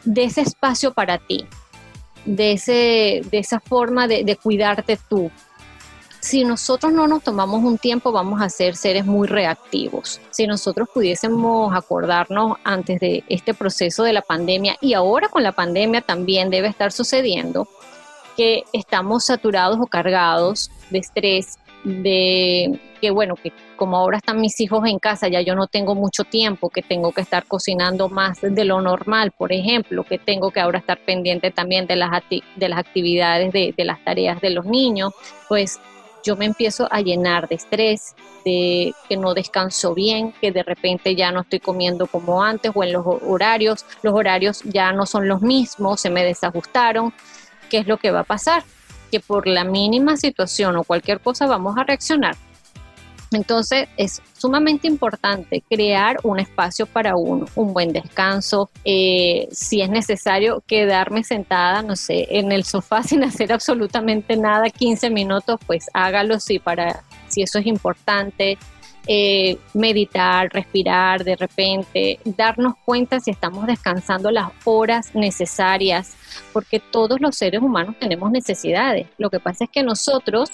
de, 0.05 0.25
ese 0.25 0.41
espacio 0.41 0.93
para 0.93 1.19
ti, 1.19 1.47
de, 2.25 2.53
ese, 2.53 3.23
de 3.31 3.39
esa 3.39 3.61
forma 3.61 4.07
de, 4.07 4.25
de 4.25 4.37
cuidarte 4.37 4.99
tú, 5.09 5.31
si 6.21 6.45
nosotros 6.45 6.93
no 6.93 7.07
nos 7.07 7.23
tomamos 7.23 7.65
un 7.65 7.79
tiempo, 7.79 8.13
vamos 8.13 8.43
a 8.43 8.49
ser 8.51 8.77
seres 8.77 9.07
muy 9.07 9.27
reactivos. 9.27 10.21
Si 10.31 10.47
nosotros 10.47 10.89
pudiésemos 10.93 11.75
acordarnos 11.75 12.59
antes 12.63 13.01
de 13.01 13.25
este 13.29 13.55
proceso 13.55 14.03
de 14.03 14.13
la 14.13 14.23
pandemia 14.23 14.77
y 14.81 14.93
ahora 14.93 15.29
con 15.29 15.43
la 15.43 15.53
pandemia 15.53 16.03
también 16.03 16.51
debe 16.51 16.69
estar 16.69 16.93
sucediendo, 16.93 17.69
que 18.37 18.65
estamos 18.73 19.25
saturados 19.25 19.79
o 19.81 19.87
cargados 19.87 20.71
de 20.91 20.99
estrés, 20.99 21.59
de 21.85 22.79
que 23.01 23.11
bueno, 23.11 23.35
que 23.35 23.53
como 23.77 23.97
ahora 23.97 24.19
están 24.19 24.41
mis 24.43 24.61
hijos 24.61 24.87
en 24.87 24.99
casa, 24.99 25.29
ya 25.29 25.41
yo 25.41 25.55
no 25.55 25.67
tengo 25.67 25.95
mucho 25.95 26.25
tiempo, 26.25 26.69
que 26.69 26.83
tengo 26.83 27.13
que 27.13 27.23
estar 27.23 27.47
cocinando 27.47 28.11
más 28.11 28.41
de 28.43 28.65
lo 28.67 28.83
normal, 28.83 29.33
por 29.33 29.53
ejemplo, 29.53 30.05
que 30.05 30.19
tengo 30.19 30.51
que 30.51 30.61
ahora 30.61 30.79
estar 30.79 30.99
pendiente 30.99 31.51
también 31.51 31.87
de 31.87 31.97
las, 31.97 32.11
de 32.29 32.69
las 32.69 32.79
actividades, 32.79 33.53
de, 33.55 33.73
de 33.75 33.85
las 33.87 34.05
tareas 34.05 34.41
de 34.43 34.51
los 34.51 34.67
niños, 34.67 35.15
pues 35.49 35.81
yo 36.25 36.37
me 36.37 36.45
empiezo 36.45 36.89
a 36.91 37.01
llenar 37.01 37.49
de 37.49 37.57
estrés, 37.57 38.15
de 38.45 38.95
que 39.09 39.17
no 39.17 39.35
descanso 39.35 39.95
bien, 39.95 40.33
que 40.41 40.53
de 40.53 40.63
repente 40.63 41.15
ya 41.15 41.31
no 41.33 41.41
estoy 41.41 41.61
comiendo 41.61 42.07
como 42.07 42.43
antes 42.43 42.73
o 42.75 42.85
en 42.85 42.93
los 42.93 43.05
horarios, 43.07 43.85
los 44.03 44.15
horarios 44.15 44.63
ya 44.65 44.93
no 44.93 45.07
son 45.07 45.29
los 45.29 45.43
mismos, 45.43 46.01
se 46.01 46.11
me 46.11 46.25
desajustaron. 46.25 47.13
¿Qué 47.69 47.79
es 47.79 47.87
lo 47.87 47.99
que 47.99 48.11
va 48.11 48.21
a 48.21 48.25
pasar? 48.25 48.63
Que 49.11 49.21
por 49.21 49.47
la 49.47 49.65
mínima 49.65 50.17
situación 50.17 50.77
o 50.77 50.85
cualquier 50.85 51.21
cosa 51.21 51.47
vamos 51.47 51.77
a 51.79 51.85
reaccionar 51.85 52.37
entonces 53.33 53.89
es 53.97 54.21
sumamente 54.37 54.89
importante 54.89 55.63
crear 55.69 56.19
un 56.25 56.41
espacio 56.41 56.87
para 56.87 57.17
uno, 57.17 57.47
un 57.55 57.73
buen 57.73 57.93
descanso, 57.93 58.71
eh, 58.85 59.49
si 59.53 59.83
es 59.83 59.89
necesario 59.89 60.63
quedarme 60.67 61.23
sentada, 61.23 61.83
no 61.83 61.95
sé, 61.95 62.27
en 62.31 62.51
el 62.51 62.65
sofá 62.65 63.03
sin 63.05 63.23
hacer 63.23 63.53
absolutamente 63.53 64.37
nada, 64.37 64.69
15 64.69 65.11
minutos, 65.11 65.61
pues 65.67 65.87
hágalo 65.95 66.41
si, 66.41 66.59
para, 66.59 67.05
si 67.29 67.43
eso 67.43 67.59
es 67.59 67.67
importante. 67.67 68.59
Eh, 69.07 69.57
meditar, 69.73 70.51
respirar 70.53 71.25
de 71.25 71.35
repente, 71.35 72.21
darnos 72.23 72.75
cuenta 72.85 73.19
si 73.19 73.31
estamos 73.31 73.67
descansando 73.67 74.31
las 74.31 74.51
horas 74.65 75.15
necesarias, 75.15 76.15
porque 76.53 76.81
todos 76.81 77.19
los 77.19 77.35
seres 77.35 77.63
humanos 77.63 77.97
tenemos 77.99 78.31
necesidades. 78.31 79.07
Lo 79.17 79.31
que 79.31 79.41
pasa 79.41 79.65
es 79.65 79.71
que 79.71 79.83
nosotros 79.83 80.51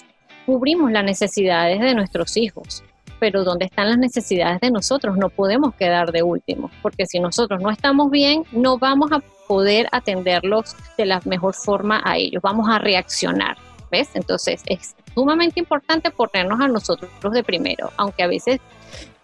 cubrimos 0.47 0.93
las 0.93 1.05
necesidades 1.05 1.81
de 1.81 1.95
nuestros 1.95 2.37
hijos, 2.37 2.85
pero 3.19 3.45
¿dónde 3.45 3.67
están 3.67 3.91
las 3.91 3.99
necesidades 3.99 4.61
de 4.61 4.71
nosotros? 4.71 5.17
No 5.19 5.29
podemos 5.29 5.75
quedar 5.75 6.13
de 6.13 6.23
último, 6.23 6.71
porque 6.81 7.07
si 7.07 7.19
nosotros 7.19 7.61
no 7.61 7.71
estamos 7.71 8.11
bien, 8.11 8.45
no 8.53 8.79
vamos 8.79 9.11
a 9.13 9.21
poder 9.49 9.89
atenderlos 9.93 10.77
de 10.97 11.07
la 11.07 11.21
mejor 11.25 11.55
forma 11.55 12.01
a 12.05 12.17
ellos, 12.17 12.41
vamos 12.43 12.69
a 12.71 12.79
reaccionar, 12.79 13.57
¿ves? 13.91 14.11
Entonces 14.15 14.63
es 14.67 14.95
sumamente 15.15 15.61
importante 15.61 16.11
ponernos 16.11 16.61
a 16.61 16.69
nosotros 16.69 17.11
de 17.33 17.43
primero, 17.43 17.91
aunque 17.97 18.23
a 18.23 18.29
veces 18.29 18.61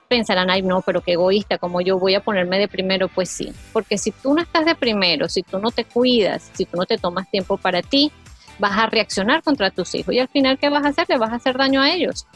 pensarán, 0.08 0.50
ay 0.50 0.62
no, 0.62 0.82
pero 0.82 1.00
qué 1.00 1.12
egoísta, 1.12 1.56
como 1.56 1.80
yo 1.80 1.98
voy 1.98 2.14
a 2.14 2.20
ponerme 2.20 2.58
de 2.58 2.68
primero, 2.68 3.08
pues 3.08 3.30
sí, 3.30 3.52
porque 3.72 3.96
si 3.96 4.10
tú 4.10 4.34
no 4.34 4.42
estás 4.42 4.66
de 4.66 4.74
primero, 4.74 5.28
si 5.28 5.42
tú 5.42 5.58
no 5.58 5.70
te 5.70 5.84
cuidas, 5.84 6.50
si 6.52 6.66
tú 6.66 6.76
no 6.76 6.84
te 6.84 6.98
tomas 6.98 7.30
tiempo 7.30 7.56
para 7.56 7.80
ti, 7.80 8.12
vas 8.58 8.78
a 8.78 8.86
reaccionar 8.86 9.42
contra 9.42 9.70
tus 9.70 9.94
hijos 9.94 10.14
y 10.14 10.18
al 10.18 10.28
final, 10.28 10.58
¿qué 10.58 10.68
vas 10.68 10.84
a 10.84 10.88
hacer? 10.88 11.06
Le 11.08 11.18
vas 11.18 11.32
a 11.32 11.36
hacer 11.36 11.56
daño 11.56 11.80
a 11.80 11.90
ellos, 11.90 12.26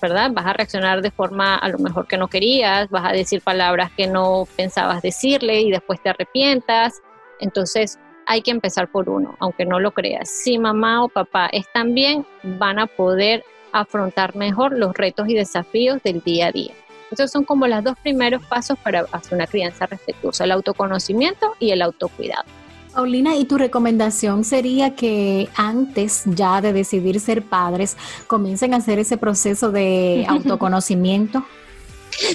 ¿verdad? 0.00 0.30
Vas 0.32 0.46
a 0.46 0.52
reaccionar 0.52 1.02
de 1.02 1.10
forma 1.10 1.56
a 1.56 1.68
lo 1.68 1.78
mejor 1.78 2.06
que 2.06 2.16
no 2.16 2.28
querías, 2.28 2.90
vas 2.90 3.04
a 3.04 3.12
decir 3.12 3.40
palabras 3.40 3.90
que 3.96 4.06
no 4.06 4.46
pensabas 4.56 5.02
decirle 5.02 5.60
y 5.60 5.70
después 5.70 6.02
te 6.02 6.10
arrepientas. 6.10 7.00
Entonces, 7.40 7.98
hay 8.26 8.42
que 8.42 8.50
empezar 8.50 8.88
por 8.88 9.08
uno, 9.08 9.36
aunque 9.40 9.64
no 9.64 9.80
lo 9.80 9.92
creas. 9.92 10.28
Si 10.30 10.58
mamá 10.58 11.04
o 11.04 11.08
papá 11.08 11.48
están 11.52 11.94
bien, 11.94 12.26
van 12.42 12.78
a 12.78 12.86
poder 12.86 13.44
afrontar 13.72 14.36
mejor 14.36 14.78
los 14.78 14.94
retos 14.94 15.28
y 15.28 15.34
desafíos 15.34 16.02
del 16.02 16.20
día 16.20 16.48
a 16.48 16.52
día. 16.52 16.74
Esos 17.10 17.30
son 17.30 17.44
como 17.44 17.66
los 17.66 17.84
dos 17.84 17.98
primeros 18.02 18.44
pasos 18.46 18.78
para 18.78 19.00
hacer 19.12 19.34
una 19.34 19.46
crianza 19.46 19.86
respetuosa, 19.86 20.44
el 20.44 20.52
autoconocimiento 20.52 21.54
y 21.58 21.70
el 21.70 21.82
autocuidado. 21.82 22.44
Paulina, 22.92 23.36
¿y 23.36 23.46
tu 23.46 23.56
recomendación 23.56 24.44
sería 24.44 24.94
que 24.94 25.48
antes 25.56 26.22
ya 26.26 26.60
de 26.60 26.72
decidir 26.72 27.20
ser 27.20 27.42
padres 27.42 27.96
comiencen 28.26 28.74
a 28.74 28.78
hacer 28.78 28.98
ese 28.98 29.16
proceso 29.16 29.72
de 29.72 30.26
autoconocimiento? 30.28 31.44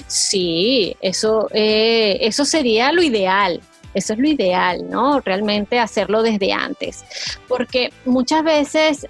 Sí, 0.06 0.96
eso, 1.00 1.48
eh, 1.52 2.18
eso 2.22 2.44
sería 2.44 2.92
lo 2.92 3.02
ideal. 3.02 3.60
Eso 3.94 4.12
es 4.12 4.18
lo 4.18 4.28
ideal, 4.28 4.90
¿no? 4.90 5.20
Realmente 5.20 5.78
hacerlo 5.78 6.22
desde 6.22 6.52
antes. 6.52 7.04
Porque 7.46 7.92
muchas 8.04 8.44
veces 8.44 9.06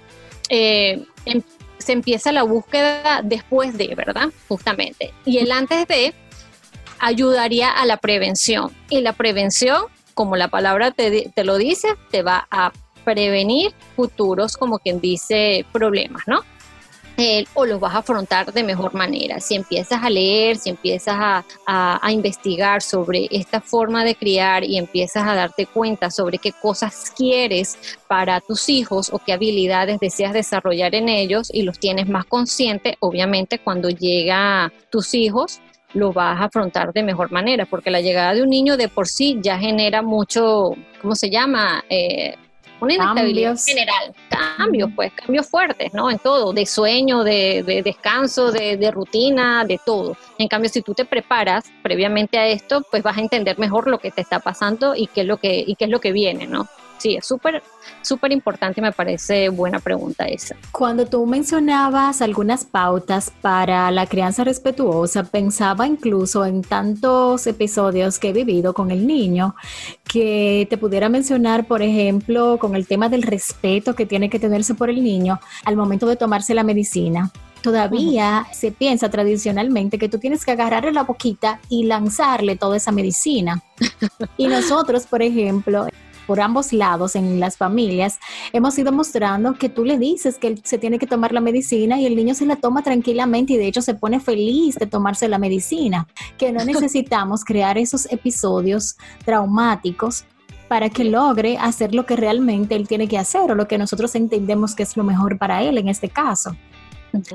eh, 0.49 1.03
em, 1.25 1.41
se 1.79 1.91
empieza 1.91 2.31
la 2.31 2.43
búsqueda 2.43 3.21
después 3.23 3.77
de, 3.77 3.93
¿verdad? 3.95 4.29
Justamente. 4.47 5.13
Y 5.25 5.39
el 5.39 5.51
antes 5.51 5.87
de 5.87 6.13
ayudaría 6.99 7.71
a 7.71 7.85
la 7.85 7.97
prevención. 7.97 8.71
Y 8.89 9.01
la 9.01 9.13
prevención 9.13 9.83
como 10.19 10.35
la 10.35 10.49
palabra 10.49 10.91
te, 10.91 11.31
lo 11.45 11.57
dice, 11.57 11.87
te 12.11 12.23
va 12.23 12.45
a 12.51 12.73
prevenir 13.05 13.73
futuros, 13.95 14.57
como 14.57 14.79
quien 14.79 14.99
dice, 14.99 15.65
problemas, 15.71 16.23
¿no? 16.27 16.41
o 17.53 17.65
los 17.65 17.79
vas 17.79 17.95
a 17.95 17.99
afrontar 17.99 18.51
de 18.51 18.63
mejor 18.63 18.93
manera. 18.93 19.39
Si 19.39 19.55
empiezas 19.55 20.03
a 20.03 20.09
leer, 20.09 20.57
si 20.57 20.69
empiezas 20.69 21.15
a, 21.17 21.45
a, 21.65 22.11
investigar 22.11 22.81
sobre 22.81 23.27
esta 23.31 23.61
forma 23.61 24.03
de 24.03 24.15
criar 24.15 24.65
y 24.65 24.77
empiezas 24.77 25.25
a 25.25 25.35
darte 25.35 25.65
cuenta 25.65 26.11
sobre 26.11 26.37
qué 26.37 26.51
cosas 26.51 27.13
quieres 27.15 27.77
para 28.07 28.41
tus 28.41 28.67
hijos 28.67 29.11
o 29.13 29.19
qué 29.19 29.33
habilidades 29.33 29.99
deseas 29.99 30.33
desarrollar 30.33 30.95
en 30.95 31.07
ellos 31.07 31.49
y 31.53 31.63
los 31.63 31.79
tienes 31.79 32.07
más 32.09 32.25
consciente, 32.25 32.97
obviamente 32.99 33.59
cuando 33.59 33.89
llega 33.89 34.71
tus 34.89 35.13
hijos 35.13 35.61
lo 35.93 36.13
vas 36.13 36.39
a 36.39 36.45
afrontar 36.45 36.93
de 36.93 37.03
mejor 37.03 37.31
manera, 37.31 37.65
porque 37.65 37.89
la 37.89 38.01
llegada 38.01 38.33
de 38.33 38.43
un 38.43 38.49
niño 38.49 38.77
de 38.77 38.87
por 38.87 39.07
sí 39.07 39.39
ya 39.41 39.57
genera 39.57 40.01
mucho, 40.01 40.75
¿cómo 41.01 41.15
se 41.15 41.29
llama? 41.29 41.83
Eh, 41.89 42.35
una 42.81 42.93
inestabilidad 42.93 43.57
general, 43.59 44.15
cambios, 44.29 44.89
pues 44.95 45.11
cambios 45.13 45.47
fuertes, 45.47 45.93
¿no? 45.93 46.09
En 46.09 46.17
todo, 46.17 46.53
de 46.53 46.65
sueño, 46.65 47.23
de, 47.23 47.81
descanso, 47.83 48.51
de, 48.51 48.77
de, 48.77 48.91
rutina, 48.91 49.65
de 49.65 49.79
todo. 49.85 50.15
En 50.37 50.47
cambio, 50.47 50.69
si 50.69 50.81
tú 50.81 50.93
te 50.93 51.03
preparas 51.03 51.65
previamente 51.83 52.37
a 52.37 52.47
esto, 52.47 52.85
pues 52.89 53.03
vas 53.03 53.17
a 53.17 53.21
entender 53.21 53.59
mejor 53.59 53.89
lo 53.89 53.97
que 53.97 54.11
te 54.11 54.21
está 54.21 54.39
pasando 54.39 54.95
y 54.95 55.07
qué 55.07 55.21
es 55.21 55.27
lo 55.27 55.37
que, 55.37 55.63
y 55.65 55.75
qué 55.75 55.85
es 55.85 55.91
lo 55.91 55.99
que 55.99 56.13
viene, 56.13 56.47
¿no? 56.47 56.67
Sí, 56.99 57.15
es 57.15 57.25
súper, 57.25 57.63
súper 58.01 58.31
importante 58.31 58.79
y 58.79 58.83
me 58.83 58.91
parece 58.91 59.49
buena 59.49 59.79
pregunta 59.79 60.25
esa. 60.25 60.55
Cuando 60.71 61.05
tú 61.05 61.25
mencionabas 61.25 62.21
algunas 62.21 62.65
pautas 62.65 63.31
para 63.41 63.89
la 63.91 64.05
crianza 64.05 64.43
respetuosa, 64.43 65.23
pensaba 65.23 65.87
incluso 65.87 66.45
en 66.45 66.61
tantos 66.61 67.47
episodios 67.47 68.19
que 68.19 68.29
he 68.29 68.33
vivido 68.33 68.73
con 68.73 68.91
el 68.91 69.07
niño 69.07 69.55
que 70.03 70.67
te 70.69 70.77
pudiera 70.77 71.09
mencionar, 71.09 71.65
por 71.65 71.81
ejemplo, 71.81 72.57
con 72.59 72.75
el 72.75 72.87
tema 72.87 73.09
del 73.09 73.23
respeto 73.23 73.95
que 73.95 74.05
tiene 74.05 74.29
que 74.29 74.39
tenerse 74.39 74.75
por 74.75 74.89
el 74.89 75.03
niño 75.03 75.39
al 75.65 75.75
momento 75.75 76.05
de 76.07 76.15
tomarse 76.15 76.53
la 76.53 76.63
medicina. 76.63 77.31
Todavía 77.61 78.47
se 78.53 78.71
piensa 78.71 79.09
tradicionalmente 79.09 79.99
que 79.99 80.07
tú 80.07 80.17
tienes 80.17 80.45
que 80.45 80.51
agarrarle 80.51 80.93
la 80.93 81.03
boquita 81.03 81.59
y 81.67 81.83
lanzarle 81.83 82.55
toda 82.55 82.77
esa 82.77 82.91
medicina. 82.91 83.61
y 84.37 84.47
nosotros, 84.47 85.05
por 85.05 85.21
ejemplo, 85.21 85.87
por 86.29 86.41
ambos 86.41 86.73
lados 86.73 87.15
en 87.15 87.39
las 87.39 87.57
familias, 87.57 88.19
hemos 88.53 88.77
ido 88.77 88.91
mostrando 88.91 89.55
que 89.55 89.67
tú 89.67 89.83
le 89.83 89.97
dices 89.97 90.37
que 90.37 90.45
él 90.45 90.61
se 90.63 90.77
tiene 90.77 90.99
que 90.99 91.07
tomar 91.07 91.33
la 91.33 91.41
medicina 91.41 91.99
y 91.99 92.05
el 92.05 92.15
niño 92.15 92.35
se 92.35 92.45
la 92.45 92.55
toma 92.55 92.83
tranquilamente 92.83 93.53
y 93.53 93.57
de 93.57 93.65
hecho 93.65 93.81
se 93.81 93.95
pone 93.95 94.19
feliz 94.19 94.75
de 94.75 94.85
tomarse 94.85 95.27
la 95.27 95.39
medicina, 95.39 96.07
que 96.37 96.51
no 96.51 96.63
necesitamos 96.65 97.43
crear 97.43 97.79
esos 97.79 98.05
episodios 98.11 98.95
traumáticos 99.25 100.25
para 100.67 100.91
que 100.91 101.03
logre 101.03 101.57
hacer 101.57 101.95
lo 101.95 102.05
que 102.05 102.15
realmente 102.15 102.75
él 102.75 102.87
tiene 102.87 103.07
que 103.07 103.17
hacer 103.17 103.51
o 103.51 103.55
lo 103.55 103.67
que 103.67 103.79
nosotros 103.79 104.13
entendemos 104.13 104.75
que 104.75 104.83
es 104.83 104.95
lo 104.95 105.03
mejor 105.03 105.39
para 105.39 105.63
él 105.63 105.79
en 105.79 105.87
este 105.87 106.09
caso. 106.09 106.55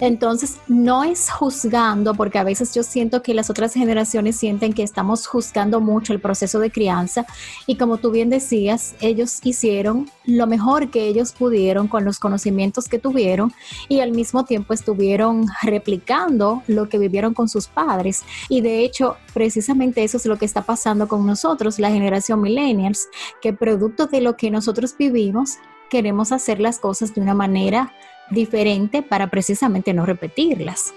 Entonces, 0.00 0.58
no 0.68 1.04
es 1.04 1.30
juzgando, 1.30 2.14
porque 2.14 2.38
a 2.38 2.44
veces 2.44 2.74
yo 2.74 2.82
siento 2.82 3.22
que 3.22 3.34
las 3.34 3.50
otras 3.50 3.74
generaciones 3.74 4.36
sienten 4.36 4.72
que 4.72 4.82
estamos 4.82 5.26
juzgando 5.26 5.80
mucho 5.80 6.12
el 6.12 6.20
proceso 6.20 6.58
de 6.60 6.70
crianza 6.70 7.26
y 7.66 7.76
como 7.76 7.98
tú 7.98 8.10
bien 8.10 8.30
decías, 8.30 8.94
ellos 9.00 9.40
hicieron 9.42 10.10
lo 10.24 10.46
mejor 10.46 10.90
que 10.90 11.06
ellos 11.06 11.32
pudieron 11.32 11.88
con 11.88 12.04
los 12.04 12.18
conocimientos 12.18 12.88
que 12.88 12.98
tuvieron 12.98 13.52
y 13.88 14.00
al 14.00 14.12
mismo 14.12 14.44
tiempo 14.44 14.74
estuvieron 14.74 15.46
replicando 15.62 16.62
lo 16.66 16.88
que 16.88 16.98
vivieron 16.98 17.34
con 17.34 17.48
sus 17.48 17.66
padres. 17.66 18.22
Y 18.48 18.60
de 18.60 18.84
hecho, 18.84 19.16
precisamente 19.32 20.04
eso 20.04 20.16
es 20.16 20.26
lo 20.26 20.38
que 20.38 20.44
está 20.44 20.62
pasando 20.62 21.08
con 21.08 21.26
nosotros, 21.26 21.78
la 21.78 21.90
generación 21.90 22.40
millennials, 22.40 23.08
que 23.42 23.52
producto 23.52 24.06
de 24.06 24.20
lo 24.20 24.36
que 24.36 24.50
nosotros 24.50 24.96
vivimos, 24.96 25.58
queremos 25.90 26.32
hacer 26.32 26.60
las 26.60 26.78
cosas 26.78 27.14
de 27.14 27.20
una 27.20 27.34
manera 27.34 27.92
diferente 28.30 29.02
para 29.02 29.28
precisamente 29.28 29.92
no 29.92 30.06
repetirlas. 30.06 30.94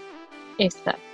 Exacto. 0.57 1.07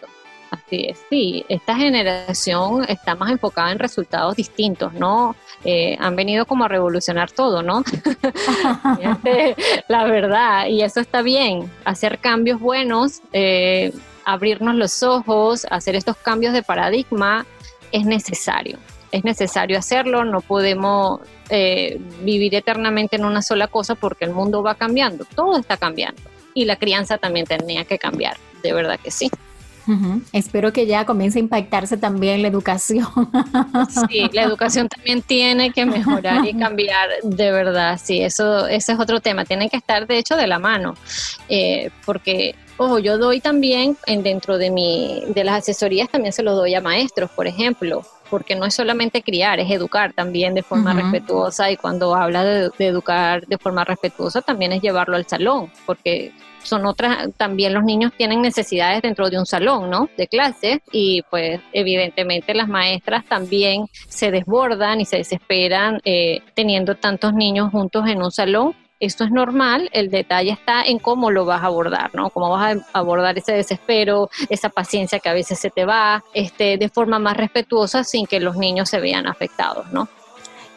Así 0.53 0.86
es, 0.88 1.03
sí, 1.09 1.43
esta 1.49 1.76
generación 1.76 2.86
está 2.88 3.16
más 3.16 3.32
enfocada 3.32 3.72
en 3.72 3.80
resultados 3.80 4.36
distintos, 4.36 4.93
¿no? 4.93 5.36
Eh, 5.66 5.97
han 5.99 6.16
venido 6.16 6.45
como 6.45 6.66
a 6.66 6.68
revolucionar 6.68 7.32
todo, 7.32 7.64
¿no? 7.64 7.84
La 9.88 10.05
verdad, 10.05 10.68
y 10.68 10.84
eso 10.84 10.99
está 10.99 11.24
bien, 11.24 11.72
hacer 11.86 12.20
cambios 12.20 12.59
buenos, 12.59 13.22
eh, 13.32 13.91
abrirnos 14.26 14.76
los 14.76 15.01
ojos, 15.01 15.66
hacer 15.72 15.95
estos 15.95 16.18
cambios 16.18 16.53
de 16.53 16.61
paradigma 16.61 17.47
es 17.91 18.05
necesario, 18.05 18.78
es 19.14 19.24
necesario 19.24 19.78
hacerlo, 19.78 20.26
no 20.26 20.41
podemos 20.41 21.22
eh, 21.49 22.01
vivir 22.24 22.55
eternamente 22.55 23.16
en 23.16 23.26
una 23.26 23.43
sola 23.43 23.68
cosa 23.68 23.93
porque 23.93 24.26
el 24.26 24.32
mundo 24.32 24.64
va 24.64 24.74
cambiando, 24.74 25.24
todo 25.36 25.55
está 25.57 25.78
cambiando 25.78 26.20
y 26.55 26.66
la 26.66 26.78
crianza 26.78 27.20
también 27.20 27.45
tenía 27.45 27.86
que 27.86 27.99
cambiar, 27.99 28.38
de 28.64 28.74
verdad 28.74 28.99
que 29.01 29.11
sí. 29.11 29.30
Espero 30.32 30.72
que 30.72 30.88
ya 30.88 31.05
comience 31.05 31.38
a 31.38 31.41
impactarse 31.41 31.97
también 31.97 32.41
la 32.41 32.47
educación. 32.47 33.05
Sí, 34.09 34.30
la 34.32 34.43
educación 34.43 34.88
también 34.88 35.22
tiene 35.22 35.72
que 35.72 35.86
mejorar 35.86 36.45
y 36.47 36.53
cambiar 36.57 37.09
de 37.22 37.51
verdad. 37.51 37.99
Sí, 38.01 38.22
eso 38.22 38.66
ese 38.68 38.93
es 38.93 38.99
otro 38.99 39.20
tema. 39.20 39.43
Tienen 39.43 39.70
que 39.70 39.76
estar 39.76 40.07
de 40.07 40.18
hecho 40.18 40.38
de 40.38 40.47
la 40.47 40.57
mano, 40.57 40.95
eh, 41.49 41.91
porque 42.05 42.55
ojo, 42.78 42.99
yo 42.99 43.17
doy 43.17 43.39
también 43.39 43.97
en 44.05 44.24
dentro 44.24 44.57
de 44.57 44.71
mi 44.71 45.24
de 45.28 45.43
las 45.43 45.59
asesorías 45.59 46.09
también 46.09 46.34
se 46.34 46.43
lo 46.43 46.55
doy 46.55 46.76
a 46.76 46.82
maestros, 46.82 47.30
por 47.32 47.47
ejemplo, 47.47 48.03
porque 48.30 48.55
no 48.55 48.65
es 48.65 48.74
solamente 48.74 49.21
criar, 49.21 49.59
es 49.59 49.69
educar 49.69 50.13
también 50.13 50.53
de 50.53 50.63
forma 50.63 50.93
respetuosa 50.93 51.69
y 51.71 51.78
cuando 51.78 52.15
habla 52.15 52.43
de, 52.43 52.71
educar 52.80 53.45
de 53.45 53.57
forma 53.57 53.84
respetuosa 53.86 54.41
también 54.41 54.71
es 54.71 54.82
llevarlo 54.82 55.15
al 55.15 55.28
salón, 55.28 55.71
porque 55.86 56.32
son 56.63 56.86
otras, 56.86 57.30
también 57.38 57.74
los 57.74 57.84
niños 57.84 58.11
tienen 58.17 58.41
necesidades 58.41 59.01
dentro 59.01 59.30
de 59.30 59.38
un 59.38 59.45
salón, 59.45 59.89
¿no? 59.89 60.09
De 60.17 60.28
clases 60.28 60.80
y 60.91 61.21
pues 61.30 61.59
evidentemente 61.74 62.53
las 62.53 62.67
maestras 62.67 63.26
también 63.26 63.86
se 64.07 64.32
desbordan 64.32 65.01
y 65.01 65.05
se 65.05 65.17
desesperan 65.17 65.99
eh, 66.05 66.41
teniendo 66.55 66.95
tantos 66.95 67.34
niños 67.34 67.71
juntos 67.71 68.07
en 68.07 68.24
un 68.24 68.32
salón 68.32 68.74
esto 69.06 69.24
es 69.24 69.32
normal, 69.32 69.89
el 69.91 70.10
detalle 70.10 70.51
está 70.51 70.84
en 70.84 70.99
cómo 70.99 71.32
lo 71.32 71.45
vas 71.45 71.62
a 71.64 71.68
abordar, 71.68 72.14
¿no? 72.14 72.30
Cómo 72.30 72.49
vas 72.49 72.78
a 72.78 72.99
abordar 72.99 73.38
ese 73.38 73.51
desespero, 73.54 74.30
esa 74.49 74.70
paciencia 74.70 75.20
que 75.20 75.30
a 75.30 75.34
veces 75.34 75.60
se 75.60 75.70
te 75.70 75.86
va, 75.86 76.24
este, 76.34 76.78
de 76.78 76.89
forma 76.89 77.20
más 77.20 77.36
respetuosa 77.38 78.04
sin 78.04 78.26
que 78.26 78.39
los 78.39 78.56
niños 78.56 78.89
se 78.89 78.99
vean 78.99 79.28
afectados, 79.28 79.91
¿no? 79.91 80.08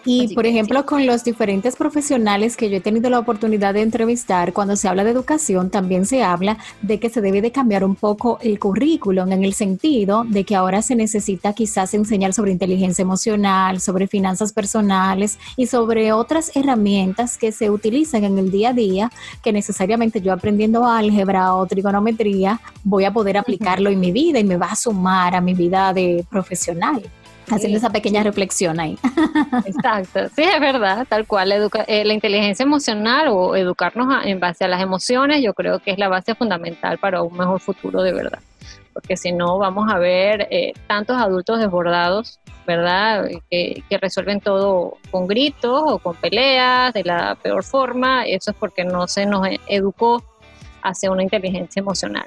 Y 0.08 0.32
por 0.36 0.46
ejemplo, 0.46 0.86
con 0.86 1.04
los 1.04 1.24
diferentes 1.24 1.74
profesionales 1.74 2.56
que 2.56 2.70
yo 2.70 2.76
he 2.76 2.80
tenido 2.80 3.10
la 3.10 3.18
oportunidad 3.18 3.74
de 3.74 3.82
entrevistar, 3.82 4.52
cuando 4.52 4.76
se 4.76 4.86
habla 4.86 5.02
de 5.02 5.10
educación, 5.10 5.68
también 5.68 6.06
se 6.06 6.22
habla 6.22 6.58
de 6.80 7.00
que 7.00 7.10
se 7.10 7.20
debe 7.20 7.42
de 7.42 7.50
cambiar 7.50 7.82
un 7.82 7.96
poco 7.96 8.38
el 8.40 8.60
currículum 8.60 9.32
en 9.32 9.42
el 9.42 9.52
sentido 9.52 10.22
de 10.24 10.44
que 10.44 10.54
ahora 10.54 10.80
se 10.80 10.94
necesita 10.94 11.54
quizás 11.54 11.92
enseñar 11.92 12.32
sobre 12.32 12.52
inteligencia 12.52 13.02
emocional, 13.02 13.80
sobre 13.80 14.06
finanzas 14.06 14.52
personales 14.52 15.40
y 15.56 15.66
sobre 15.66 16.12
otras 16.12 16.54
herramientas 16.54 17.36
que 17.36 17.50
se 17.50 17.68
utilizan 17.68 18.22
en 18.22 18.38
el 18.38 18.52
día 18.52 18.70
a 18.70 18.74
día 18.74 19.10
que 19.42 19.52
necesariamente 19.52 20.20
yo 20.20 20.32
aprendiendo 20.32 20.86
álgebra 20.86 21.54
o 21.54 21.66
trigonometría 21.66 22.60
voy 22.84 23.04
a 23.04 23.12
poder 23.12 23.36
aplicarlo 23.36 23.90
en 23.90 23.98
mi 23.98 24.12
vida 24.12 24.38
y 24.38 24.44
me 24.44 24.56
va 24.56 24.66
a 24.66 24.76
sumar 24.76 25.34
a 25.34 25.40
mi 25.40 25.54
vida 25.54 25.92
de 25.92 26.24
profesional 26.30 27.02
haciendo 27.48 27.78
esa 27.78 27.90
pequeña 27.90 28.22
reflexión 28.22 28.80
ahí. 28.80 28.98
Exacto, 29.66 30.28
sí, 30.34 30.42
es 30.42 30.60
verdad, 30.60 31.06
tal 31.08 31.26
cual. 31.26 31.52
Eh, 31.52 32.04
la 32.04 32.12
inteligencia 32.12 32.64
emocional 32.64 33.28
o 33.28 33.56
educarnos 33.56 34.24
en 34.24 34.40
base 34.40 34.64
a 34.64 34.68
las 34.68 34.82
emociones, 34.82 35.42
yo 35.42 35.54
creo 35.54 35.78
que 35.78 35.92
es 35.92 35.98
la 35.98 36.08
base 36.08 36.34
fundamental 36.34 36.98
para 36.98 37.22
un 37.22 37.36
mejor 37.36 37.60
futuro 37.60 38.02
de 38.02 38.12
verdad. 38.12 38.40
Porque 38.92 39.16
si 39.16 39.32
no, 39.32 39.58
vamos 39.58 39.92
a 39.92 39.98
ver 39.98 40.48
eh, 40.50 40.72
tantos 40.86 41.18
adultos 41.18 41.58
desbordados, 41.58 42.40
¿verdad? 42.66 43.28
Que, 43.50 43.82
que 43.88 43.98
resuelven 43.98 44.40
todo 44.40 44.96
con 45.10 45.26
gritos 45.26 45.82
o 45.84 45.98
con 45.98 46.16
peleas 46.16 46.94
de 46.94 47.04
la 47.04 47.36
peor 47.36 47.62
forma. 47.62 48.24
Eso 48.24 48.52
es 48.52 48.56
porque 48.56 48.84
no 48.84 49.06
se 49.06 49.26
nos 49.26 49.46
educó 49.68 50.24
hacia 50.82 51.10
una 51.10 51.22
inteligencia 51.22 51.80
emocional. 51.80 52.26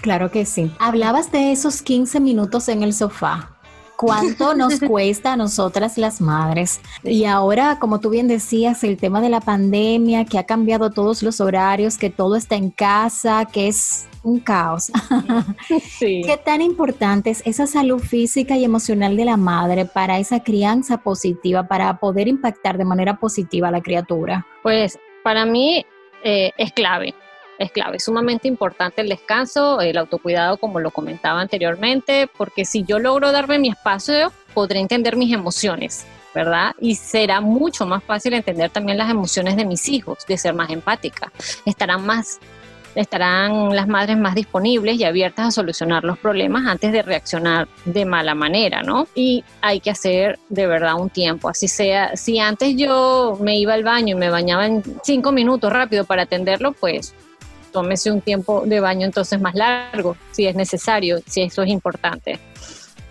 Claro 0.00 0.30
que 0.30 0.46
sí. 0.46 0.70
Hablabas 0.78 1.30
de 1.32 1.52
esos 1.52 1.82
15 1.82 2.20
minutos 2.20 2.68
en 2.68 2.82
el 2.82 2.92
sofá 2.92 3.55
cuánto 3.96 4.54
nos 4.54 4.80
cuesta 4.86 5.32
a 5.32 5.36
nosotras 5.36 5.98
las 5.98 6.20
madres. 6.20 6.80
Y 7.02 7.24
ahora, 7.24 7.78
como 7.78 8.00
tú 8.00 8.10
bien 8.10 8.28
decías, 8.28 8.84
el 8.84 8.96
tema 8.96 9.20
de 9.20 9.28
la 9.28 9.40
pandemia, 9.40 10.24
que 10.24 10.38
ha 10.38 10.44
cambiado 10.44 10.90
todos 10.90 11.22
los 11.22 11.40
horarios, 11.40 11.98
que 11.98 12.10
todo 12.10 12.36
está 12.36 12.56
en 12.56 12.70
casa, 12.70 13.46
que 13.50 13.68
es 13.68 14.06
un 14.22 14.40
caos. 14.40 14.90
¿Qué 16.00 16.40
tan 16.44 16.60
importante 16.62 17.30
es 17.30 17.42
esa 17.46 17.66
salud 17.66 18.00
física 18.00 18.56
y 18.56 18.64
emocional 18.64 19.16
de 19.16 19.24
la 19.24 19.36
madre 19.36 19.84
para 19.84 20.18
esa 20.18 20.40
crianza 20.42 20.98
positiva, 20.98 21.68
para 21.68 21.98
poder 21.98 22.28
impactar 22.28 22.76
de 22.78 22.84
manera 22.84 23.18
positiva 23.18 23.68
a 23.68 23.70
la 23.70 23.80
criatura? 23.80 24.46
Pues 24.62 24.98
para 25.22 25.46
mí 25.46 25.84
eh, 26.24 26.52
es 26.58 26.72
clave 26.72 27.14
es 27.58 27.70
clave, 27.70 27.96
es 27.96 28.04
sumamente 28.04 28.48
importante 28.48 29.00
el 29.00 29.08
descanso, 29.08 29.80
el 29.80 29.98
autocuidado, 29.98 30.56
como 30.58 30.80
lo 30.80 30.90
comentaba 30.90 31.40
anteriormente, 31.40 32.28
porque 32.36 32.64
si 32.64 32.84
yo 32.84 32.98
logro 32.98 33.32
darme 33.32 33.58
mi 33.58 33.68
espacio, 33.68 34.32
podré 34.54 34.80
entender 34.80 35.16
mis 35.16 35.32
emociones, 35.32 36.06
¿verdad? 36.34 36.74
Y 36.80 36.96
será 36.96 37.40
mucho 37.40 37.86
más 37.86 38.02
fácil 38.04 38.34
entender 38.34 38.70
también 38.70 38.98
las 38.98 39.10
emociones 39.10 39.56
de 39.56 39.64
mis 39.64 39.88
hijos, 39.88 40.18
de 40.26 40.38
ser 40.38 40.54
más 40.54 40.70
empática. 40.70 41.32
Estarán 41.64 42.04
más 42.04 42.40
estarán 42.96 43.76
las 43.76 43.86
madres 43.86 44.16
más 44.16 44.34
disponibles 44.34 44.98
y 44.98 45.04
abiertas 45.04 45.48
a 45.48 45.50
solucionar 45.50 46.02
los 46.02 46.18
problemas 46.18 46.66
antes 46.66 46.92
de 46.92 47.02
reaccionar 47.02 47.68
de 47.84 48.04
mala 48.04 48.34
manera, 48.34 48.82
¿no? 48.82 49.06
Y 49.14 49.44
hay 49.60 49.80
que 49.80 49.90
hacer 49.90 50.38
de 50.48 50.66
verdad 50.66 50.94
un 50.94 51.10
tiempo, 51.10 51.48
así 51.48 51.68
sea, 51.68 52.16
si 52.16 52.38
antes 52.38 52.74
yo 52.76 53.38
me 53.40 53.58
iba 53.58 53.74
al 53.74 53.84
baño 53.84 54.16
y 54.16 54.18
me 54.18 54.30
bañaba 54.30 54.66
en 54.66 54.82
cinco 55.02 55.30
minutos 55.30 55.70
rápido 55.72 56.04
para 56.04 56.22
atenderlo, 56.22 56.72
pues 56.72 57.14
tómese 57.76 58.10
un 58.10 58.22
tiempo 58.22 58.62
de 58.64 58.80
baño 58.80 59.04
entonces 59.04 59.38
más 59.38 59.54
largo, 59.54 60.16
si 60.32 60.46
es 60.46 60.54
necesario, 60.54 61.18
si 61.26 61.42
eso 61.42 61.60
es 61.62 61.68
importante. 61.68 62.40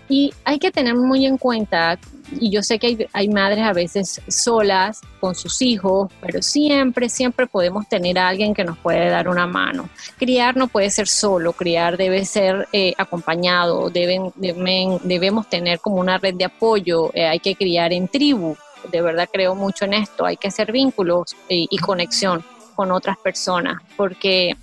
Y 0.08 0.34
hay 0.44 0.58
que 0.58 0.72
tener 0.72 0.96
muy 0.96 1.24
en 1.24 1.38
cuenta, 1.38 1.96
y 2.32 2.50
yo 2.50 2.64
sé 2.64 2.80
que 2.80 2.88
hay, 2.88 3.06
hay, 3.12 3.28
madres 3.28 3.60
a 3.60 3.72
veces 3.72 4.20
solas 4.26 5.02
con 5.20 5.36
sus 5.36 5.62
hijos, 5.62 6.10
pero 6.20 6.42
siempre, 6.42 7.08
siempre 7.08 7.46
podemos 7.46 7.88
tener 7.88 8.18
a 8.18 8.26
alguien 8.26 8.54
que 8.54 8.64
nos 8.64 8.76
puede 8.78 9.08
dar 9.08 9.28
una 9.28 9.46
mano. 9.46 9.88
Criar 10.16 10.56
no 10.56 10.66
puede 10.66 10.90
ser 10.90 11.06
solo, 11.06 11.52
criar 11.52 11.96
debe 11.96 12.24
ser 12.24 12.66
eh, 12.72 12.92
acompañado, 12.98 13.88
deben, 13.88 14.32
debemos 14.34 15.48
tener 15.48 15.78
como 15.78 15.98
una 15.98 16.18
red 16.18 16.34
de 16.34 16.46
apoyo, 16.46 17.12
eh, 17.14 17.24
hay 17.24 17.38
que 17.38 17.54
criar 17.54 17.92
en 17.92 18.08
tribu, 18.08 18.56
de 18.90 19.00
verdad 19.00 19.28
creo 19.32 19.54
mucho 19.54 19.84
en 19.84 19.94
esto, 19.94 20.26
hay 20.26 20.36
que 20.36 20.48
hacer 20.48 20.72
vínculos 20.72 21.36
y, 21.48 21.68
y 21.70 21.78
conexión 21.78 22.44
con 22.76 22.92
otras 22.92 23.16
personas, 23.16 23.82
porque 23.96 24.54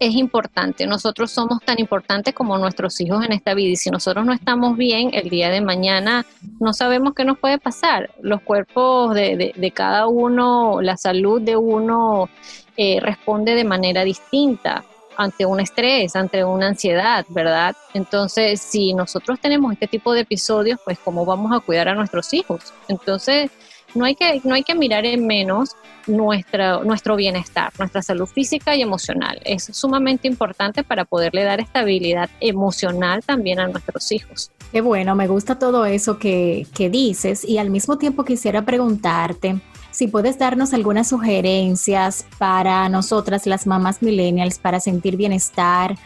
es 0.00 0.14
importante. 0.14 0.86
Nosotros 0.86 1.30
somos 1.30 1.60
tan 1.62 1.78
importantes 1.78 2.34
como 2.34 2.56
nuestros 2.56 2.98
hijos 3.00 3.24
en 3.24 3.32
esta 3.32 3.52
vida 3.54 3.72
y 3.72 3.76
si 3.76 3.90
nosotros 3.90 4.24
no 4.24 4.32
estamos 4.32 4.76
bien, 4.76 5.10
el 5.12 5.28
día 5.28 5.50
de 5.50 5.60
mañana 5.60 6.24
no 6.58 6.72
sabemos 6.72 7.14
qué 7.14 7.24
nos 7.24 7.38
puede 7.38 7.58
pasar. 7.58 8.10
Los 8.22 8.40
cuerpos 8.40 9.14
de, 9.14 9.72
cada 9.74 10.06
uno, 10.06 10.80
la 10.80 10.96
salud 10.96 11.40
de 11.42 11.56
uno 11.56 12.30
eh, 12.78 12.98
responde 13.00 13.54
de 13.54 13.64
manera 13.64 14.02
distinta 14.02 14.84
ante 15.18 15.44
un 15.44 15.60
estrés, 15.60 16.16
ante 16.16 16.44
una 16.44 16.68
ansiedad, 16.68 17.26
¿verdad? 17.28 17.76
Entonces, 17.92 18.58
si 18.58 18.94
nosotros 18.94 19.38
tenemos 19.38 19.70
este 19.74 19.86
tipo 19.86 20.14
de 20.14 20.20
episodios, 20.20 20.80
pues 20.82 20.98
cómo 20.98 21.26
vamos 21.26 21.52
a 21.52 21.60
cuidar 21.60 21.88
a 21.88 21.94
nuestros 21.94 22.32
hijos. 22.32 22.72
Entonces, 22.88 23.50
no 23.94 24.04
hay 24.04 24.14
que, 24.14 24.40
no 24.44 24.54
hay 24.54 24.62
que 24.62 24.74
mirar 24.74 25.04
en 25.04 25.26
menos 25.26 25.76
nuestra, 26.06 26.80
nuestro 26.80 27.16
bienestar, 27.16 27.72
nuestra 27.78 28.02
salud 28.02 28.26
física 28.26 28.74
y 28.74 28.82
emocional. 28.82 29.40
Es 29.44 29.64
sumamente 29.64 30.28
importante 30.28 30.82
para 30.82 31.04
poderle 31.04 31.44
dar 31.44 31.60
estabilidad 31.60 32.30
emocional 32.40 33.22
también 33.24 33.60
a 33.60 33.68
nuestros 33.68 34.10
hijos. 34.12 34.50
Qué 34.72 34.80
bueno, 34.80 35.14
me 35.16 35.26
gusta 35.26 35.58
todo 35.58 35.84
eso 35.84 36.18
que, 36.18 36.66
que 36.74 36.90
dices 36.90 37.44
y 37.44 37.58
al 37.58 37.70
mismo 37.70 37.98
tiempo 37.98 38.24
quisiera 38.24 38.62
preguntarte 38.62 39.60
si 39.90 40.06
puedes 40.06 40.38
darnos 40.38 40.72
algunas 40.72 41.08
sugerencias 41.08 42.24
para 42.38 42.88
nosotras, 42.88 43.46
las 43.46 43.66
mamás 43.66 44.02
millennials, 44.02 44.58
para 44.58 44.80
sentir 44.80 45.16
bienestar, 45.16 45.96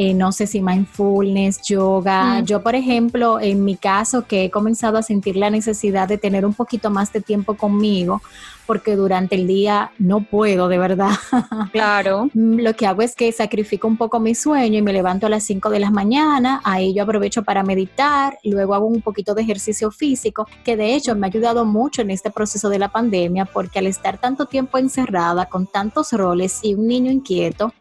eh, 0.00 0.14
no 0.14 0.30
sé 0.30 0.46
si 0.46 0.62
mindfulness, 0.62 1.60
yoga. 1.62 2.40
Mm. 2.40 2.44
Yo, 2.44 2.62
por 2.62 2.76
ejemplo, 2.76 3.40
en 3.40 3.64
mi 3.64 3.74
caso, 3.74 4.28
que 4.28 4.44
he 4.44 4.50
comenzado 4.50 4.96
a 4.96 5.02
sentir 5.02 5.34
la 5.34 5.50
necesidad 5.50 6.06
de 6.06 6.16
tener 6.18 6.46
un 6.46 6.54
poquito 6.54 6.88
más 6.88 7.12
de 7.12 7.20
tiempo 7.20 7.56
conmigo, 7.56 8.22
porque 8.68 8.96
durante 8.96 9.34
el 9.34 9.46
día 9.46 9.92
no 9.98 10.20
puedo, 10.20 10.68
de 10.68 10.78
verdad. 10.78 11.10
Claro. 11.72 12.28
Mm, 12.34 12.60
lo 12.60 12.74
que 12.74 12.86
hago 12.86 13.02
es 13.02 13.14
que 13.14 13.32
sacrifico 13.32 13.88
un 13.88 13.96
poco 13.96 14.20
mi 14.20 14.34
sueño 14.34 14.78
y 14.78 14.82
me 14.82 14.92
levanto 14.92 15.26
a 15.26 15.30
las 15.30 15.44
5 15.44 15.70
de 15.70 15.80
la 15.80 15.90
mañana, 15.90 16.60
ahí 16.64 16.92
yo 16.92 17.02
aprovecho 17.02 17.42
para 17.42 17.62
meditar, 17.62 18.38
luego 18.44 18.74
hago 18.74 18.86
un 18.86 19.00
poquito 19.00 19.34
de 19.34 19.42
ejercicio 19.42 19.90
físico, 19.90 20.46
que 20.64 20.76
de 20.76 20.94
hecho 20.94 21.14
me 21.14 21.26
ha 21.26 21.30
ayudado 21.30 21.64
mucho 21.64 22.02
en 22.02 22.10
este 22.10 22.30
proceso 22.30 22.68
de 22.68 22.78
la 22.78 22.88
pandemia, 22.88 23.46
porque 23.46 23.78
al 23.78 23.86
estar 23.86 24.18
tanto 24.18 24.46
tiempo 24.46 24.76
encerrada 24.76 25.46
con 25.46 25.66
tantos 25.66 26.12
roles 26.12 26.60
y 26.62 26.74
un 26.74 26.86
niño 26.86 27.10
inquieto, 27.10 27.72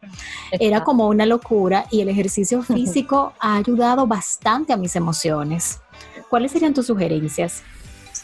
era 0.52 0.84
como 0.84 1.08
una 1.08 1.26
locura 1.26 1.86
y 1.92 2.00
el 2.00 2.10
ejercicio 2.10 2.62
físico 2.64 3.34
ha 3.40 3.58
ayudado 3.58 4.08
bastante 4.08 4.72
a 4.72 4.78
mis 4.78 4.96
emociones. 4.96 5.82
¿Cuáles 6.30 6.52
serían 6.52 6.74
tus 6.74 6.88
sugerencias? 6.88 7.64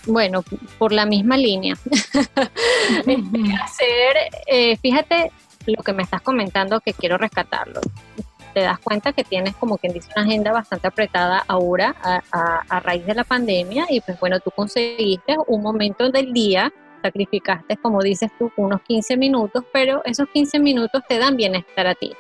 Bueno, 0.05 0.43
por 0.77 0.91
la 0.91 1.05
misma 1.05 1.37
línea. 1.37 1.75
hacer, 3.63 4.15
eh, 4.47 4.77
fíjate 4.77 5.31
lo 5.65 5.81
que 5.83 5.93
me 5.93 6.03
estás 6.03 6.21
comentando 6.21 6.79
que 6.81 6.93
quiero 6.93 7.17
rescatarlo. 7.17 7.81
Te 8.53 8.61
das 8.61 8.79
cuenta 8.79 9.13
que 9.13 9.23
tienes 9.23 9.55
como 9.55 9.77
quien 9.77 9.93
dice 9.93 10.09
una 10.15 10.25
agenda 10.25 10.51
bastante 10.51 10.87
apretada 10.87 11.43
ahora 11.47 11.95
a, 12.01 12.79
raíz 12.81 13.05
de 13.05 13.15
la 13.15 13.23
pandemia 13.23 13.87
y 13.89 14.01
pues 14.01 14.19
bueno, 14.19 14.39
tú 14.39 14.51
conseguiste 14.51 15.35
un 15.47 15.63
momento 15.63 16.11
del 16.11 16.33
día, 16.33 16.71
sacrificaste 17.01 17.77
como 17.77 18.01
dices 18.01 18.29
tú 18.37 18.51
unos 18.57 18.81
15 18.81 19.17
minutos, 19.17 19.63
pero 19.73 20.03
esos 20.05 20.27
15 20.29 20.59
minutos 20.59 21.01
te 21.07 21.17
dan 21.17 21.35
bienestar 21.35 21.87
a 21.87 21.95
ti. 21.95 22.13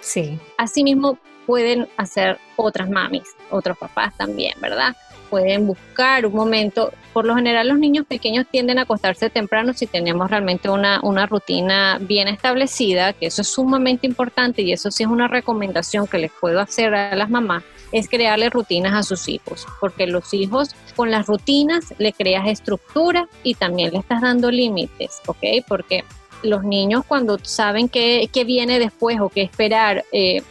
Sí. 0.00 0.38
Asimismo 0.58 1.18
pueden 1.46 1.88
hacer 1.96 2.38
otras 2.56 2.88
mamis, 2.88 3.34
otros 3.50 3.76
papás 3.76 4.16
también, 4.16 4.54
¿verdad? 4.60 4.94
Pueden 5.34 5.66
buscar 5.66 6.26
un 6.26 6.32
momento. 6.32 6.92
Por 7.12 7.24
lo 7.24 7.34
general 7.34 7.66
los 7.66 7.78
niños 7.80 8.06
pequeños 8.06 8.46
tienden 8.48 8.78
a 8.78 8.82
acostarse 8.82 9.30
temprano 9.30 9.72
si 9.72 9.88
tenemos 9.88 10.30
realmente 10.30 10.70
una, 10.70 11.00
una 11.02 11.26
rutina 11.26 11.98
bien 12.00 12.28
establecida, 12.28 13.14
que 13.14 13.26
eso 13.26 13.42
es 13.42 13.48
sumamente 13.48 14.06
importante 14.06 14.62
y 14.62 14.72
eso 14.72 14.92
sí 14.92 15.02
es 15.02 15.08
una 15.08 15.26
recomendación 15.26 16.06
que 16.06 16.18
les 16.18 16.30
puedo 16.30 16.60
hacer 16.60 16.94
a 16.94 17.16
las 17.16 17.30
mamás, 17.30 17.64
es 17.90 18.08
crearle 18.08 18.48
rutinas 18.48 18.94
a 18.94 19.02
sus 19.02 19.28
hijos, 19.28 19.66
porque 19.80 20.06
los 20.06 20.32
hijos 20.32 20.76
con 20.94 21.10
las 21.10 21.26
rutinas 21.26 21.92
le 21.98 22.12
creas 22.12 22.46
estructura 22.46 23.26
y 23.42 23.54
también 23.54 23.92
le 23.92 23.98
estás 23.98 24.22
dando 24.22 24.52
límites, 24.52 25.20
¿ok? 25.26 25.66
Porque 25.66 26.04
los 26.44 26.62
niños 26.62 27.02
cuando 27.08 27.40
saben 27.42 27.88
qué, 27.88 28.30
qué 28.32 28.44
viene 28.44 28.78
después 28.78 29.18
o 29.20 29.30
qué 29.30 29.42
esperar, 29.42 30.04
eh, 30.12 30.44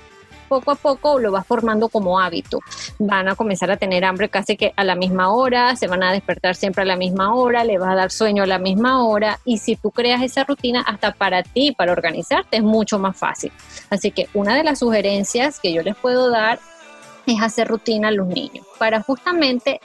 poco 0.44 0.72
a 0.72 0.76
poco 0.76 1.20
lo 1.20 1.32
vas 1.32 1.46
formando 1.46 1.90
como 1.90 2.20
hábito. 2.20 2.60
Van 3.00 3.28
a 3.28 3.36
comenzar 3.36 3.72
a 3.72 3.78
tener 3.78 4.06
hambre 4.06 4.30
casi 4.30 4.56
que 4.56 4.74
a 4.76 4.84
la 4.84 4.96
misma 4.96 5.34
hora, 5.34 5.76
se 5.76 5.88
van 5.88 6.04
a 6.04 6.12
despertar 6.12 6.56
siempre 6.56 6.84
a 6.84 6.86
la 6.86 6.96
misma 6.96 7.36
hora, 7.36 7.64
le 7.64 7.78
vas 7.78 7.92
a 7.92 7.96
dar 7.96 8.12
sueño 8.12 8.44
a 8.44 8.48
la 8.48 8.60
misma 8.60 9.06
hora 9.06 9.40
y 9.46 9.58
si 9.58 9.76
tú 9.76 9.92
creas 9.92 10.22
esa 10.22 10.44
rutina 10.44 10.82
hasta 10.82 11.12
para 11.14 11.44
ti, 11.44 11.74
para 11.78 11.92
organizarte, 11.92 12.58
es 12.58 12.64
mucho 12.64 13.00
más 13.00 13.18
fácil. 13.18 13.52
Así 13.90 14.12
que 14.12 14.28
una 14.34 14.56
de 14.56 14.64
las 14.64 14.80
sugerencias 14.80 15.60
que 15.60 15.74
yo 15.74 15.82
les 15.82 15.96
puedo 15.96 16.30
dar 16.30 16.60
es 17.26 17.42
hacer 17.42 17.68
rutina 17.68 18.10
a 18.10 18.12
los 18.12 18.28
niños 18.28 18.66
para 18.78 19.02
justamente 19.02 19.80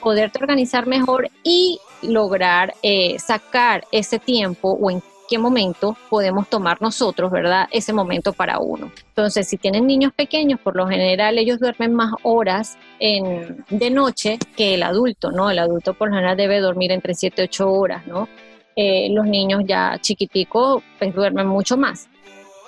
poderte 0.00 0.38
organizar 0.38 0.86
mejor 0.86 1.30
y 1.42 1.80
lograr 2.02 2.74
eh, 2.82 3.18
sacar 3.18 3.84
ese 3.90 4.18
tiempo 4.18 4.76
o 4.80 4.90
en 4.90 5.02
qué 5.28 5.38
momento 5.38 5.96
podemos 6.10 6.48
tomar 6.48 6.80
nosotros, 6.82 7.30
¿verdad? 7.30 7.68
Ese 7.70 7.92
momento 7.92 8.32
para 8.32 8.58
uno. 8.58 8.90
Entonces, 9.08 9.48
si 9.48 9.56
tienen 9.56 9.86
niños 9.86 10.12
pequeños, 10.12 10.60
por 10.60 10.76
lo 10.76 10.86
general 10.86 11.38
ellos 11.38 11.60
duermen 11.60 11.94
más 11.94 12.12
horas 12.22 12.78
en, 12.98 13.64
de 13.70 13.90
noche 13.90 14.38
que 14.56 14.74
el 14.74 14.82
adulto, 14.82 15.30
¿no? 15.30 15.50
El 15.50 15.58
adulto 15.58 15.94
por 15.94 16.08
lo 16.08 16.14
general 16.14 16.36
debe 16.36 16.60
dormir 16.60 16.92
entre 16.92 17.14
7 17.14 17.42
y 17.42 17.44
8 17.44 17.70
horas, 17.70 18.06
¿no? 18.06 18.28
Eh, 18.76 19.08
los 19.10 19.26
niños 19.26 19.62
ya 19.66 19.98
chiquiticos 20.00 20.82
pues 20.98 21.14
duermen 21.14 21.46
mucho 21.46 21.76
más. 21.76 22.08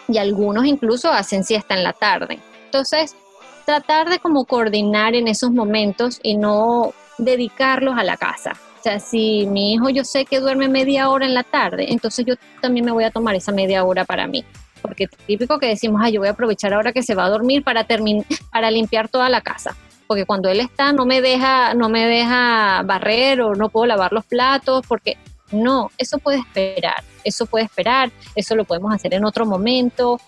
Y 0.08 0.18
algunos 0.18 0.66
incluso 0.66 1.10
hacen 1.10 1.42
siesta 1.44 1.74
en 1.74 1.82
la 1.82 1.92
tarde. 1.92 2.38
Entonces, 2.66 3.16
tratar 3.64 4.08
de 4.08 4.20
como 4.20 4.44
coordinar 4.44 5.14
en 5.14 5.26
esos 5.26 5.50
momentos 5.50 6.20
y 6.22 6.36
no 6.36 6.92
dedicarlos 7.18 7.98
a 7.98 8.04
la 8.04 8.16
casa 8.16 8.52
sea, 8.86 9.00
si 9.00 9.46
mi 9.46 9.72
hijo 9.72 9.88
yo 9.90 10.04
sé 10.04 10.24
que 10.24 10.38
duerme 10.38 10.68
media 10.68 11.08
hora 11.08 11.26
en 11.26 11.34
la 11.34 11.42
tarde, 11.42 11.92
entonces 11.92 12.24
yo 12.24 12.34
también 12.60 12.86
me 12.86 12.92
voy 12.92 13.02
a 13.02 13.10
tomar 13.10 13.34
esa 13.34 13.50
media 13.50 13.84
hora 13.84 14.04
para 14.04 14.28
mí. 14.28 14.44
Porque 14.80 15.08
típico 15.26 15.58
que 15.58 15.66
decimos, 15.66 16.00
ay, 16.04 16.12
yo 16.12 16.20
voy 16.20 16.28
a 16.28 16.32
aprovechar 16.32 16.72
ahora 16.72 16.92
que 16.92 17.02
se 17.02 17.16
va 17.16 17.24
a 17.24 17.28
dormir 17.28 17.64
para, 17.64 17.84
para 18.52 18.70
limpiar 18.70 19.08
toda 19.08 19.28
la 19.28 19.40
casa. 19.40 19.76
Porque 20.06 20.24
cuando 20.24 20.48
él 20.48 20.60
está 20.60 20.92
no 20.92 21.04
me 21.04 21.20
deja, 21.20 21.74
no 21.74 21.88
me 21.88 22.06
deja 22.06 22.82
barrer 22.84 23.40
o 23.40 23.56
no 23.56 23.70
puedo 23.70 23.86
lavar 23.86 24.12
los 24.12 24.24
platos, 24.24 24.84
porque 24.86 25.16
no, 25.50 25.90
eso 25.98 26.18
puede 26.18 26.38
esperar, 26.38 27.02
eso 27.24 27.46
puede 27.46 27.64
esperar, 27.64 28.12
eso 28.36 28.54
lo 28.54 28.64
podemos 28.64 28.94
hacer 28.94 29.14
en 29.14 29.24
otro 29.24 29.46
momento, 29.46 30.20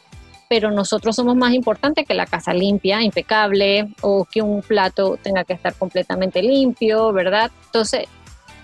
pero 0.48 0.72
nosotros 0.72 1.14
somos 1.14 1.36
más 1.36 1.52
importantes 1.52 2.06
que 2.06 2.14
la 2.14 2.26
casa 2.26 2.52
limpia, 2.52 3.02
impecable, 3.02 3.88
o 4.00 4.24
que 4.24 4.42
un 4.42 4.62
plato 4.62 5.16
tenga 5.22 5.44
que 5.44 5.52
estar 5.52 5.74
completamente 5.74 6.42
limpio, 6.42 7.12
¿verdad? 7.12 7.52
Entonces, 7.66 8.06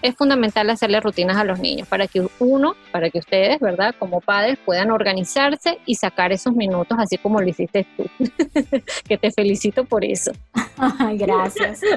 es 0.04 0.14
fundamental 0.16 0.68
hacerle 0.68 1.00
rutinas 1.00 1.38
a 1.38 1.44
los 1.44 1.58
niños 1.58 1.88
para 1.88 2.06
que 2.06 2.26
uno, 2.38 2.74
para 2.92 3.08
que 3.08 3.18
ustedes, 3.18 3.58
¿verdad? 3.58 3.94
Como 3.98 4.20
padres 4.20 4.58
puedan 4.62 4.90
organizarse 4.90 5.78
y 5.86 5.94
sacar 5.94 6.30
esos 6.30 6.54
minutos 6.54 6.98
así 7.00 7.16
como 7.16 7.40
lo 7.40 7.48
hiciste 7.48 7.86
tú. 7.96 8.04
que 9.08 9.16
te 9.16 9.30
felicito 9.32 9.84
por 9.86 10.04
eso. 10.04 10.32
Gracias. 11.14 11.80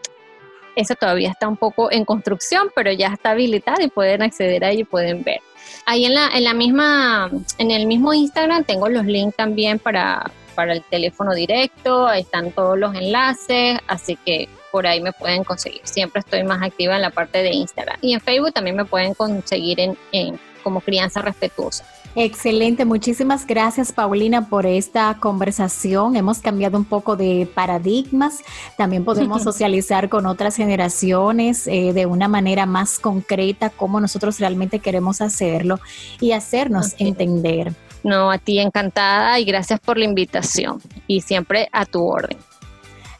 Esa 0.75 0.95
todavía 0.95 1.29
está 1.29 1.47
un 1.47 1.57
poco 1.57 1.91
en 1.91 2.05
construcción, 2.05 2.69
pero 2.75 2.91
ya 2.91 3.07
está 3.07 3.31
habilitada 3.31 3.83
y 3.83 3.89
pueden 3.89 4.21
acceder 4.21 4.63
ahí 4.63 4.79
y 4.79 4.83
pueden 4.83 5.23
ver. 5.23 5.39
Ahí 5.85 6.05
en 6.05 6.13
la, 6.13 6.29
en 6.33 6.43
la 6.43 6.53
misma, 6.53 7.29
en 7.57 7.71
el 7.71 7.85
mismo 7.85 8.13
Instagram 8.13 8.63
tengo 8.63 8.89
los 8.89 9.05
links 9.05 9.35
también 9.35 9.79
para, 9.79 10.31
para 10.55 10.73
el 10.73 10.83
teléfono 10.83 11.33
directo, 11.33 12.07
ahí 12.07 12.21
están 12.21 12.51
todos 12.51 12.77
los 12.77 12.95
enlaces, 12.95 13.79
así 13.87 14.17
que 14.25 14.49
por 14.71 14.85
ahí 14.85 15.01
me 15.01 15.11
pueden 15.13 15.43
conseguir. 15.43 15.81
Siempre 15.83 16.19
estoy 16.19 16.43
más 16.43 16.61
activa 16.61 16.95
en 16.95 17.01
la 17.01 17.09
parte 17.09 17.39
de 17.39 17.51
Instagram. 17.51 17.97
Y 18.01 18.13
en 18.13 18.21
Facebook 18.21 18.53
también 18.53 18.75
me 18.75 18.85
pueden 18.85 19.13
conseguir 19.13 19.79
en, 19.79 19.97
en 20.11 20.39
como 20.63 20.81
crianza 20.81 21.21
respetuosa. 21.21 21.85
Excelente, 22.21 22.83
muchísimas 22.83 23.47
gracias 23.47 23.93
Paulina 23.93 24.49
por 24.49 24.65
esta 24.65 25.15
conversación. 25.21 26.17
Hemos 26.17 26.39
cambiado 26.39 26.77
un 26.77 26.83
poco 26.83 27.15
de 27.15 27.47
paradigmas, 27.55 28.43
también 28.77 29.05
podemos 29.05 29.41
socializar 29.43 30.09
con 30.09 30.25
otras 30.25 30.57
generaciones 30.57 31.65
eh, 31.65 31.93
de 31.93 32.05
una 32.07 32.27
manera 32.27 32.65
más 32.65 32.99
concreta 32.99 33.69
cómo 33.69 34.01
nosotros 34.01 34.37
realmente 34.37 34.79
queremos 34.79 35.21
hacerlo 35.21 35.79
y 36.19 36.33
hacernos 36.33 36.93
entender. 36.97 37.73
No, 38.03 38.31
a 38.31 38.37
ti 38.37 38.59
encantada 38.59 39.39
y 39.39 39.45
gracias 39.45 39.79
por 39.79 39.97
la 39.97 40.03
invitación 40.03 40.81
y 41.07 41.21
siempre 41.21 41.69
a 41.71 41.85
tu 41.85 42.05
orden. 42.05 42.37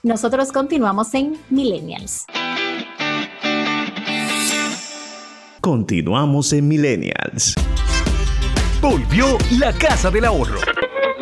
Nosotros 0.04 0.52
continuamos 0.52 1.14
en 1.14 1.38
Millennials. 1.50 2.26
Continuamos 5.62 6.52
en 6.52 6.68
Millennials. 6.68 7.56
Volvió 8.82 9.38
la 9.60 9.74
Casa 9.74 10.10
del 10.10 10.24
Ahorro. 10.24 10.89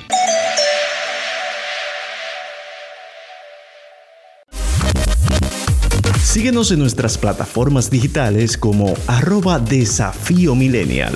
Síguenos 6.24 6.72
en 6.72 6.80
nuestras 6.80 7.20
plataformas 7.20 7.92
digitales 7.92 8.58
como 8.58 8.96
arroba 9.06 9.60
desafío 9.60 10.56
millennial. 10.56 11.14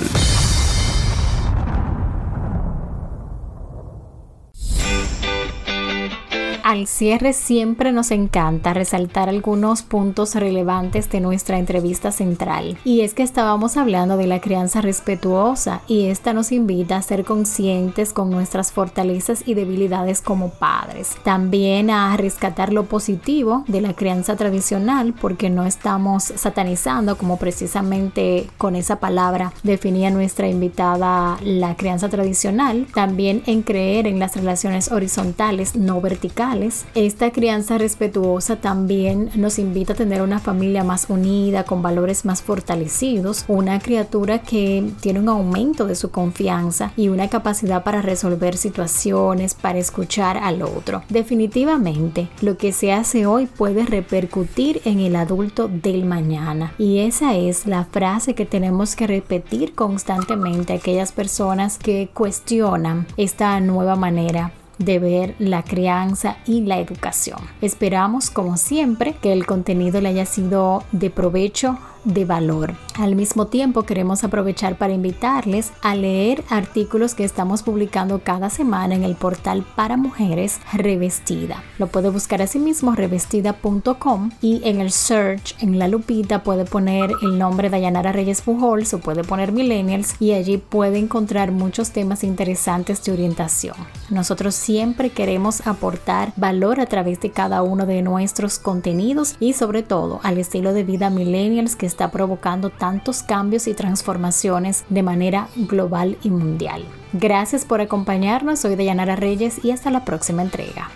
Al 6.70 6.86
cierre 6.86 7.32
siempre 7.32 7.90
nos 7.90 8.12
encanta 8.12 8.72
resaltar 8.72 9.28
algunos 9.28 9.82
puntos 9.82 10.36
relevantes 10.36 11.10
de 11.10 11.18
nuestra 11.18 11.58
entrevista 11.58 12.12
central. 12.12 12.78
Y 12.84 13.00
es 13.00 13.12
que 13.12 13.24
estábamos 13.24 13.76
hablando 13.76 14.16
de 14.16 14.28
la 14.28 14.40
crianza 14.40 14.80
respetuosa 14.80 15.80
y 15.88 16.04
esta 16.04 16.32
nos 16.32 16.52
invita 16.52 16.96
a 16.96 17.02
ser 17.02 17.24
conscientes 17.24 18.12
con 18.12 18.30
nuestras 18.30 18.70
fortalezas 18.70 19.42
y 19.48 19.54
debilidades 19.54 20.22
como 20.22 20.50
padres. 20.50 21.16
También 21.24 21.90
a 21.90 22.16
rescatar 22.16 22.72
lo 22.72 22.84
positivo 22.84 23.64
de 23.66 23.80
la 23.80 23.94
crianza 23.94 24.36
tradicional 24.36 25.12
porque 25.12 25.50
no 25.50 25.66
estamos 25.66 26.22
satanizando 26.22 27.18
como 27.18 27.36
precisamente 27.36 28.46
con 28.58 28.76
esa 28.76 29.00
palabra 29.00 29.52
definía 29.64 30.10
nuestra 30.10 30.46
invitada 30.46 31.36
la 31.42 31.74
crianza 31.74 32.08
tradicional. 32.08 32.86
También 32.94 33.42
en 33.46 33.62
creer 33.62 34.06
en 34.06 34.20
las 34.20 34.36
relaciones 34.36 34.92
horizontales, 34.92 35.74
no 35.74 36.00
verticales 36.00 36.59
esta 36.94 37.30
crianza 37.32 37.78
respetuosa 37.78 38.56
también 38.56 39.30
nos 39.34 39.58
invita 39.58 39.92
a 39.92 39.96
tener 39.96 40.22
una 40.22 40.38
familia 40.38 40.84
más 40.84 41.06
unida, 41.08 41.64
con 41.64 41.82
valores 41.82 42.24
más 42.24 42.42
fortalecidos, 42.42 43.44
una 43.48 43.78
criatura 43.78 44.40
que 44.40 44.90
tiene 45.00 45.20
un 45.20 45.28
aumento 45.28 45.86
de 45.86 45.94
su 45.94 46.10
confianza 46.10 46.92
y 46.96 47.08
una 47.08 47.28
capacidad 47.28 47.82
para 47.82 48.02
resolver 48.02 48.56
situaciones, 48.56 49.54
para 49.54 49.78
escuchar 49.78 50.36
al 50.36 50.62
otro. 50.62 51.02
Definitivamente, 51.08 52.28
lo 52.40 52.56
que 52.56 52.72
se 52.72 52.92
hace 52.92 53.26
hoy 53.26 53.46
puede 53.46 53.84
repercutir 53.84 54.82
en 54.84 55.00
el 55.00 55.16
adulto 55.16 55.68
del 55.68 56.04
mañana. 56.04 56.74
Y 56.78 56.98
esa 56.98 57.34
es 57.34 57.66
la 57.66 57.84
frase 57.84 58.34
que 58.34 58.46
tenemos 58.46 58.96
que 58.96 59.06
repetir 59.06 59.74
constantemente 59.74 60.72
a 60.72 60.76
aquellas 60.76 61.12
personas 61.12 61.78
que 61.78 62.08
cuestionan 62.12 63.06
esta 63.16 63.58
nueva 63.60 63.96
manera 63.96 64.52
de 64.80 64.98
ver 64.98 65.34
la 65.38 65.62
crianza 65.62 66.38
y 66.46 66.62
la 66.62 66.80
educación. 66.80 67.38
Esperamos, 67.60 68.30
como 68.30 68.56
siempre, 68.56 69.14
que 69.14 69.32
el 69.32 69.46
contenido 69.46 70.00
le 70.00 70.08
haya 70.08 70.26
sido 70.26 70.82
de 70.90 71.10
provecho 71.10 71.78
de 72.04 72.24
valor. 72.24 72.74
Al 72.98 73.14
mismo 73.14 73.46
tiempo 73.46 73.82
queremos 73.82 74.24
aprovechar 74.24 74.76
para 74.76 74.92
invitarles 74.92 75.72
a 75.82 75.94
leer 75.94 76.42
artículos 76.48 77.14
que 77.14 77.24
estamos 77.24 77.62
publicando 77.62 78.20
cada 78.22 78.50
semana 78.50 78.94
en 78.94 79.04
el 79.04 79.14
portal 79.14 79.64
para 79.76 79.96
mujeres 79.96 80.60
Revestida. 80.72 81.62
Lo 81.78 81.88
puede 81.88 82.10
buscar 82.10 82.42
así 82.42 82.58
mismo 82.58 82.94
revestida.com 82.94 84.30
y 84.40 84.60
en 84.64 84.80
el 84.80 84.90
search, 84.90 85.56
en 85.62 85.78
la 85.78 85.88
lupita 85.88 86.42
puede 86.42 86.64
poner 86.64 87.10
el 87.22 87.38
nombre 87.38 87.70
de 87.70 87.80
Yanara 87.80 88.12
Reyes 88.12 88.42
Pujols 88.42 88.94
o 88.94 88.98
puede 88.98 89.24
poner 89.24 89.52
Millennials 89.52 90.14
y 90.20 90.32
allí 90.32 90.58
puede 90.58 90.98
encontrar 90.98 91.52
muchos 91.52 91.90
temas 91.90 92.24
interesantes 92.24 93.02
de 93.04 93.12
orientación. 93.12 93.76
Nosotros 94.10 94.54
siempre 94.70 95.10
queremos 95.10 95.66
aportar 95.66 96.32
valor 96.36 96.78
a 96.78 96.86
través 96.86 97.20
de 97.20 97.32
cada 97.32 97.60
uno 97.64 97.86
de 97.86 98.02
nuestros 98.02 98.60
contenidos 98.60 99.34
y 99.40 99.54
sobre 99.54 99.82
todo 99.82 100.20
al 100.22 100.38
estilo 100.38 100.72
de 100.72 100.84
vida 100.84 101.10
Millennials 101.10 101.74
que 101.74 101.86
está 101.86 102.12
provocando 102.12 102.70
tantos 102.70 103.24
cambios 103.24 103.66
y 103.66 103.74
transformaciones 103.74 104.84
de 104.88 105.02
manera 105.02 105.48
global 105.56 106.18
y 106.22 106.30
mundial. 106.30 106.84
Gracias 107.12 107.64
por 107.64 107.80
acompañarnos, 107.80 108.60
soy 108.60 108.76
Dayanara 108.76 109.16
Reyes 109.16 109.64
y 109.64 109.72
hasta 109.72 109.90
la 109.90 110.04
próxima 110.04 110.42
entrega. 110.42 110.88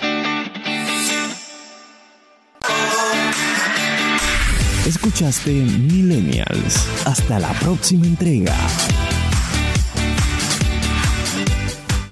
Escuchaste 4.86 5.50
Millennials. 5.50 6.86
Hasta 7.06 7.40
la 7.40 7.52
próxima 7.54 8.06
entrega. 8.06 8.54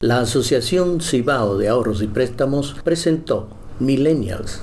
La 0.02 0.18
Asociación 0.18 1.00
Cibao 1.00 1.56
de 1.56 1.68
Ahorros 1.68 2.02
y 2.02 2.08
Préstamos 2.08 2.74
presentó 2.82 3.46
Millennials 3.78 4.60